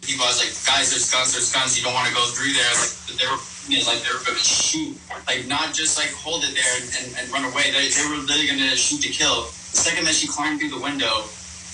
People, 0.00 0.24
I 0.24 0.32
was 0.32 0.40
like, 0.40 0.52
guys, 0.64 0.88
there's 0.92 1.12
guns, 1.12 1.36
there's 1.36 1.52
guns. 1.52 1.76
You 1.76 1.84
don't 1.84 1.92
want 1.92 2.08
to 2.08 2.14
go 2.16 2.24
through 2.32 2.56
there. 2.56 2.72
Like 2.72 3.20
they 3.20 3.28
were, 3.28 3.40
you 3.68 3.84
know, 3.84 3.88
like 3.88 4.00
they 4.00 4.12
were 4.16 4.24
going 4.24 4.36
to 4.36 4.48
shoot, 4.48 4.96
like 5.28 5.44
not 5.44 5.76
just 5.76 6.00
like 6.00 6.12
hold 6.16 6.40
it 6.44 6.56
there 6.56 6.72
and, 6.80 6.88
and, 7.04 7.08
and 7.20 7.24
run 7.28 7.44
away. 7.44 7.68
They, 7.68 7.88
they 7.88 8.04
were 8.08 8.16
literally 8.16 8.48
going 8.48 8.64
to 8.64 8.76
shoot 8.80 9.04
to 9.04 9.12
kill. 9.12 9.44
The 9.44 9.80
second 9.80 10.08
that 10.08 10.16
she 10.16 10.28
climbed 10.28 10.60
through 10.60 10.72
the 10.72 10.80
window, 10.80 11.28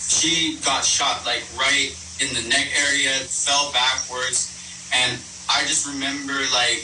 she 0.08 0.58
got 0.64 0.84
shot 0.84 1.24
like 1.26 1.42
right 1.56 1.90
in 2.20 2.28
the 2.34 2.48
neck 2.48 2.68
area, 2.88 3.10
fell 3.28 3.72
backwards, 3.72 4.52
and 4.92 5.18
I 5.48 5.62
just 5.66 5.86
remember 5.86 6.34
like 6.52 6.80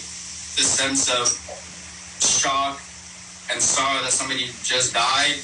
the 0.57 0.65
sense 0.65 1.11
of 1.13 1.29
shock 2.21 2.81
and 3.53 3.61
sorrow 3.61 4.03
that 4.03 4.11
somebody 4.13 4.47
just 4.65 4.95
died 4.95 5.37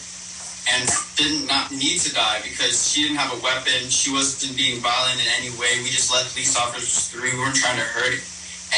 and 0.73 0.89
did 1.17 1.47
not 1.49 1.71
need 1.71 1.99
to 2.01 2.15
die 2.15 2.41
because 2.43 2.91
she 2.91 3.03
didn't 3.03 3.19
have 3.19 3.33
a 3.35 3.41
weapon. 3.43 3.91
She 3.91 4.11
wasn't 4.13 4.57
being 4.57 4.81
violent 4.81 5.21
in 5.21 5.27
any 5.39 5.51
way. 5.59 5.83
We 5.83 5.91
just 5.91 6.11
let 6.13 6.27
police 6.31 6.57
officers 6.57 7.09
through. 7.11 7.31
We 7.31 7.39
weren't 7.39 7.57
trying 7.57 7.77
to 7.79 7.85
hurt 7.85 8.23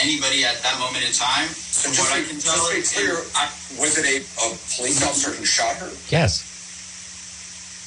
anybody 0.00 0.44
at 0.44 0.60
that 0.62 0.78
moment 0.80 1.04
in 1.06 1.12
time. 1.12 1.46
So 1.48 1.88
From 1.88 1.94
just, 1.94 2.10
what 2.10 2.18
I 2.18 2.24
can 2.24 2.40
tell, 2.40 2.56
to 2.56 2.72
be 2.74 2.80
it- 2.80 2.88
clear, 2.88 3.14
I, 3.36 3.46
was 3.78 3.96
it 4.00 4.04
a, 4.08 4.16
a 4.42 4.48
police 4.76 5.04
officer 5.04 5.30
who 5.30 5.44
shot 5.44 5.76
her? 5.76 5.92
Yes. 6.08 6.42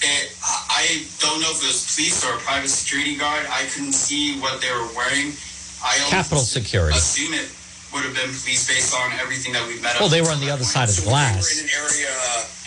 It, 0.01 0.29
I 0.69 1.01
don't 1.17 1.41
know 1.41 1.49
if 1.49 1.57
it 1.63 1.67
was 1.73 1.81
police 1.97 2.21
or 2.21 2.37
a 2.37 2.41
private 2.45 2.69
security 2.69 3.17
guard. 3.17 3.45
I 3.49 3.65
couldn't 3.73 3.97
see 3.97 4.37
what 4.39 4.61
they 4.61 4.69
were 4.69 4.85
wearing. 4.93 5.33
I 5.81 5.97
only 6.05 6.13
Capitol 6.13 6.45
security. 6.45 6.93
assume 6.97 7.33
it 7.33 7.49
would 7.93 8.05
have 8.05 8.13
been 8.13 8.29
police 8.29 8.67
based 8.69 8.93
on 8.93 9.09
everything 9.17 9.53
that 9.57 9.65
we 9.65 9.81
met. 9.81 9.95
up 9.97 10.01
Well, 10.05 10.09
they 10.13 10.21
were 10.21 10.29
on 10.29 10.41
the 10.41 10.53
other 10.53 10.65
side 10.67 10.89
of 10.89 10.95
the 10.97 11.01
glass. 11.09 11.49
in 11.57 11.65
an 11.65 11.71
area 11.73 12.13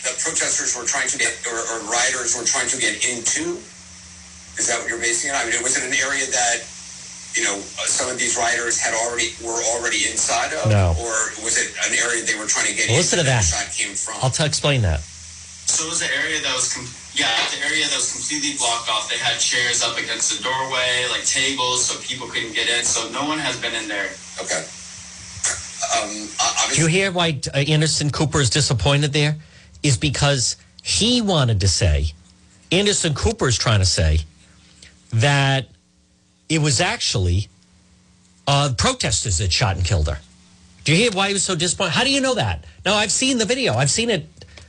that 0.02 0.18
protesters 0.18 0.74
were 0.74 0.82
trying 0.88 1.06
to 1.06 1.18
get, 1.18 1.30
or, 1.46 1.54
or 1.54 1.78
rioters 1.86 2.34
were 2.34 2.42
trying 2.46 2.66
to 2.72 2.78
get 2.82 2.98
into? 3.06 3.62
Is 4.58 4.66
that 4.66 4.80
what 4.82 4.88
you're 4.90 4.98
basing 4.98 5.30
it 5.30 5.38
on? 5.38 5.46
I 5.46 5.50
mean, 5.50 5.62
was 5.62 5.78
it 5.78 5.86
an 5.86 5.94
area 5.94 6.26
that, 6.34 6.66
you 7.38 7.44
know, 7.46 7.54
uh, 7.78 7.86
some 7.86 8.10
of 8.10 8.18
these 8.18 8.34
rioters 8.36 8.80
had 8.80 8.90
already, 9.06 9.30
were 9.44 9.60
already 9.78 10.08
inside 10.10 10.50
of? 10.56 10.66
No. 10.66 10.98
Or 10.98 11.14
was 11.46 11.54
it 11.62 11.70
an 11.86 11.94
area 11.94 12.26
they 12.26 12.34
were 12.34 12.50
trying 12.50 12.66
to 12.66 12.74
get 12.74 12.90
Well, 12.90 12.98
into 12.98 13.06
listen 13.06 13.18
to 13.22 13.24
that. 13.30 13.46
the 13.46 13.54
shot 13.54 13.70
came 13.70 13.94
from? 13.94 14.18
I'll 14.18 14.34
t- 14.34 14.42
explain 14.42 14.82
that. 14.82 14.98
So 15.00 15.84
so 15.84 15.86
it 15.86 15.90
was 15.94 16.02
an 16.02 16.10
area 16.18 16.42
that 16.42 16.50
was, 16.58 16.74
com- 16.74 16.90
yeah, 17.20 17.28
the 17.52 17.60
area 17.66 17.84
that 17.84 17.96
was 17.96 18.12
completely 18.12 18.56
blocked 18.56 18.88
off. 18.88 19.10
They 19.10 19.18
had 19.18 19.38
chairs 19.38 19.82
up 19.82 19.98
against 19.98 20.36
the 20.36 20.42
doorway, 20.42 21.04
like 21.10 21.24
tables, 21.24 21.84
so 21.84 22.00
people 22.00 22.26
couldn't 22.28 22.54
get 22.54 22.68
in. 22.68 22.84
So 22.84 23.10
no 23.10 23.26
one 23.28 23.38
has 23.38 23.60
been 23.60 23.74
in 23.74 23.88
there. 23.88 24.08
Okay. 24.40 24.64
Um, 26.00 26.28
Do 26.74 26.80
you 26.80 26.86
hear 26.86 27.12
why 27.12 27.40
uh, 27.52 27.58
Anderson 27.58 28.10
Cooper 28.10 28.40
is 28.40 28.48
disappointed 28.48 29.12
there? 29.12 29.36
Is 29.82 29.98
because 29.98 30.56
he 30.82 31.20
wanted 31.20 31.60
to 31.60 31.68
say, 31.68 32.12
Anderson 32.72 33.14
Cooper 33.14 33.48
is 33.48 33.58
trying 33.58 33.80
to 33.80 33.86
say 33.86 34.20
that 35.12 35.68
it 36.48 36.60
was 36.60 36.80
actually 36.80 37.48
uh, 38.46 38.72
protesters 38.78 39.38
that 39.38 39.52
shot 39.52 39.76
and 39.76 39.84
killed 39.84 40.08
her. 40.08 40.18
Do 40.84 40.92
you 40.92 40.98
hear 40.98 41.10
why 41.12 41.28
he 41.28 41.34
was 41.34 41.44
so 41.44 41.54
disappointed? 41.54 41.92
How 41.92 42.04
do 42.04 42.10
you 42.10 42.20
know 42.20 42.34
that? 42.34 42.64
No, 42.86 42.94
I've 42.94 43.12
seen 43.12 43.38
the 43.38 43.44
video. 43.44 43.74
I've 43.74 43.90
seen 43.90 44.08
it 44.08 44.26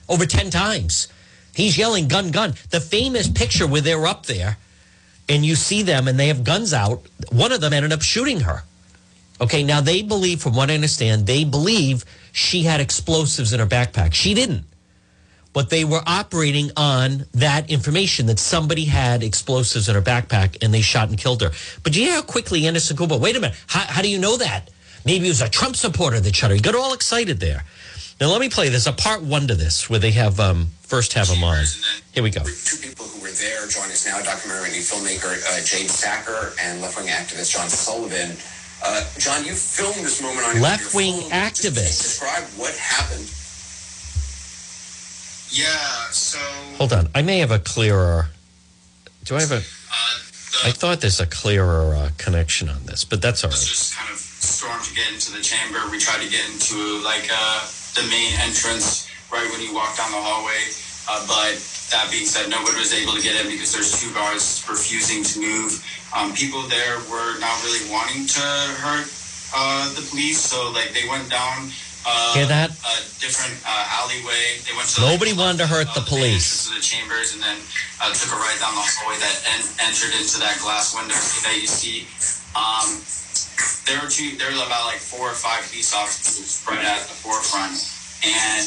over 0.10 0.26
10 0.26 0.50
times. 0.50 1.08
He's 1.54 1.78
yelling 1.78 2.08
gun, 2.08 2.32
gun. 2.32 2.54
The 2.70 2.80
famous 2.80 3.28
picture 3.28 3.68
where 3.68 3.82
they're 3.82 4.06
up 4.06 4.26
there 4.26 4.58
and 5.28 5.46
you 5.46 5.56
see 5.56 5.84
them 5.84 6.08
and 6.08 6.20
they 6.20 6.28
have 6.28 6.44
guns 6.44 6.74
out, 6.74 7.02
one 7.32 7.52
of 7.52 7.62
them 7.62 7.74
ended 7.74 7.94
up 7.94 8.02
shooting 8.02 8.42
her. 8.42 8.64
Okay, 9.40 9.64
now 9.64 9.82
they 9.82 10.04
believe, 10.04 10.42
from 10.42 10.56
what 10.56 10.70
I 10.70 10.76
understand, 10.76 11.26
they 11.26 11.44
believe 11.44 12.06
she 12.32 12.64
had 12.64 12.80
explosives 12.80 13.54
in 13.54 13.60
her 13.60 13.66
backpack. 13.66 14.14
She 14.14 14.34
didn't. 14.34 14.66
But 15.54 15.70
they 15.70 15.84
were 15.84 16.02
operating 16.06 16.72
on 16.78 17.26
that 17.34 17.70
information 17.70 18.28
that 18.28 18.40
somebody 18.40 18.86
had 18.86 19.24
explosives 19.24 19.90
in 19.90 19.96
her 19.96 20.02
backpack 20.02 20.64
and 20.64 20.74
they 20.74 20.82
shot 20.82 21.10
and 21.10 21.18
killed 21.18 21.42
her. 21.42 21.52
But 21.84 21.94
do 21.94 22.00
you 22.00 22.08
hear 22.08 22.16
how 22.16 22.22
quickly 22.22 22.68
Anderson 22.68 22.96
Cooper, 22.96 23.18
wait 23.18 23.36
a 23.36 23.40
minute, 23.40 23.58
how, 23.68 23.82
how 23.82 24.02
do 24.02 24.10
you 24.10 24.20
know 24.20 24.38
that? 24.38 24.70
Maybe 25.06 25.26
it 25.26 25.30
was 25.30 25.42
a 25.42 25.50
Trump 25.50 25.76
supporter 25.76 26.20
that 26.20 26.36
shot 26.36 26.52
her. 26.52 26.56
He 26.56 26.62
got 26.62 26.76
all 26.76 26.94
excited 26.94 27.40
there. 27.40 27.66
Now 28.22 28.28
let 28.28 28.40
me 28.40 28.50
play 28.50 28.70
this. 28.70 28.86
A 28.86 28.94
part 28.94 29.24
one 29.24 29.48
to 29.48 29.56
this 29.56 29.90
where 29.90 29.98
they 29.98 30.12
have 30.12 30.40
um, 30.40 30.68
first 30.82 31.14
have 31.14 31.28
him 31.28 31.44
on. 31.44 31.66
Here 32.14 32.22
we 32.22 32.30
go. 32.30 32.44
Two 32.44 32.78
people 32.78 33.08
who 33.08 33.20
were 33.20 33.32
there 33.32 33.66
join 33.66 33.90
us 33.90 34.06
now: 34.06 34.22
documentary 34.22 34.70
filmmaker 34.78 35.34
uh, 35.50 35.58
Jade 35.66 35.90
Sacker 35.90 36.54
and 36.62 36.84
left-wing 36.84 37.08
activist 37.08 37.52
John 37.52 37.68
Sullivan. 37.68 38.38
Uh, 38.86 39.04
John, 39.18 39.44
you 39.44 39.54
filmed 39.54 40.06
this 40.06 40.22
moment 40.22 40.46
on 40.46 40.62
left-wing 40.62 41.16
your 41.16 41.24
phone. 41.24 41.32
activist. 41.32 41.98
Just 41.98 42.22
describe 42.22 42.44
what 42.62 42.76
happened. 42.78 43.26
Yeah, 45.50 46.12
so. 46.12 46.38
Hold 46.78 46.94
on. 46.94 47.10
I 47.16 47.24
may 47.24 47.40
have 47.40 47.50
a 47.50 47.60
clearer. 47.60 48.30
Do 49.26 49.36
I 49.36 49.42
have 49.42 49.52
a? 49.52 49.64
I 50.64 50.70
thought 50.70 51.02
there's 51.02 51.20
a 51.20 51.26
clearer 51.26 51.96
uh, 51.96 52.10
connection 52.20 52.70
on 52.70 52.86
this, 52.86 53.04
but 53.04 53.20
that's 53.20 53.44
all 53.44 53.50
right. 53.50 53.60
just 53.60 53.96
kind 53.96 54.12
of 54.14 54.20
stormed 54.20 54.84
to 54.84 54.94
get 54.94 55.12
into 55.12 55.32
the 55.32 55.42
chamber. 55.42 55.80
We 55.90 55.98
tried 55.98 56.22
to 56.22 56.30
get 56.30 56.48
into 56.52 57.02
like 57.04 57.28
uh, 57.34 57.68
the 57.96 58.04
main 58.10 58.34
entrance 58.42 59.08
right 59.32 59.48
when 59.52 59.62
you 59.62 59.74
walk 59.74 59.96
down 59.98 60.12
the 60.12 60.20
hallway. 60.22 60.60
Uh, 61.10 61.20
but 61.28 61.58
that 61.92 62.08
being 62.12 62.26
said, 62.26 62.48
nobody 62.50 62.78
was 62.80 62.94
able 62.94 63.14
to 63.14 63.22
get 63.22 63.36
in 63.40 63.52
because 63.52 63.74
there's 63.74 64.00
two 64.00 64.14
guards 64.14 64.64
refusing 64.70 65.24
to 65.24 65.40
move. 65.42 65.84
Um, 66.16 66.32
people 66.34 66.62
there 66.68 67.00
were 67.12 67.40
not 67.40 67.56
really 67.64 67.84
wanting 67.92 68.28
to 68.28 68.46
hurt 68.80 69.08
uh, 69.56 69.92
the 69.96 70.04
police, 70.08 70.40
so 70.40 70.72
like 70.72 70.94
they 70.94 71.08
went 71.10 71.30
down. 71.30 71.68
Uh, 72.06 72.34
Hear 72.34 72.48
that? 72.48 72.72
A 72.72 72.96
different 73.22 73.54
uh, 73.62 73.98
alleyway. 74.02 74.58
They 74.66 74.74
went 74.74 74.90
to 74.98 75.02
Nobody 75.06 75.34
wanted 75.34 75.60
to 75.62 75.68
hurt 75.68 75.86
the 75.94 76.02
uh, 76.02 76.10
police. 76.10 76.66
to 76.68 76.74
the 76.74 76.82
chambers 76.82 77.34
and 77.36 77.44
then 77.44 77.58
uh, 78.02 78.10
took 78.14 78.34
a 78.34 78.40
right 78.42 78.58
down 78.58 78.74
the 78.74 78.82
hallway 78.82 79.20
that 79.22 79.36
en- 79.54 79.70
entered 79.92 80.16
into 80.18 80.40
that 80.42 80.58
glass 80.64 80.96
window 80.98 81.14
that 81.14 81.56
you 81.62 81.68
see. 81.70 82.08
Um, 82.58 83.04
there 83.86 84.00
were 84.02 84.10
two. 84.10 84.38
There 84.38 84.50
were 84.50 84.64
about 84.66 84.86
like 84.86 85.00
four 85.02 85.30
or 85.30 85.38
five 85.38 85.68
police 85.70 85.94
officers 85.94 86.64
right 86.68 86.84
at 86.84 87.08
the 87.08 87.16
forefront, 87.16 87.78
and 88.24 88.64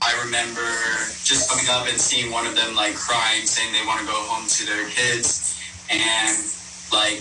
I 0.00 0.14
remember 0.24 0.64
just 1.24 1.50
coming 1.50 1.66
up 1.70 1.88
and 1.88 1.98
seeing 2.00 2.32
one 2.32 2.46
of 2.46 2.56
them 2.56 2.74
like 2.74 2.94
crying, 2.94 3.44
saying 3.46 3.72
they 3.72 3.84
want 3.86 4.00
to 4.00 4.06
go 4.06 4.16
home 4.30 4.46
to 4.48 4.62
their 4.66 4.88
kids, 4.88 5.58
and 5.90 6.32
like 6.92 7.20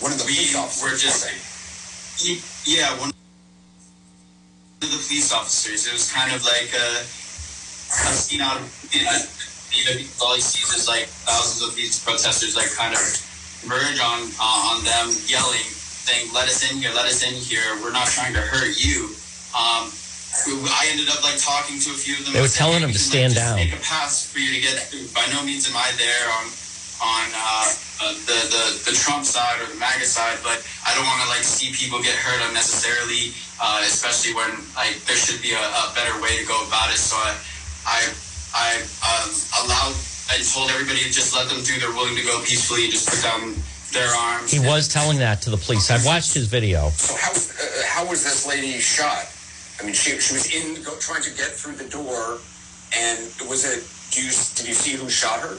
one 0.00 0.12
of 0.12 0.18
the 0.18 0.26
we 0.26 0.34
police 0.34 0.56
officers, 0.56 0.82
were 0.82 0.96
just 0.96 1.22
yeah 2.66 2.90
one 2.98 3.10
of 3.10 3.16
the 4.80 5.00
police 5.06 5.32
officers. 5.32 5.86
It 5.86 5.92
was 5.92 6.10
kind 6.12 6.34
of 6.34 6.44
like 6.44 6.72
a, 6.74 6.88
a 7.04 8.12
scene 8.12 8.40
out 8.40 8.58
of 8.58 8.66
you 8.92 9.04
know, 9.04 9.16
you 9.72 9.84
know, 9.86 9.94
all 10.22 10.34
he 10.34 10.40
sees 10.40 10.72
is 10.74 10.88
like 10.88 11.06
thousands 11.26 11.62
of 11.66 11.74
these 11.76 12.02
protesters 12.02 12.56
like 12.56 12.72
kind 12.74 12.94
of 12.94 13.00
merge 13.66 14.00
on 14.00 14.28
uh, 14.40 14.70
on 14.74 14.84
them 14.84 15.08
yelling, 15.26 15.66
"Let 16.32 16.48
us 16.48 16.70
in 16.70 16.78
here, 16.78 16.92
let 16.94 17.06
us 17.06 17.22
in 17.22 17.34
here. 17.34 17.64
We're 17.82 17.92
not 17.92 18.08
trying 18.08 18.34
to 18.34 18.40
hurt 18.40 18.76
you." 18.76 19.14
Um, 19.54 19.92
I 20.44 20.88
ended 20.90 21.08
up 21.08 21.22
like 21.22 21.38
talking 21.38 21.78
to 21.78 21.90
a 21.90 21.98
few 21.98 22.18
of 22.18 22.24
them. 22.24 22.34
They 22.34 22.40
were 22.40 22.48
telling 22.48 22.82
them 22.82 22.92
to 22.92 22.98
stand 22.98 23.34
like, 23.34 23.44
down." 23.44 23.56
Make 23.56 23.72
a 23.72 23.82
pass 23.82 24.26
for 24.26 24.38
you 24.38 24.52
to 24.54 24.60
get 24.60 24.76
through. 24.90 25.08
By 25.14 25.24
no 25.32 25.44
means 25.44 25.68
am 25.68 25.76
I 25.76 25.90
there 25.96 26.26
on 26.40 26.44
on 27.02 27.26
uh, 27.34 27.74
uh, 28.02 28.12
the, 28.26 28.38
the 28.50 28.64
the 28.90 28.94
Trump 28.96 29.24
side 29.24 29.60
or 29.62 29.66
the 29.66 29.78
MAGA 29.78 30.04
side, 30.04 30.38
but 30.42 30.60
I 30.86 30.94
don't 30.94 31.06
want 31.06 31.22
to 31.22 31.28
like 31.28 31.44
see 31.44 31.72
people 31.72 32.02
get 32.02 32.14
hurt 32.14 32.40
unnecessarily, 32.48 33.34
uh, 33.62 33.82
especially 33.84 34.34
when 34.34 34.50
like 34.74 35.00
there 35.06 35.16
should 35.16 35.40
be 35.42 35.52
a, 35.52 35.64
a 35.64 35.92
better 35.94 36.14
way 36.20 36.36
to 36.38 36.44
go 36.46 36.56
about 36.66 36.90
it. 36.90 36.98
So 36.98 37.16
I 37.16 37.34
I 37.86 38.00
I 38.54 38.68
um, 39.02 39.30
allowed 39.64 39.94
I 40.30 40.40
told 40.40 40.70
everybody 40.70 41.04
to 41.04 41.10
just 41.12 41.34
let 41.34 41.48
them 41.48 41.60
through. 41.60 41.80
They're 41.80 41.92
willing 41.92 42.16
to 42.16 42.24
go 42.24 42.40
peacefully. 42.42 42.88
Just 42.88 43.08
put 43.08 43.22
down 43.22 43.54
their 43.94 44.08
arms. 44.08 44.50
He 44.50 44.60
was 44.60 44.88
telling 44.88 45.18
that 45.18 45.42
to 45.42 45.50
the 45.50 45.56
police. 45.56 45.90
I've 45.90 46.04
watched 46.04 46.34
his 46.34 46.46
video. 46.46 46.90
So 46.90 47.14
how 47.16 47.32
was 47.32 47.50
uh, 47.50 47.82
how 47.86 48.08
was 48.08 48.24
this 48.24 48.46
lady 48.46 48.78
shot? 48.78 49.26
I 49.80 49.84
mean, 49.84 49.94
she 49.94 50.18
she 50.20 50.34
was 50.34 50.52
in 50.54 50.82
go, 50.82 50.94
trying 50.98 51.22
to 51.22 51.30
get 51.30 51.50
through 51.50 51.76
the 51.76 51.88
door, 51.88 52.38
and 52.96 53.18
was 53.48 53.64
it? 53.64 53.82
Do 54.12 54.20
you 54.22 54.30
did 54.54 54.68
you 54.68 54.74
see 54.74 54.92
who 54.92 55.08
shot 55.08 55.40
her? 55.40 55.56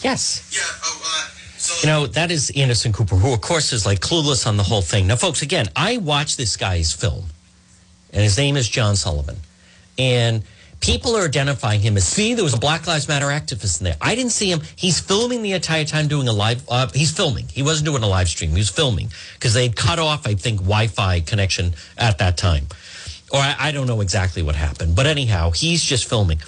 Yes. 0.00 0.48
Yeah. 0.52 0.60
Oh, 0.84 1.02
uh, 1.04 1.28
so 1.58 1.86
You 1.86 1.92
know, 1.92 2.06
that 2.06 2.30
is 2.30 2.52
Anderson 2.54 2.92
Cooper, 2.92 3.16
who, 3.16 3.32
of 3.32 3.40
course, 3.40 3.72
is 3.72 3.84
like 3.84 3.98
clueless 4.00 4.46
on 4.46 4.56
the 4.56 4.62
whole 4.62 4.82
thing. 4.82 5.08
Now, 5.08 5.16
folks, 5.16 5.42
again, 5.42 5.66
I 5.74 5.96
watched 5.96 6.36
this 6.36 6.56
guy's 6.56 6.92
film, 6.92 7.26
and 8.12 8.22
his 8.22 8.38
name 8.38 8.56
is 8.56 8.68
John 8.68 8.94
Sullivan. 8.94 9.36
And 9.98 10.44
people 10.80 11.16
are 11.16 11.24
identifying 11.24 11.80
him 11.80 11.96
as, 11.96 12.06
see, 12.06 12.34
there 12.34 12.44
was 12.44 12.54
a 12.54 12.58
Black 12.58 12.86
Lives 12.86 13.08
Matter 13.08 13.26
activist 13.26 13.80
in 13.80 13.84
there. 13.84 13.96
I 14.00 14.14
didn't 14.14 14.32
see 14.32 14.50
him. 14.50 14.60
He's 14.76 15.00
filming 15.00 15.42
the 15.42 15.52
entire 15.52 15.84
time 15.84 16.08
doing 16.08 16.28
a 16.28 16.32
live, 16.32 16.64
uh, 16.68 16.88
he's 16.94 17.10
filming. 17.10 17.48
He 17.48 17.62
wasn't 17.62 17.86
doing 17.86 18.02
a 18.02 18.08
live 18.08 18.28
stream. 18.28 18.50
He 18.50 18.58
was 18.58 18.70
filming 18.70 19.08
because 19.34 19.54
they 19.54 19.64
had 19.64 19.76
cut 19.76 19.98
off, 19.98 20.26
I 20.26 20.34
think, 20.34 20.60
Wi 20.60 20.86
Fi 20.86 21.20
connection 21.20 21.74
at 21.96 22.18
that 22.18 22.36
time. 22.36 22.66
Or 23.32 23.40
I, 23.40 23.56
I 23.58 23.72
don't 23.72 23.86
know 23.86 24.00
exactly 24.00 24.42
what 24.42 24.56
happened. 24.56 24.96
But 24.96 25.06
anyhow, 25.06 25.50
he's 25.50 25.82
just 25.82 26.08
filming. 26.08 26.40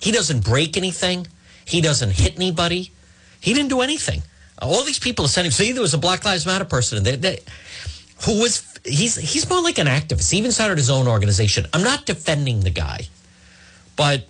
He 0.00 0.12
doesn't 0.12 0.44
break 0.44 0.76
anything, 0.76 1.26
he 1.64 1.80
doesn't 1.80 2.10
hit 2.10 2.36
anybody. 2.36 2.92
He 3.40 3.54
didn't 3.54 3.68
do 3.68 3.82
anything. 3.82 4.22
All 4.60 4.82
these 4.82 4.98
people 4.98 5.24
are 5.24 5.28
saying, 5.28 5.52
see, 5.52 5.70
there 5.70 5.82
was 5.82 5.94
a 5.94 5.98
Black 5.98 6.24
Lives 6.24 6.44
Matter 6.44 6.64
person 6.64 6.98
in 6.98 7.04
there. 7.04 7.16
They, 7.16 7.38
who 8.24 8.40
was 8.40 8.78
he's 8.84 9.16
he's 9.16 9.48
more 9.48 9.62
like 9.62 9.78
an 9.78 9.86
activist. 9.86 10.30
He 10.30 10.38
even 10.38 10.52
started 10.52 10.78
his 10.78 10.90
own 10.90 11.06
organization. 11.06 11.66
I'm 11.72 11.84
not 11.84 12.06
defending 12.06 12.60
the 12.60 12.70
guy, 12.70 13.06
but 13.98 14.28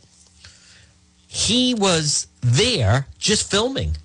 he 1.29 1.75
was 1.75 2.29
there 2.43 3.07
just 3.21 3.51
filming, 3.51 3.97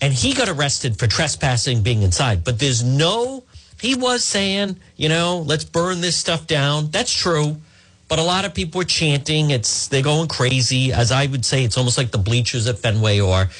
and 0.00 0.14
he 0.14 0.34
got 0.34 0.48
arrested 0.48 0.98
for 0.98 1.08
trespassing, 1.08 1.82
being 1.82 2.02
inside. 2.02 2.44
But 2.44 2.60
there's 2.60 2.84
no. 2.84 3.44
He 3.80 3.96
was 3.96 4.24
saying, 4.24 4.78
you 4.96 5.08
know, 5.10 5.40
let's 5.46 5.64
burn 5.64 6.02
this 6.02 6.16
stuff 6.16 6.46
down. 6.46 6.90
That's 6.92 7.12
true. 7.12 7.58
But 8.08 8.20
a 8.20 8.24
lot 8.24 8.44
of 8.46 8.54
people 8.54 8.80
were 8.80 8.84
chanting. 8.86 9.50
It's 9.50 9.88
they're 9.88 10.02
going 10.02 10.28
crazy. 10.28 10.92
As 10.92 11.12
I 11.12 11.26
would 11.26 11.44
say, 11.44 11.64
it's 11.64 11.78
almost 11.78 11.98
like 11.98 12.12
the 12.12 12.18
bleachers 12.18 12.68
at 12.68 12.78
Fenway 12.80 13.20
or 13.20 13.50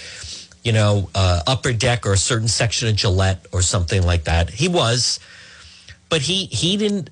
you 0.65 0.73
know, 0.73 1.11
uh, 1.15 1.43
upper 1.47 1.73
deck 1.75 2.07
or 2.07 2.15
a 2.15 2.19
certain 2.19 2.49
section 2.49 2.89
of 2.89 2.97
Gillette 2.97 3.47
or 3.53 3.63
something 3.63 4.03
like 4.05 4.25
that. 4.25 4.51
He 4.51 4.69
was, 4.69 5.21
but 6.11 6.23
he 6.23 6.47
he 6.47 6.79
didn't. 6.79 7.11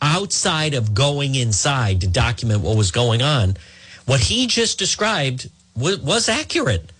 Outside 0.00 0.74
of 0.74 0.94
going 0.94 1.34
inside 1.34 2.00
to 2.02 2.06
document 2.06 2.60
what 2.62 2.76
was 2.76 2.90
going 2.90 3.20
on, 3.20 3.56
what 4.06 4.20
he 4.20 4.46
just 4.46 4.78
described 4.78 5.50
was, 5.76 5.98
was 6.00 6.28
accurate. 6.28 6.92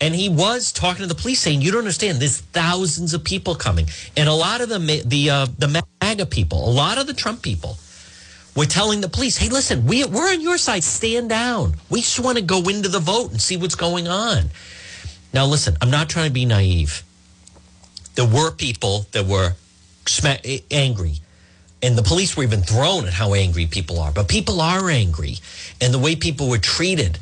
And 0.00 0.14
he 0.14 0.28
was 0.28 0.72
talking 0.72 1.02
to 1.02 1.06
the 1.06 1.14
police 1.14 1.40
saying, 1.40 1.60
"You 1.62 1.70
don't 1.70 1.80
understand. 1.80 2.18
There's 2.18 2.40
thousands 2.40 3.14
of 3.14 3.22
people 3.22 3.54
coming, 3.54 3.86
and 4.16 4.28
a 4.28 4.34
lot 4.34 4.60
of 4.60 4.68
the 4.68 5.02
the 5.04 5.30
uh, 5.30 5.46
the 5.58 5.84
MAGA 6.02 6.26
people, 6.26 6.68
a 6.68 6.72
lot 6.72 6.98
of 6.98 7.06
the 7.06 7.14
Trump 7.14 7.42
people." 7.42 7.76
We're 8.56 8.66
telling 8.66 9.00
the 9.00 9.08
police, 9.08 9.36
hey, 9.36 9.48
listen, 9.48 9.84
we, 9.84 10.04
we're 10.04 10.28
on 10.28 10.40
your 10.40 10.58
side. 10.58 10.84
Stand 10.84 11.28
down. 11.28 11.74
We 11.90 12.00
just 12.00 12.20
want 12.20 12.38
to 12.38 12.44
go 12.44 12.60
into 12.68 12.88
the 12.88 13.00
vote 13.00 13.32
and 13.32 13.42
see 13.42 13.56
what's 13.56 13.74
going 13.74 14.06
on. 14.06 14.44
Now, 15.32 15.46
listen, 15.46 15.76
I'm 15.80 15.90
not 15.90 16.08
trying 16.08 16.28
to 16.28 16.32
be 16.32 16.44
naive. 16.44 17.02
There 18.14 18.26
were 18.26 18.52
people 18.52 19.06
that 19.10 19.26
were 19.26 19.54
angry, 20.70 21.14
and 21.84 21.96
the 21.96 22.02
police 22.02 22.36
were 22.36 22.42
even 22.42 22.62
thrown 22.62 23.06
at 23.06 23.12
how 23.12 23.34
angry 23.34 23.66
people 23.66 24.00
are. 24.00 24.10
But 24.10 24.28
people 24.28 24.60
are 24.60 24.90
angry, 24.90 25.36
and 25.80 25.92
the 25.92 25.98
way 25.98 26.16
people 26.16 26.48
were 26.48 26.58
treated, 26.58 27.18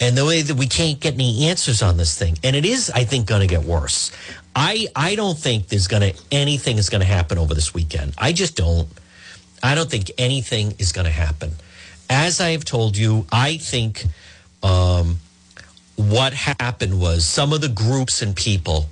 and 0.00 0.16
the 0.16 0.24
way 0.24 0.42
that 0.42 0.54
we 0.54 0.66
can't 0.66 1.00
get 1.00 1.14
any 1.14 1.48
answers 1.48 1.82
on 1.82 1.96
this 1.96 2.16
thing, 2.16 2.38
and 2.44 2.54
it 2.54 2.64
is, 2.64 2.90
I 2.94 3.04
think, 3.04 3.26
going 3.26 3.40
to 3.40 3.46
get 3.46 3.64
worse. 3.64 4.12
I 4.54 4.88
I 4.96 5.16
don't 5.16 5.38
think 5.38 5.68
there's 5.68 5.88
going 5.88 6.12
to 6.12 6.22
anything 6.30 6.78
is 6.78 6.88
going 6.88 7.00
to 7.00 7.06
happen 7.06 7.38
over 7.38 7.54
this 7.54 7.74
weekend. 7.74 8.14
I 8.16 8.32
just 8.32 8.56
don't. 8.56 8.88
I 9.62 9.74
don't 9.74 9.90
think 9.90 10.12
anything 10.18 10.74
is 10.78 10.92
going 10.92 11.06
to 11.06 11.10
happen. 11.12 11.52
As 12.08 12.40
I 12.40 12.50
have 12.50 12.64
told 12.64 12.96
you, 12.96 13.26
I 13.32 13.58
think 13.58 14.04
um, 14.62 15.18
what 15.96 16.32
happened 16.32 17.00
was 17.00 17.24
some 17.26 17.52
of 17.52 17.60
the 17.60 17.68
groups 17.68 18.22
and 18.22 18.34
people 18.34 18.86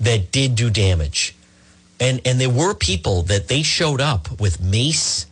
that 0.00 0.32
did 0.32 0.54
do 0.54 0.70
damage, 0.70 1.35
and 2.00 2.20
and 2.24 2.40
there 2.40 2.50
were 2.50 2.74
people 2.74 3.22
that 3.22 3.48
they 3.48 3.62
showed 3.62 4.00
up 4.00 4.40
with 4.40 4.60
mace, 4.60 5.26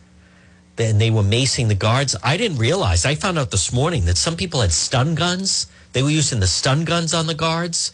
and 0.77 0.99
they 0.99 1.11
were 1.11 1.23
macing 1.23 1.67
the 1.67 1.75
guards. 1.75 2.15
I 2.23 2.37
didn't 2.37 2.57
realize. 2.57 3.05
I 3.05 3.15
found 3.15 3.37
out 3.37 3.51
this 3.51 3.71
morning 3.71 4.05
that 4.05 4.17
some 4.17 4.35
people 4.35 4.61
had 4.61 4.71
stun 4.71 5.15
guns. 5.15 5.67
They 5.93 6.03
were 6.03 6.09
using 6.09 6.39
the 6.39 6.47
stun 6.47 6.83
guns 6.83 7.13
on 7.13 7.27
the 7.27 7.33
guards. 7.33 7.91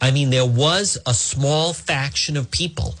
I 0.00 0.10
mean, 0.10 0.30
there 0.30 0.46
was 0.46 0.98
a 1.06 1.14
small 1.14 1.72
faction 1.72 2.36
of 2.36 2.50
people 2.50 2.94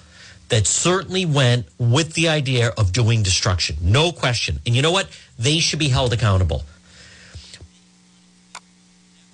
that 0.48 0.66
certainly 0.66 1.24
went 1.26 1.66
with 1.78 2.12
the 2.14 2.28
idea 2.28 2.68
of 2.76 2.92
doing 2.92 3.22
destruction. 3.22 3.76
No 3.80 4.12
question. 4.12 4.60
And 4.66 4.76
you 4.76 4.82
know 4.82 4.92
what? 4.92 5.08
They 5.38 5.58
should 5.58 5.78
be 5.78 5.88
held 5.88 6.12
accountable. 6.12 6.64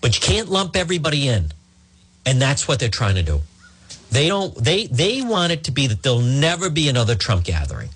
But 0.00 0.14
you 0.14 0.20
can't 0.20 0.48
lump 0.48 0.76
everybody 0.76 1.28
in. 1.28 1.52
And 2.24 2.40
that's 2.40 2.68
what 2.68 2.78
they're 2.78 2.88
trying 2.88 3.16
to 3.16 3.22
do. 3.22 3.42
They 4.10 4.28
don't 4.28 4.54
they 4.56 4.86
they 4.86 5.22
want 5.22 5.52
it 5.52 5.64
to 5.64 5.70
be 5.70 5.86
that 5.86 6.02
there'll 6.02 6.20
never 6.20 6.68
be 6.68 6.88
another 6.88 7.14
Trump 7.14 7.44
gathering. 7.44 7.90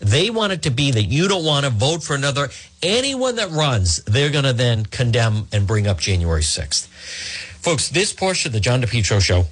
They 0.00 0.30
want 0.30 0.52
it 0.52 0.62
to 0.62 0.70
be 0.70 0.90
that 0.92 1.04
you 1.04 1.28
don't 1.28 1.44
want 1.44 1.64
to 1.66 1.70
vote 1.70 2.02
for 2.02 2.14
another 2.14 2.50
anyone 2.82 3.36
that 3.36 3.50
runs, 3.50 4.02
they're 4.04 4.30
to 4.30 4.52
then 4.52 4.86
condemn 4.86 5.48
and 5.52 5.66
bring 5.66 5.86
up 5.86 5.98
January 5.98 6.42
6th. 6.42 6.86
Folks, 6.86 7.88
this 7.88 8.12
portion 8.12 8.48
of 8.48 8.52
the 8.52 8.60
John 8.60 8.80
DePetro 8.80 9.20
show 9.20 9.46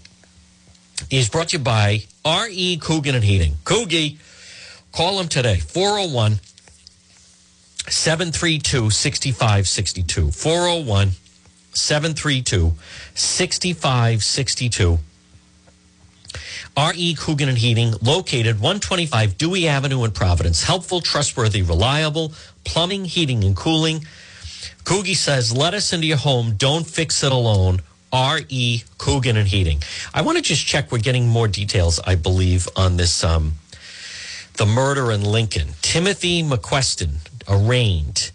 is 1.10 1.28
brought 1.28 1.48
to 1.48 1.58
you 1.58 1.64
by 1.64 2.04
R.E. 2.24 2.78
Coogan 2.78 3.14
and 3.14 3.24
Heating. 3.24 3.54
Coogie, 3.64 4.18
call 4.92 5.18
them 5.18 5.28
today, 5.28 5.56
401 5.58 6.38
732 7.88 8.90
6562. 8.90 10.30
401 10.30 11.10
732 11.72 12.72
6562. 13.14 14.98
R.E. 16.77 17.14
Coogan 17.14 17.49
and 17.49 17.57
Heating, 17.57 17.95
located 18.03 18.57
125 18.57 19.39
Dewey 19.39 19.66
Avenue 19.66 20.05
in 20.05 20.11
Providence. 20.11 20.62
Helpful, 20.62 21.01
trustworthy, 21.01 21.62
reliable 21.62 22.33
plumbing, 22.66 23.07
heating, 23.07 23.45
and 23.45 23.57
cooling. 23.57 24.05
Coogie 24.85 25.16
says, 25.16 25.57
let 25.57 25.72
us 25.72 25.93
into 25.93 26.07
your 26.07 26.18
home. 26.18 26.55
Don't 26.57 26.87
fix 26.87 27.22
it 27.22 27.33
alone. 27.33 27.81
R.E. 28.12 28.83
Coogan 28.99 29.37
and 29.37 29.49
Heating. 29.49 29.83
I 30.12 30.22
want 30.22 30.37
to 30.37 30.43
just 30.43 30.66
check. 30.66 30.93
We're 30.93 30.99
getting 30.99 31.27
more 31.27 31.49
details, 31.49 31.99
I 32.07 32.14
believe, 32.14 32.68
on 32.77 32.97
this, 32.97 33.24
um, 33.24 33.55
the 34.55 34.66
murder 34.66 35.11
in 35.11 35.22
Lincoln. 35.22 35.68
Timothy 35.83 36.43
McQuestion 36.43 37.16
arraigned. 37.49 38.31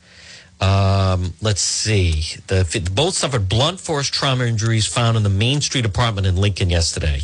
Um, 0.62 1.34
let's 1.41 1.62
see. 1.62 2.24
The, 2.45 2.89
both 2.93 3.16
suffered 3.16 3.49
blunt 3.49 3.80
force 3.80 4.07
trauma 4.07 4.45
injuries 4.45 4.86
found 4.86 5.18
in 5.18 5.24
the 5.24 5.30
Main 5.30 5.59
Street 5.59 5.86
apartment 5.86 6.28
in 6.28 6.36
Lincoln 6.36 6.70
yesterday. 6.70 7.22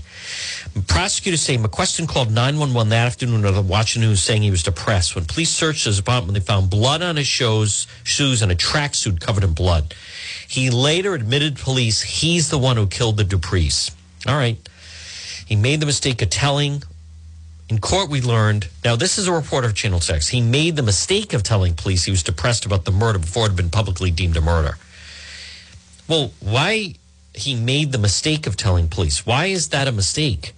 Prosecutors 0.88 1.42
say 1.42 1.56
McQuestion 1.58 2.08
called 2.08 2.32
911 2.32 2.90
that 2.90 3.06
afternoon 3.06 3.44
to 3.44 3.62
watching 3.62 4.02
news 4.02 4.24
saying 4.24 4.42
he 4.42 4.50
was 4.50 4.64
depressed. 4.64 5.16
When 5.16 5.26
police 5.26 5.52
searched 5.52 5.86
his 5.86 6.00
apartment, 6.00 6.34
they 6.34 6.40
found 6.40 6.72
blood 6.72 7.04
on 7.04 7.16
his 7.16 7.28
shoes, 7.28 7.86
shoes 8.04 8.42
and 8.42 8.52
a 8.52 8.56
tracksuit 8.56 9.20
covered 9.22 9.44
in 9.44 9.54
blood. 9.54 9.94
He 10.48 10.72
later 10.72 11.14
admitted 11.14 11.58
to 11.58 11.64
police 11.64 12.02
he's 12.02 12.50
the 12.50 12.58
one 12.58 12.76
who 12.76 12.88
killed 12.88 13.18
the 13.18 13.24
Duprees. 13.24 13.92
All 14.28 14.36
right. 14.36 14.58
He 15.46 15.56
made 15.56 15.80
the 15.80 15.86
mistake 15.86 16.24
of 16.24 16.32
telling. 16.32 16.82
In 17.70 17.80
court, 17.80 18.10
we 18.10 18.22
learned. 18.22 18.70
Now, 18.84 18.96
this 18.96 19.18
is 19.18 19.28
a 19.28 19.34
report 19.34 19.66
of 19.66 19.76
Channel 19.76 20.00
6. 20.00 20.30
He 20.30 20.42
made 20.42 20.78
the 20.78 20.84
mistake 20.84 21.34
of 21.34 21.44
telling 21.44 21.74
police 21.74 22.06
he 22.06 22.12
was 22.12 22.24
depressed 22.24 22.66
about 22.66 22.86
the 22.86 22.92
murder 22.92 23.20
before 23.20 23.46
it 23.46 23.50
had 23.50 23.58
been 23.58 23.70
publicly 23.70 24.10
deemed 24.10 24.38
a 24.38 24.42
murder. 24.42 24.78
Well, 26.08 26.32
why 26.40 26.96
he 27.34 27.56
made 27.56 27.92
the 27.92 27.98
mistake 27.98 28.48
of 28.48 28.56
telling 28.56 28.88
police? 28.88 29.26
Why 29.26 29.48
is 29.48 29.70
that 29.70 29.88
a 29.88 29.92
mistake? 29.92 30.54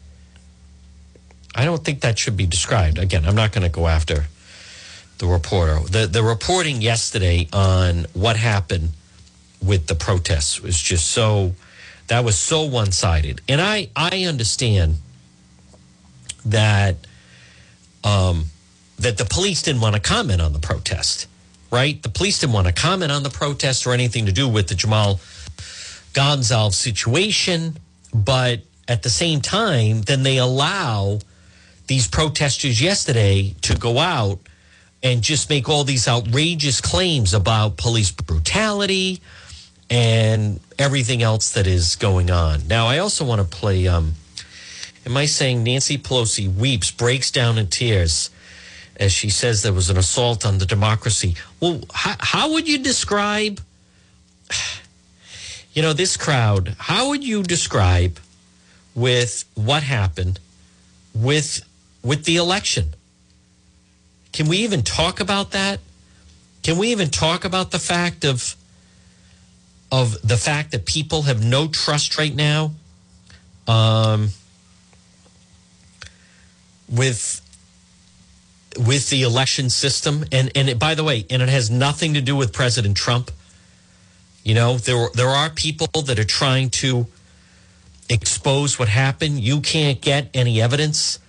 I 1.55 1.65
don't 1.65 1.83
think 1.83 2.01
that 2.01 2.19
should 2.19 2.37
be 2.37 2.45
described. 2.45 2.99
Again, 2.99 3.25
I'm 3.25 3.35
not 3.35 3.51
going 3.51 3.63
to 3.63 3.69
go 3.69 3.87
after 3.87 4.27
the 5.17 5.25
reporter. 5.25 5.79
The 5.79 6.07
the 6.07 6.23
reporting 6.23 6.81
yesterday 6.81 7.47
on 7.51 8.05
what 8.13 8.37
happened 8.37 8.89
with 9.61 9.87
the 9.87 9.95
protests 9.95 10.61
was 10.61 10.79
just 10.79 11.07
so 11.07 11.53
that 12.07 12.23
was 12.23 12.37
so 12.37 12.63
one 12.63 12.91
sided. 12.91 13.41
And 13.49 13.59
I 13.59 13.89
I 13.95 14.25
understand 14.25 14.97
that 16.45 16.95
um, 18.03 18.45
that 18.97 19.17
the 19.17 19.25
police 19.25 19.61
didn't 19.61 19.81
want 19.81 19.95
to 19.95 20.01
comment 20.01 20.41
on 20.41 20.53
the 20.53 20.59
protest, 20.59 21.27
right? 21.71 22.01
The 22.01 22.09
police 22.09 22.39
didn't 22.39 22.53
want 22.53 22.67
to 22.67 22.73
comment 22.73 23.11
on 23.11 23.23
the 23.23 23.29
protest 23.29 23.87
or 23.87 23.93
anything 23.93 24.25
to 24.25 24.31
do 24.31 24.47
with 24.47 24.67
the 24.67 24.75
Jhamal 24.75 25.19
Gonsalves 26.13 26.73
situation, 26.73 27.77
but 28.13 28.61
at 28.87 29.03
the 29.03 29.09
same 29.09 29.41
time, 29.41 30.01
then 30.01 30.23
they 30.23 30.37
allow 30.37 31.19
these 31.87 32.07
protesters 32.07 32.81
yesterday 32.81 33.55
to 33.61 33.75
go 33.75 33.99
out 33.99 34.39
and 35.01 35.21
just 35.21 35.49
make 35.49 35.69
all 35.69 35.83
these 35.83 36.07
outrageous 36.07 36.81
claims 36.81 37.33
about 37.33 37.77
police 37.77 38.11
brutality 38.11 39.21
and 39.89 40.59
everything 40.77 41.23
else 41.23 41.53
that 41.53 41.67
is 41.67 41.95
going 41.95 42.29
on. 42.29 42.67
Now, 42.67 42.87
I 42.87 42.99
also 42.99 43.23
want 43.25 43.41
to 43.41 43.47
play. 43.47 43.87
Um, 43.87 44.13
am 45.09 45.17
I 45.17 45.25
saying 45.25 45.63
Nancy 45.63 45.97
Pelosi 45.97 46.53
weeps, 46.53 46.91
breaks 46.91 47.31
down 47.31 47.57
in 47.57 47.67
tears 47.67 48.29
as 48.95 49.11
she 49.11 49.29
says 49.29 49.63
there 49.63 49.73
was 49.73 49.89
an 49.89 49.97
assault 49.97 50.45
on 50.45 50.59
the 50.59 50.65
democracy? 50.65 51.35
Well, 51.59 51.81
how, 51.91 52.15
how 52.19 52.51
would 52.51 52.67
you 52.67 52.77
describe, 52.77 53.59
you 55.73 55.81
know, 55.81 55.93
this 55.93 56.15
crowd? 56.15 56.75
How 56.77 57.09
would 57.09 57.23
you 57.23 57.41
describe 57.41 58.19
with 58.93 59.45
what 59.55 59.83
happened 59.83 60.39
with 61.13 61.65
with 62.03 62.25
the 62.25 62.37
election? 62.37 62.93
Can 64.31 64.47
we 64.47 64.57
even 64.57 64.83
talk 64.83 65.19
about 65.19 65.51
that? 65.51 65.79
Can 66.61 66.77
we 66.77 66.91
even 66.91 67.09
talk 67.09 67.45
about 67.45 67.71
the 67.71 67.79
fact 67.79 68.23
of 68.23 68.55
of 69.91 70.21
the 70.21 70.37
fact 70.37 70.71
that 70.71 70.85
people 70.85 71.23
have 71.23 71.43
no 71.43 71.67
trust 71.67 72.17
right 72.17 72.35
now 72.35 72.71
um, 73.67 74.29
with 76.89 77.41
with 78.77 79.09
the 79.09 79.23
election 79.23 79.69
system. 79.69 80.25
And 80.31 80.51
and 80.55 80.69
it, 80.69 80.79
by 80.79 80.95
the 80.95 81.03
way 81.03 81.25
and 81.29 81.41
it 81.41 81.49
has 81.49 81.69
nothing 81.69 82.13
to 82.13 82.21
do 82.21 82.35
with 82.35 82.53
president 82.53 82.97
trump. 82.97 83.31
You 84.43 84.55
know 84.55 84.77
there 84.77 85.09
there 85.13 85.29
are 85.29 85.49
people 85.49 86.01
that 86.03 86.17
are 86.19 86.25
trying 86.25 86.69
to 86.81 87.07
expose 88.09 88.79
what 88.79 88.89
happened. 88.89 89.39
You 89.39 89.61
can't 89.61 90.01
get 90.01 90.29
any 90.33 90.61
evidence. 90.61 91.19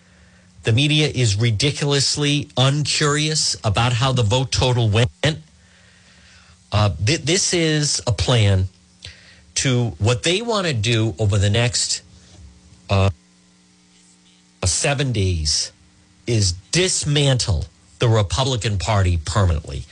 The 0.62 0.72
media 0.72 1.08
is 1.08 1.36
ridiculously 1.36 2.48
uncurious 2.56 3.56
about 3.64 3.92
how 3.94 4.12
the 4.12 4.22
vote 4.22 4.52
total 4.52 4.88
went. 4.88 5.11
Uh, 6.72 6.90
th- 7.04 7.22
this 7.22 7.52
is 7.54 8.00
a 8.06 8.12
plan 8.12 8.68
to 9.56 9.88
what 9.98 10.22
they 10.22 10.42
want 10.42 10.66
to 10.66 10.72
do 10.72 11.14
over 11.18 11.38
the 11.38 11.50
next 11.50 12.02
uh, 12.88 13.11
seven 14.66 15.12
days 15.12 15.72
is 16.26 16.52
dismantle 16.72 17.66
the 17.98 18.08
Republican 18.08 18.78
Party 18.78 19.18
permanently. 19.18 19.84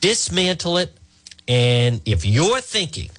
Dismantle 0.00 0.78
it. 0.78 0.92
And 1.48 2.00
if 2.04 2.24
you're 2.24 2.60
thinking 2.60 3.10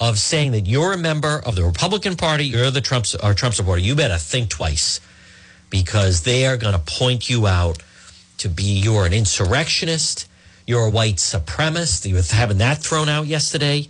of 0.00 0.18
saying 0.18 0.52
that 0.52 0.66
you're 0.66 0.92
a 0.92 0.98
member 0.98 1.40
of 1.44 1.56
the 1.56 1.64
Republican 1.64 2.16
Party, 2.16 2.46
you're 2.46 2.70
the 2.70 2.80
Trump 2.80 3.06
or 3.22 3.34
Trump 3.34 3.54
supporter, 3.54 3.80
you 3.80 3.94
better 3.94 4.16
think 4.16 4.48
twice 4.48 5.00
because 5.68 6.22
they 6.22 6.46
are 6.46 6.56
going 6.56 6.72
to 6.72 6.80
point 6.80 7.30
you 7.30 7.46
out 7.46 7.82
to 8.38 8.48
be 8.48 8.64
you're 8.64 9.06
an 9.06 9.12
insurrectionist 9.12 10.26
you're 10.70 10.86
a 10.86 10.90
white 10.90 11.16
supremacist. 11.16 12.06
You 12.08 12.14
were 12.14 12.22
having 12.30 12.58
that 12.58 12.78
thrown 12.78 13.08
out 13.08 13.26
yesterday. 13.26 13.88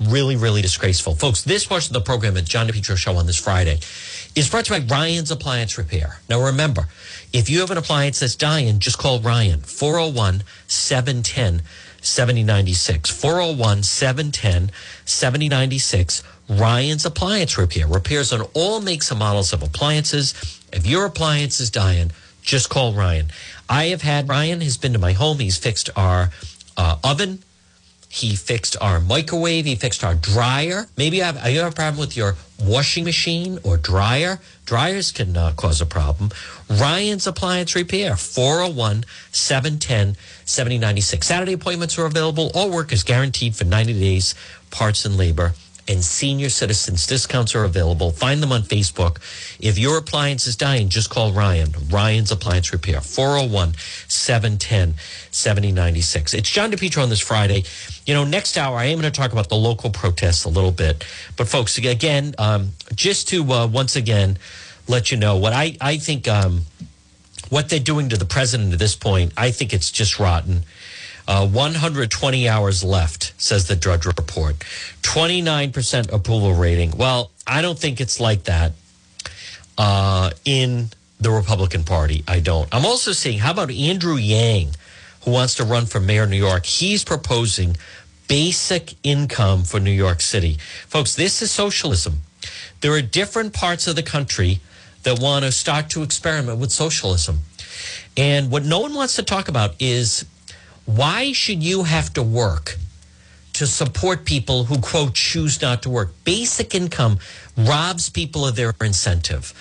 Really, 0.00 0.36
really 0.36 0.62
disgraceful. 0.62 1.16
Folks, 1.16 1.42
this 1.42 1.66
portion 1.66 1.96
of 1.96 2.00
the 2.00 2.06
program 2.06 2.36
at 2.36 2.44
John 2.44 2.68
DePetro 2.68 2.96
Show 2.96 3.16
on 3.16 3.26
this 3.26 3.38
Friday 3.38 3.80
is 4.34 4.48
brought 4.48 4.64
to 4.66 4.74
you 4.74 4.80
by 4.80 4.94
Ryan's 4.94 5.30
Appliance 5.30 5.76
Repair. 5.76 6.20
Now, 6.28 6.40
remember, 6.42 6.88
if 7.32 7.50
you 7.50 7.60
have 7.60 7.70
an 7.70 7.78
appliance 7.78 8.20
that's 8.20 8.36
dying, 8.36 8.78
just 8.78 8.98
call 8.98 9.20
Ryan, 9.20 9.60
401 9.60 10.42
710 10.66 11.62
7096. 12.00 13.10
401 13.10 13.82
710 13.82 14.70
7096. 15.04 16.22
Ryan's 16.48 17.06
Appliance 17.06 17.56
Repair. 17.56 17.86
Repairs 17.86 18.32
on 18.32 18.42
all 18.54 18.80
makes 18.80 19.10
and 19.10 19.18
models 19.18 19.52
of 19.52 19.62
appliances. 19.62 20.34
If 20.72 20.86
your 20.86 21.04
appliance 21.04 21.60
is 21.60 21.70
dying, 21.70 22.10
just 22.42 22.68
call 22.68 22.92
Ryan. 22.92 23.28
I 23.68 23.86
have 23.86 24.02
had 24.02 24.28
Ryan 24.28 24.60
has 24.62 24.76
been 24.76 24.92
to 24.94 24.98
my 24.98 25.12
home. 25.12 25.38
He's 25.38 25.56
fixed 25.58 25.90
our 25.96 26.30
uh, 26.76 26.96
oven. 27.04 27.42
He 28.12 28.36
fixed 28.36 28.76
our 28.78 29.00
microwave. 29.00 29.64
He 29.64 29.74
fixed 29.74 30.04
our 30.04 30.14
dryer. 30.14 30.86
Maybe 30.98 31.16
you 31.16 31.22
have, 31.22 31.36
you 31.50 31.60
have 31.60 31.72
a 31.72 31.74
problem 31.74 31.98
with 31.98 32.14
your 32.14 32.36
washing 32.62 33.04
machine 33.04 33.58
or 33.62 33.78
dryer. 33.78 34.38
Dryers 34.66 35.12
can 35.12 35.34
uh, 35.34 35.52
cause 35.56 35.80
a 35.80 35.86
problem. 35.86 36.30
Ryan's 36.68 37.26
Appliance 37.26 37.74
Repair, 37.74 38.16
401 38.16 39.06
710 39.32 40.18
7096. 40.44 41.26
Saturday 41.26 41.54
appointments 41.54 41.98
are 41.98 42.04
available. 42.04 42.52
All 42.54 42.70
work 42.70 42.92
is 42.92 43.02
guaranteed 43.02 43.56
for 43.56 43.64
90 43.64 43.94
days, 43.94 44.34
parts 44.70 45.06
and 45.06 45.16
labor. 45.16 45.54
And 45.88 46.04
senior 46.04 46.48
citizens 46.48 47.06
discounts 47.06 47.56
are 47.56 47.64
available. 47.64 48.12
Find 48.12 48.40
them 48.40 48.52
on 48.52 48.62
Facebook. 48.62 49.16
If 49.60 49.78
your 49.78 49.98
appliance 49.98 50.46
is 50.46 50.54
dying, 50.54 50.88
just 50.88 51.10
call 51.10 51.32
Ryan. 51.32 51.74
Ryan's 51.90 52.30
Appliance 52.30 52.72
Repair, 52.72 53.00
401 53.00 53.74
710 54.06 54.94
7096. 55.32 56.34
It's 56.34 56.50
John 56.50 56.70
DePetro 56.70 57.02
on 57.02 57.08
this 57.08 57.20
Friday. 57.20 57.64
You 58.06 58.14
know, 58.14 58.24
next 58.24 58.56
hour, 58.56 58.76
I 58.76 58.84
am 58.86 59.00
going 59.00 59.12
to 59.12 59.20
talk 59.20 59.32
about 59.32 59.48
the 59.48 59.56
local 59.56 59.90
protests 59.90 60.44
a 60.44 60.48
little 60.48 60.72
bit. 60.72 61.04
But, 61.36 61.48
folks, 61.48 61.76
again, 61.78 62.34
um, 62.38 62.70
just 62.94 63.28
to 63.28 63.42
uh, 63.52 63.66
once 63.66 63.96
again 63.96 64.38
let 64.86 65.10
you 65.10 65.16
know 65.16 65.36
what 65.36 65.52
I, 65.52 65.76
I 65.80 65.96
think. 65.96 66.28
Um, 66.28 66.62
what 67.52 67.68
they're 67.68 67.78
doing 67.78 68.08
to 68.08 68.16
the 68.16 68.24
president 68.24 68.72
at 68.72 68.78
this 68.78 68.96
point, 68.96 69.30
I 69.36 69.50
think 69.50 69.74
it's 69.74 69.90
just 69.90 70.18
rotten. 70.18 70.64
Uh, 71.26 71.46
120 71.46 72.48
hours 72.48 72.82
left, 72.82 73.32
says 73.38 73.68
the 73.68 73.76
Drudge 73.76 74.06
Report. 74.06 74.58
29% 75.02 76.12
approval 76.12 76.54
rating. 76.54 76.90
Well, 76.96 77.30
I 77.46 77.62
don't 77.62 77.78
think 77.78 78.00
it's 78.00 78.18
like 78.18 78.44
that 78.44 78.72
uh, 79.78 80.30
in 80.44 80.88
the 81.20 81.30
Republican 81.30 81.84
Party. 81.84 82.24
I 82.26 82.40
don't. 82.40 82.68
I'm 82.74 82.84
also 82.84 83.12
seeing, 83.12 83.38
how 83.38 83.52
about 83.52 83.70
Andrew 83.70 84.16
Yang, 84.16 84.74
who 85.24 85.30
wants 85.30 85.54
to 85.56 85.64
run 85.64 85.86
for 85.86 86.00
mayor 86.00 86.24
of 86.24 86.30
New 86.30 86.36
York? 86.36 86.66
He's 86.66 87.04
proposing 87.04 87.76
basic 88.28 88.94
income 89.02 89.62
for 89.62 89.78
New 89.78 89.92
York 89.92 90.20
City. 90.20 90.58
Folks, 90.88 91.14
this 91.14 91.42
is 91.42 91.50
socialism. 91.50 92.22
There 92.80 92.92
are 92.92 93.02
different 93.02 93.52
parts 93.52 93.86
of 93.86 93.94
the 93.94 94.02
country 94.02 94.60
that 95.04 95.20
want 95.20 95.44
to 95.44 95.52
start 95.52 95.90
to 95.90 96.02
experiment 96.02 96.58
with 96.58 96.72
socialism. 96.72 97.40
And 98.16 98.50
what 98.50 98.64
no 98.64 98.80
one 98.80 98.94
wants 98.94 99.16
to 99.16 99.22
talk 99.22 99.48
about 99.48 99.74
is 99.80 100.24
why 100.86 101.32
should 101.32 101.62
you 101.62 101.84
have 101.84 102.12
to 102.14 102.22
work 102.22 102.76
to 103.54 103.66
support 103.66 104.24
people 104.24 104.64
who, 104.64 104.78
quote, 104.78 105.14
choose 105.14 105.60
not 105.62 105.82
to 105.82 105.90
work? 105.90 106.12
Basic 106.24 106.74
income 106.74 107.18
robs 107.56 108.10
people 108.10 108.46
of 108.46 108.56
their 108.56 108.74
incentive. 108.80 109.52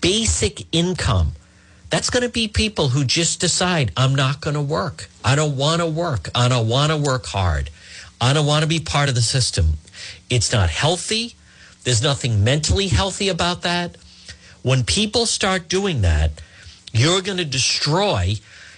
Basic 0.00 0.66
income. 0.72 1.32
That's 1.90 2.08
going 2.08 2.22
to 2.22 2.28
be 2.28 2.46
people 2.46 2.88
who 2.88 3.04
just 3.04 3.40
decide, 3.40 3.92
I'm 3.96 4.14
not 4.14 4.40
going 4.40 4.54
to 4.54 4.62
work. 4.62 5.08
I 5.24 5.34
don't 5.34 5.56
want 5.56 5.80
to 5.80 5.86
work. 5.86 6.30
I 6.34 6.48
don't 6.48 6.68
want 6.68 6.92
to 6.92 6.96
work 6.96 7.26
hard. 7.26 7.68
I 8.20 8.32
don't 8.32 8.46
want 8.46 8.62
to 8.62 8.68
be 8.68 8.80
part 8.80 9.08
of 9.08 9.14
the 9.14 9.22
system. 9.22 9.74
It's 10.30 10.52
not 10.52 10.70
healthy. 10.70 11.34
There's 11.84 12.02
nothing 12.02 12.44
mentally 12.44 12.88
healthy 12.88 13.28
about 13.28 13.62
that. 13.62 13.96
When 14.62 14.84
people 14.84 15.26
start 15.26 15.68
doing 15.68 16.02
that, 16.02 16.30
you're 16.92 17.22
going 17.22 17.38
to 17.38 17.44
destroy. 17.44 18.34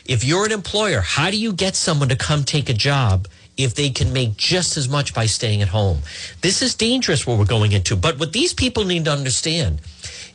If 0.07 0.25
you're 0.25 0.45
an 0.45 0.53
employer, 0.53 1.01
how 1.01 1.31
do 1.31 1.37
you 1.37 1.53
get 1.53 1.77
someone 1.77 2.09
to 2.09 2.17
come 2.17 2.43
take 2.43 2.69
a 2.69 2.75
job 2.75 3.29
if 3.57 3.75
they 3.75 3.91
can 3.91 4.13
make 4.13 4.37
just 4.37 4.77
as 4.77 4.89
much 4.89 5.15
by 5.15 5.27
staying 5.27 5.63
at 5.63 5.69
home? 5.69 6.01
This 6.41 6.61
is 6.61 6.75
dangerous 6.75 7.27
what 7.27 7.39
we're 7.39 7.45
going 7.45 7.73
into. 7.73 7.95
But 7.95 8.19
what 8.19 8.33
these 8.33 8.53
people 8.53 8.85
need 8.85 9.05
to 9.05 9.13
understand 9.13 9.81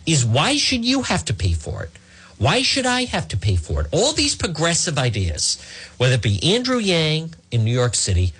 is 0.05 0.25
why 0.25 0.55
should 0.57 0.85
you 0.85 1.01
have 1.01 1.25
to 1.25 1.33
pay 1.33 1.51
for 1.51 1.83
it? 1.83 1.91
Why 2.37 2.61
should 2.61 2.85
I 2.85 3.05
have 3.05 3.27
to 3.29 3.37
pay 3.37 3.55
for 3.55 3.81
it? 3.81 3.87
All 3.91 4.13
these 4.13 4.35
progressive 4.35 4.97
ideas, 4.97 5.61
whether 5.97 6.15
it 6.15 6.21
be 6.21 6.39
Andrew 6.53 6.77
Yang 6.77 7.33
in 7.51 7.65
New 7.65 7.73
York 7.73 7.95
City, 7.95 8.31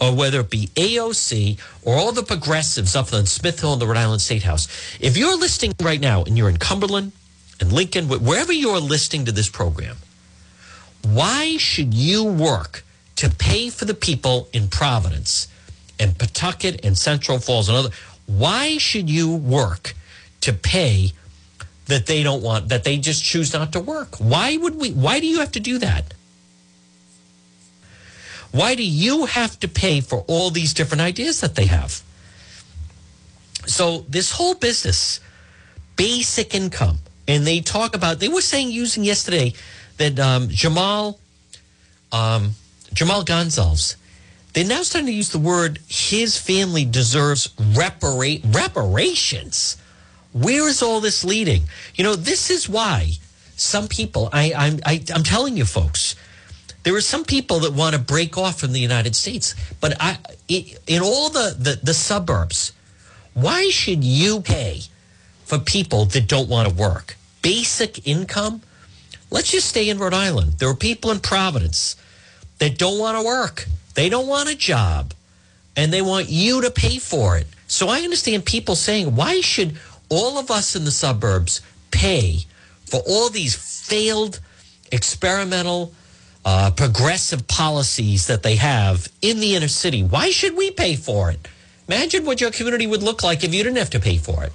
or 0.00 0.14
whether 0.14 0.40
it 0.40 0.50
be 0.50 0.66
AOC 0.74 1.58
or 1.84 1.94
all 1.96 2.12
the 2.12 2.24
progressives 2.24 2.96
up 2.96 3.12
on 3.14 3.26
Smith 3.26 3.60
Hill 3.60 3.74
and 3.74 3.80
the 3.80 3.86
Rhode 3.86 3.96
Island 3.96 4.20
State 4.20 4.42
House, 4.42 4.66
if 5.00 5.16
you're 5.16 5.38
listening 5.38 5.72
right 5.80 6.00
now 6.00 6.24
and 6.24 6.36
you're 6.36 6.48
in 6.48 6.58
Cumberland 6.58 7.12
and 7.60 7.72
Lincoln, 7.72 8.08
wherever 8.08 8.52
you're 8.52 8.80
listening 8.80 9.24
to 9.26 9.32
this 9.32 9.48
program, 9.48 9.96
why 11.04 11.56
should 11.56 11.94
you 11.94 12.24
work 12.24 12.84
to 13.16 13.30
pay 13.30 13.70
for 13.70 13.84
the 13.84 13.94
people 13.94 14.48
in 14.52 14.68
Providence 14.68 15.48
and 15.98 16.18
Pawtucket 16.18 16.84
and 16.84 16.96
Central 16.96 17.38
Falls 17.38 17.68
and 17.68 17.76
other? 17.76 17.90
Why 18.26 18.78
should 18.78 19.10
you 19.10 19.34
work 19.34 19.94
to 20.40 20.52
pay 20.52 21.12
that 21.86 22.06
they 22.06 22.22
don't 22.22 22.42
want, 22.42 22.68
that 22.70 22.84
they 22.84 22.96
just 22.96 23.22
choose 23.22 23.52
not 23.52 23.72
to 23.72 23.80
work? 23.80 24.16
Why 24.16 24.56
would 24.56 24.76
we, 24.76 24.92
why 24.92 25.20
do 25.20 25.26
you 25.26 25.40
have 25.40 25.52
to 25.52 25.60
do 25.60 25.78
that? 25.78 26.14
Why 28.50 28.74
do 28.74 28.84
you 28.84 29.26
have 29.26 29.58
to 29.60 29.68
pay 29.68 30.00
for 30.00 30.24
all 30.28 30.50
these 30.50 30.72
different 30.72 31.02
ideas 31.02 31.40
that 31.40 31.56
they 31.56 31.66
have? 31.66 32.02
So, 33.66 34.04
this 34.08 34.30
whole 34.30 34.54
business, 34.54 35.20
basic 35.96 36.54
income, 36.54 36.98
and 37.26 37.46
they 37.46 37.60
talk 37.60 37.96
about, 37.96 38.20
they 38.20 38.28
were 38.28 38.42
saying 38.42 38.70
using 38.70 39.02
yesterday 39.02 39.54
that 39.98 40.18
um, 40.18 40.48
Jhamal, 40.48 41.18
um, 42.12 42.52
Jhamal 42.94 43.24
Gonsalves, 43.24 43.96
they're 44.52 44.64
now 44.64 44.82
starting 44.82 45.06
to 45.06 45.12
use 45.12 45.30
the 45.30 45.38
word 45.38 45.80
his 45.88 46.38
family 46.38 46.84
deserves 46.84 47.48
repara- 47.56 48.42
reparations. 48.54 49.76
Where 50.32 50.68
is 50.68 50.82
all 50.82 51.00
this 51.00 51.24
leading? 51.24 51.64
You 51.96 52.04
know, 52.04 52.14
this 52.14 52.50
is 52.50 52.68
why 52.68 53.12
some 53.56 53.88
people, 53.88 54.28
I, 54.32 54.52
I'm, 54.56 54.80
I, 54.86 55.02
I'm 55.14 55.22
telling 55.24 55.56
you 55.56 55.64
folks, 55.64 56.14
there 56.84 56.94
are 56.94 57.00
some 57.00 57.24
people 57.24 57.60
that 57.60 57.72
want 57.72 57.94
to 57.94 58.00
break 58.00 58.36
off 58.36 58.60
from 58.60 58.72
the 58.72 58.80
United 58.80 59.16
States, 59.16 59.54
but 59.80 59.96
I, 60.00 60.18
in 60.48 61.02
all 61.02 61.30
the, 61.30 61.56
the, 61.58 61.80
the 61.82 61.94
suburbs, 61.94 62.72
why 63.32 63.70
should 63.70 64.04
you 64.04 64.40
pay 64.40 64.82
for 65.44 65.58
people 65.58 66.04
that 66.06 66.28
don't 66.28 66.48
want 66.48 66.68
to 66.68 66.74
work? 66.74 67.16
Basic 67.42 68.06
income? 68.06 68.62
Let's 69.34 69.50
just 69.50 69.68
stay 69.68 69.90
in 69.90 69.98
Rhode 69.98 70.14
Island. 70.14 70.54
There 70.58 70.68
are 70.68 70.76
people 70.76 71.10
in 71.10 71.18
Providence 71.18 71.96
that 72.60 72.78
don't 72.78 73.00
want 73.00 73.18
to 73.18 73.24
work. 73.24 73.66
They 73.94 74.08
don't 74.08 74.28
want 74.28 74.48
a 74.48 74.54
job 74.54 75.12
and 75.76 75.92
they 75.92 76.02
want 76.02 76.28
you 76.28 76.62
to 76.62 76.70
pay 76.70 76.98
for 76.98 77.36
it. 77.36 77.48
So 77.66 77.88
I 77.88 78.02
understand 78.02 78.46
people 78.46 78.76
saying, 78.76 79.16
why 79.16 79.40
should 79.40 79.76
all 80.08 80.38
of 80.38 80.52
us 80.52 80.76
in 80.76 80.84
the 80.84 80.92
suburbs 80.92 81.62
pay 81.90 82.44
for 82.86 83.00
all 83.08 83.28
these 83.28 83.56
failed 83.56 84.38
experimental 84.92 85.92
uh, 86.44 86.70
progressive 86.70 87.48
policies 87.48 88.28
that 88.28 88.44
they 88.44 88.54
have 88.54 89.08
in 89.20 89.40
the 89.40 89.56
inner 89.56 89.68
city. 89.68 90.04
Why 90.04 90.30
should 90.30 90.56
we 90.56 90.70
pay 90.70 90.94
for 90.94 91.30
it? 91.30 91.48
Imagine 91.88 92.24
what 92.24 92.40
your 92.40 92.50
community 92.50 92.86
would 92.86 93.02
look 93.02 93.22
like 93.22 93.44
if 93.44 93.52
you 93.54 93.62
didn't 93.62 93.76
have 93.76 93.90
to 93.90 94.00
pay 94.00 94.16
for 94.16 94.42
it. 94.44 94.52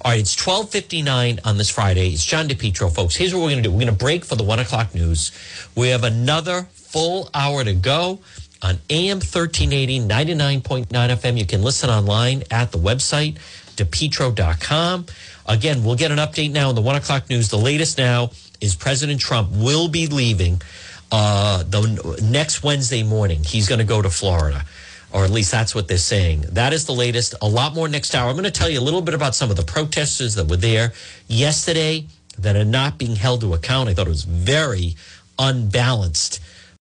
All 0.00 0.10
right, 0.10 0.20
it's 0.20 0.34
1259 0.34 1.40
on 1.44 1.58
this 1.58 1.68
Friday. 1.68 2.10
It's 2.10 2.24
John 2.24 2.48
DePetro, 2.48 2.94
folks. 2.94 3.14
Here's 3.14 3.34
what 3.34 3.42
we're 3.42 3.50
going 3.50 3.62
to 3.62 3.68
do. 3.68 3.70
We're 3.70 3.84
going 3.84 3.86
to 3.88 3.92
break 3.92 4.24
for 4.24 4.36
the 4.36 4.44
one 4.44 4.58
o'clock 4.58 4.94
news. 4.94 5.32
We 5.76 5.88
have 5.88 6.02
another 6.02 6.68
full 6.72 7.28
hour 7.34 7.62
to 7.62 7.74
go 7.74 8.20
on 8.62 8.78
AM 8.88 9.18
1380, 9.18 10.00
99.9 10.00 10.86
FM. 10.86 11.38
You 11.38 11.46
can 11.46 11.62
listen 11.62 11.90
online 11.90 12.44
at 12.50 12.72
the 12.72 12.78
website, 12.78 13.36
depetro.com. 13.76 15.06
Again, 15.46 15.84
we'll 15.84 15.96
get 15.96 16.10
an 16.10 16.18
update 16.18 16.52
now 16.52 16.70
on 16.70 16.74
the 16.74 16.80
one 16.80 16.96
o'clock 16.96 17.28
news. 17.28 17.48
The 17.48 17.58
latest 17.58 17.98
now 17.98 18.30
is 18.60 18.74
President 18.76 19.20
Trump 19.20 19.50
will 19.52 19.88
be 19.88 20.06
leaving 20.06 20.62
uh, 21.12 21.62
the 21.64 22.18
next 22.22 22.62
Wednesday 22.62 23.02
morning, 23.02 23.44
he's 23.44 23.68
going 23.68 23.80
to 23.80 23.84
go 23.84 24.00
to 24.00 24.08
Florida, 24.08 24.64
or 25.12 25.24
at 25.24 25.30
least 25.30 25.50
that's 25.50 25.74
what 25.74 25.88
they're 25.88 25.98
saying. 25.98 26.42
That 26.52 26.72
is 26.72 26.86
the 26.86 26.92
latest. 26.92 27.34
A 27.42 27.48
lot 27.48 27.74
more 27.74 27.88
next 27.88 28.14
hour. 28.14 28.28
I'm 28.28 28.34
going 28.34 28.44
to 28.44 28.50
tell 28.50 28.70
you 28.70 28.80
a 28.80 28.82
little 28.82 29.02
bit 29.02 29.14
about 29.14 29.34
some 29.34 29.50
of 29.50 29.56
the 29.56 29.62
protesters 29.62 30.34
that 30.34 30.48
were 30.48 30.56
there 30.56 30.92
yesterday 31.28 32.06
that 32.38 32.56
are 32.56 32.64
not 32.64 32.98
being 32.98 33.16
held 33.16 33.42
to 33.42 33.54
account. 33.54 33.88
I 33.88 33.94
thought 33.94 34.06
it 34.06 34.10
was 34.10 34.24
very 34.24 34.96
unbalanced 35.38 36.40